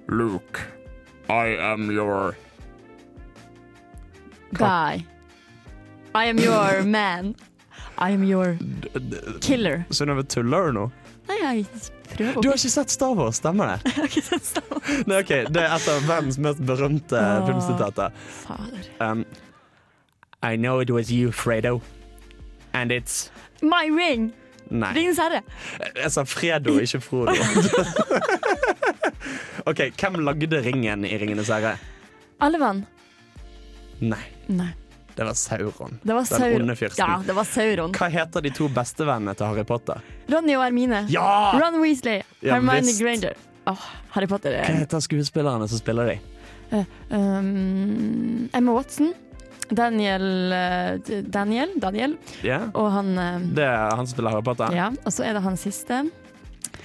Luke, 0.08 0.60
I 1.30 1.58
am 1.58 1.92
your 1.92 2.36
Guy. 4.52 5.06
I 6.16 6.30
am 6.30 6.40
your 6.40 6.84
man. 6.86 7.36
I 7.98 8.12
am 8.12 8.24
your 8.24 8.58
killer. 9.42 9.84
Synnøve, 9.90 10.24
tuller 10.24 10.68
du 10.68 10.72
nå? 10.72 10.86
Nei, 11.28 11.38
jeg 11.42 11.66
prøver 12.12 12.42
Du 12.42 12.50
har 12.50 12.60
ikke 12.60 12.70
sett 12.70 12.92
Star 12.94 13.16
Wars, 13.18 13.40
stemmer 13.42 13.74
det? 13.74 13.78
Jeg 13.86 13.96
har 13.96 14.10
ikke 14.10 14.22
sett 14.22 14.46
Star 14.46 14.68
Wars. 14.72 14.92
Nei, 15.10 15.20
ok, 15.24 15.34
Det 15.54 15.64
er 15.64 15.74
et 15.74 15.88
av 15.90 16.08
verdens 16.08 16.38
mest 16.38 16.62
berømte 16.66 17.20
oh, 17.20 17.46
filmsitater. 17.48 18.14
Fader. 18.44 18.90
Um, 19.00 19.26
I 20.44 20.56
know 20.56 20.80
it 20.80 20.92
was 20.92 21.12
you, 21.12 21.32
Fredo. 21.32 21.82
And 22.74 22.92
it's 22.92 23.32
My 23.62 23.88
ring! 23.88 24.34
Nei. 24.70 24.94
Ringenes 24.96 25.20
herre. 25.22 25.42
Jeg 25.96 26.12
sa 26.14 26.24
Fredo, 26.28 26.78
ikke 26.82 27.02
Frodo. 27.04 27.36
OK, 29.70 29.82
hvem 29.98 30.20
lagde 30.26 30.62
ringen 30.66 31.06
i 31.06 31.18
Ringenes 31.22 31.52
herre? 31.54 31.76
Alvan. 32.44 32.84
Nei, 34.04 34.26
Nei. 34.52 34.72
det 35.16 35.24
var 35.24 35.34
Sauron. 35.40 36.00
Det 36.04 36.14
var 36.14 36.28
Den 36.30 36.62
onde 36.62 36.76
fyrsten. 36.76 37.06
Ja, 37.06 37.22
det 37.26 37.36
var 37.38 37.48
Sauron. 37.48 37.94
Hva 37.96 38.10
heter 38.12 38.44
de 38.44 38.52
to 38.54 38.68
bestevennene 38.68 39.36
til 39.38 39.48
Harry 39.48 39.64
Potter? 39.68 40.02
Ronny 40.32 40.58
og 40.58 40.66
Hermine. 40.66 41.06
Ja! 41.10 41.54
Ron 41.56 41.80
Weasley. 41.82 42.24
Ja, 42.42 42.58
Hermione 42.58 42.82
visst. 42.84 43.02
Granger. 43.02 43.38
Åh, 43.66 43.86
Harry 44.14 44.28
Potter 44.30 44.54
Hva 44.54 44.66
er 44.68 44.82
heter 44.84 45.02
skuespillerne 45.02 45.70
som 45.72 45.80
spiller 45.82 46.12
de? 46.12 46.18
Eh, 46.76 46.92
um, 47.10 48.50
Emma 48.54 48.76
Watson. 48.76 49.14
Daniel 49.74 50.52
eh, 50.54 51.22
Daniel, 51.26 51.72
Daniel. 51.82 52.18
Yeah. 52.44 52.68
Og 52.78 52.92
han 52.94 53.18
eh, 53.18 53.40
Det 53.58 53.64
er 53.66 53.96
han 53.96 54.06
som 54.06 54.14
spiller 54.14 54.30
Harry 54.36 54.44
Potter. 54.46 54.74
Ja, 54.76 54.92
og 55.04 55.12
så 55.16 55.26
er 55.26 55.34
det 55.34 55.42
han 55.46 55.58
siste. 55.58 56.04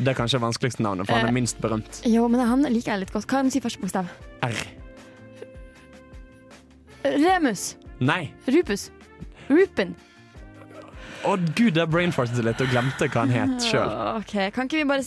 Det 0.01 0.09
er 0.09 0.17
kanskje 0.17 0.41
vanskeligste 0.41 0.81
navnet, 0.87 1.07
for 1.07 1.19
han 1.19 1.27
Eh. 1.27 1.29
er 1.29 1.37
minst 1.37 1.61
berømt. 1.61 2.01
Jo, 2.09 2.27
men 2.29 2.41
han 2.41 2.63
liker 2.73 2.95
jeg 2.95 3.01
litt 3.05 3.13
godt. 3.13 3.27
Hva 3.29 3.39
er 3.41 3.43
den 3.49 3.51
sier 3.53 3.63
første 3.67 3.81
bokstav? 3.83 4.09
R. 4.47 4.57
Remus. 7.05 7.77
Nei. 8.01 8.33
Rupus. 8.49 8.91
Rupen. 9.51 9.95
Å 11.21 11.35
gud, 11.37 11.77
jeg 11.77 11.91
brainfartet 11.93 12.41
litt 12.45 12.61
og 12.65 12.71
glemte 12.73 13.09
hva 13.13 13.25
han 13.27 13.33
het 13.35 13.67
sjøl. 13.67 13.91
Okay. 14.23 14.49
Kan 14.55 14.71
ikke 14.71 14.81
vi 14.81 14.87
bare 14.89 15.05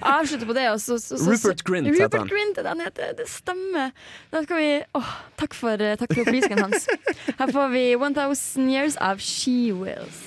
avslutte 0.00 0.48
på 0.48 0.56
det? 0.56 0.66
Og 0.72 0.80
så, 0.80 0.96
så, 1.02 1.18
så, 1.20 1.34
Rupert 1.34 1.64
Grint 1.68 1.90
heter 1.90 2.00
han. 2.00 2.08
Rupert 2.08 2.32
Grint 2.32 2.60
er 2.60 2.64
det 2.64 2.72
han 2.72 2.84
heter. 2.86 3.12
Det 3.18 3.28
stemmer. 3.28 3.92
Da 4.32 4.44
skal 4.46 4.62
vi 4.62 4.70
Åh, 4.96 5.12
takk 5.40 5.56
for, 5.58 5.84
eh, 5.84 5.98
takk 6.00 6.14
for 6.14 6.24
opplysningen 6.24 6.64
hans. 6.64 6.88
Her 7.36 7.52
får 7.52 7.72
vi 7.76 7.84
1000 8.00 8.72
Years 8.72 8.96
av 8.96 9.20
She 9.20 9.72
Wills. 9.76 10.24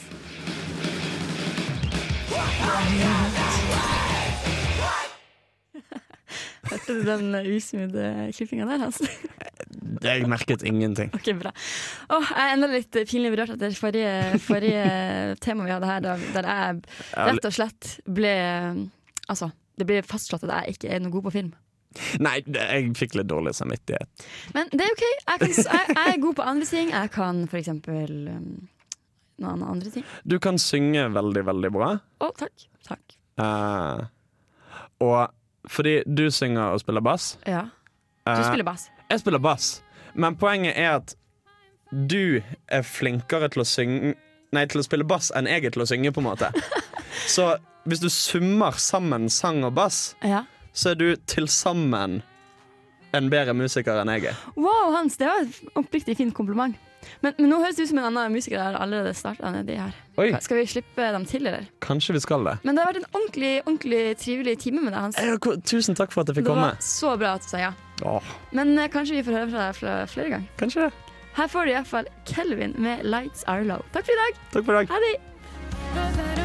Hørte 6.69 6.95
du 6.95 7.01
den 7.07 7.33
usmooth 7.55 8.05
klippinga 8.37 8.67
der, 8.69 8.85
Hans? 8.85 9.01
Jeg 10.03 10.27
merket 10.29 10.63
ingenting. 10.67 11.11
Ok, 11.15 11.29
bra. 11.39 11.51
Åh, 12.13 12.29
jeg 12.29 12.43
er 12.43 12.53
enda 12.55 12.67
litt 12.71 12.97
pinlig 13.09 13.31
berørt 13.33 13.53
etter 13.55 13.73
forrige, 13.77 14.39
forrige 14.43 14.83
tema 15.43 15.65
vi 15.67 15.73
hadde 15.73 15.89
her, 15.89 16.03
der 16.03 16.47
jeg 16.49 16.81
rett 17.15 17.47
og 17.47 17.55
slett 17.55 17.89
ble 18.05 18.33
Altså, 19.31 19.47
det 19.79 19.87
ble 19.87 20.01
fastslått 20.05 20.43
at 20.43 20.51
jeg 20.51 20.75
ikke 20.75 20.89
er 20.91 20.99
noe 21.01 21.13
god 21.13 21.23
på 21.29 21.33
film. 21.37 21.53
Nei, 22.21 22.39
jeg 22.43 22.91
fikk 22.97 23.15
litt 23.15 23.29
dårlig 23.29 23.53
samvittighet. 23.55 24.25
Men 24.55 24.69
det 24.73 24.83
er 24.83 24.95
OK. 24.95 25.03
Jeg, 25.05 25.39
kan, 25.39 25.53
jeg, 25.53 25.93
jeg 25.93 26.13
er 26.13 26.21
god 26.25 26.35
på 26.39 26.47
andre 26.51 26.67
ting. 26.67 26.91
Jeg 26.91 27.11
kan 27.13 27.43
for 27.47 27.61
eksempel 27.61 28.13
um, 28.33 28.49
noen 29.43 29.63
andre 29.67 29.93
ting. 29.93 30.07
Du 30.27 30.35
kan 30.43 30.59
synge 30.61 31.05
veldig, 31.15 31.45
veldig 31.49 31.71
bra. 31.73 31.93
Å, 32.19 32.31
takk. 32.39 32.67
Takk. 32.89 33.15
Uh, 33.39 34.03
og 35.03 35.17
fordi 35.69 36.01
du 36.05 36.25
synger 36.31 36.73
og 36.73 36.79
spiller 36.83 37.01
bass 37.01 37.37
Ja. 37.47 37.65
Du 38.25 38.31
eh, 38.31 38.43
spiller 38.47 38.63
bass. 38.67 38.89
Jeg 39.09 39.19
spiller 39.19 39.39
bass. 39.43 39.81
Men 40.15 40.35
poenget 40.39 40.77
er 40.77 40.97
at 41.01 41.15
du 41.91 42.41
er 42.67 42.81
flinkere 42.87 43.49
til 43.53 43.61
å 43.63 43.67
synge 43.67 44.13
Nei, 44.53 44.67
til 44.69 44.83
å 44.83 44.85
spille 44.85 45.05
bass 45.09 45.31
enn 45.33 45.47
jeg 45.49 45.65
er 45.65 45.71
til 45.73 45.81
å 45.81 45.87
synge, 45.89 46.11
på 46.13 46.21
en 46.21 46.27
måte. 46.27 46.51
Så 47.35 47.55
hvis 47.89 47.99
du 48.03 48.05
summer 48.13 48.75
sammen 48.77 49.25
sang 49.33 49.63
og 49.65 49.73
bass, 49.73 50.15
Ja. 50.21 50.43
så 50.73 50.91
er 50.91 50.95
du 50.99 51.15
til 51.25 51.47
sammen 51.49 52.19
en 53.17 53.29
bedre 53.33 53.53
musiker 53.57 53.97
enn 54.01 54.11
jeg 54.13 54.27
er. 54.29 54.37
Wow, 54.55 54.91
Hans, 54.93 55.17
det 55.17 55.25
var 55.25 55.41
et 55.41 55.57
oppriktig 55.81 56.15
fint 56.17 56.33
kompliment. 56.37 56.77
Men, 57.23 57.33
men 57.39 57.49
nå 57.51 57.59
høres 57.63 57.75
det 57.77 57.83
ut 57.87 57.89
som 57.93 57.99
en 58.01 58.07
annen 58.09 58.33
musiker 58.35 58.59
har 58.61 58.77
allerede 58.79 59.13
starta 59.17 59.51
nedi 59.53 59.75
her. 59.79 59.93
Oi. 60.21 60.29
Skal 60.45 60.57
vi 60.61 60.65
slippe 60.69 61.07
dem 61.15 61.25
til, 61.25 61.47
eller? 61.47 61.65
Kanskje 61.81 62.13
vi 62.17 62.21
skal 62.23 62.43
det. 62.45 62.57
Men 62.63 62.75
det 62.77 62.83
har 62.83 62.91
vært 62.93 63.01
en 63.03 63.09
ordentlig, 63.17 63.53
ordentlig 63.65 64.01
trivelig 64.21 64.57
time 64.65 64.83
med 64.85 64.93
deg, 64.93 65.01
Hans. 65.01 65.17
Eh, 65.17 65.61
Tusen 65.65 65.95
takk 65.97 66.11
for 66.13 66.21
at 66.21 66.29
jeg 66.33 66.37
fikk 66.41 66.45
Det 66.45 66.53
komme. 66.53 66.69
var 66.73 66.77
så 66.85 67.15
bra 67.17 67.33
at 67.39 67.41
du 67.41 67.49
sa 67.53 67.57
ja. 67.63 67.73
Åh, 68.03 68.21
Men 68.51 68.77
eh, 68.77 68.87
kanskje 68.93 69.17
vi 69.19 69.23
får 69.27 69.39
høre 69.39 69.49
fra 69.53 69.65
deg 69.71 69.75
flere, 69.81 70.07
flere 70.13 70.29
ganger. 70.35 70.47
kanskje 70.61 70.87
det. 70.87 70.93
Her 71.33 71.47
får 71.49 71.65
du 71.65 71.71
iallfall 71.73 72.07
Kelvin 72.29 72.75
med 72.77 73.01
'Lights 73.03 73.43
Are 73.47 73.63
Low'. 73.65 73.81
Takk 73.91 74.05
for 74.05 74.13
i 74.13 74.21
dag. 74.21 74.41
Takk 74.53 74.65
for 74.65 74.73
i 74.73 74.85
dag. 74.85 74.87
Ha 74.93 74.99
det. 75.07 76.42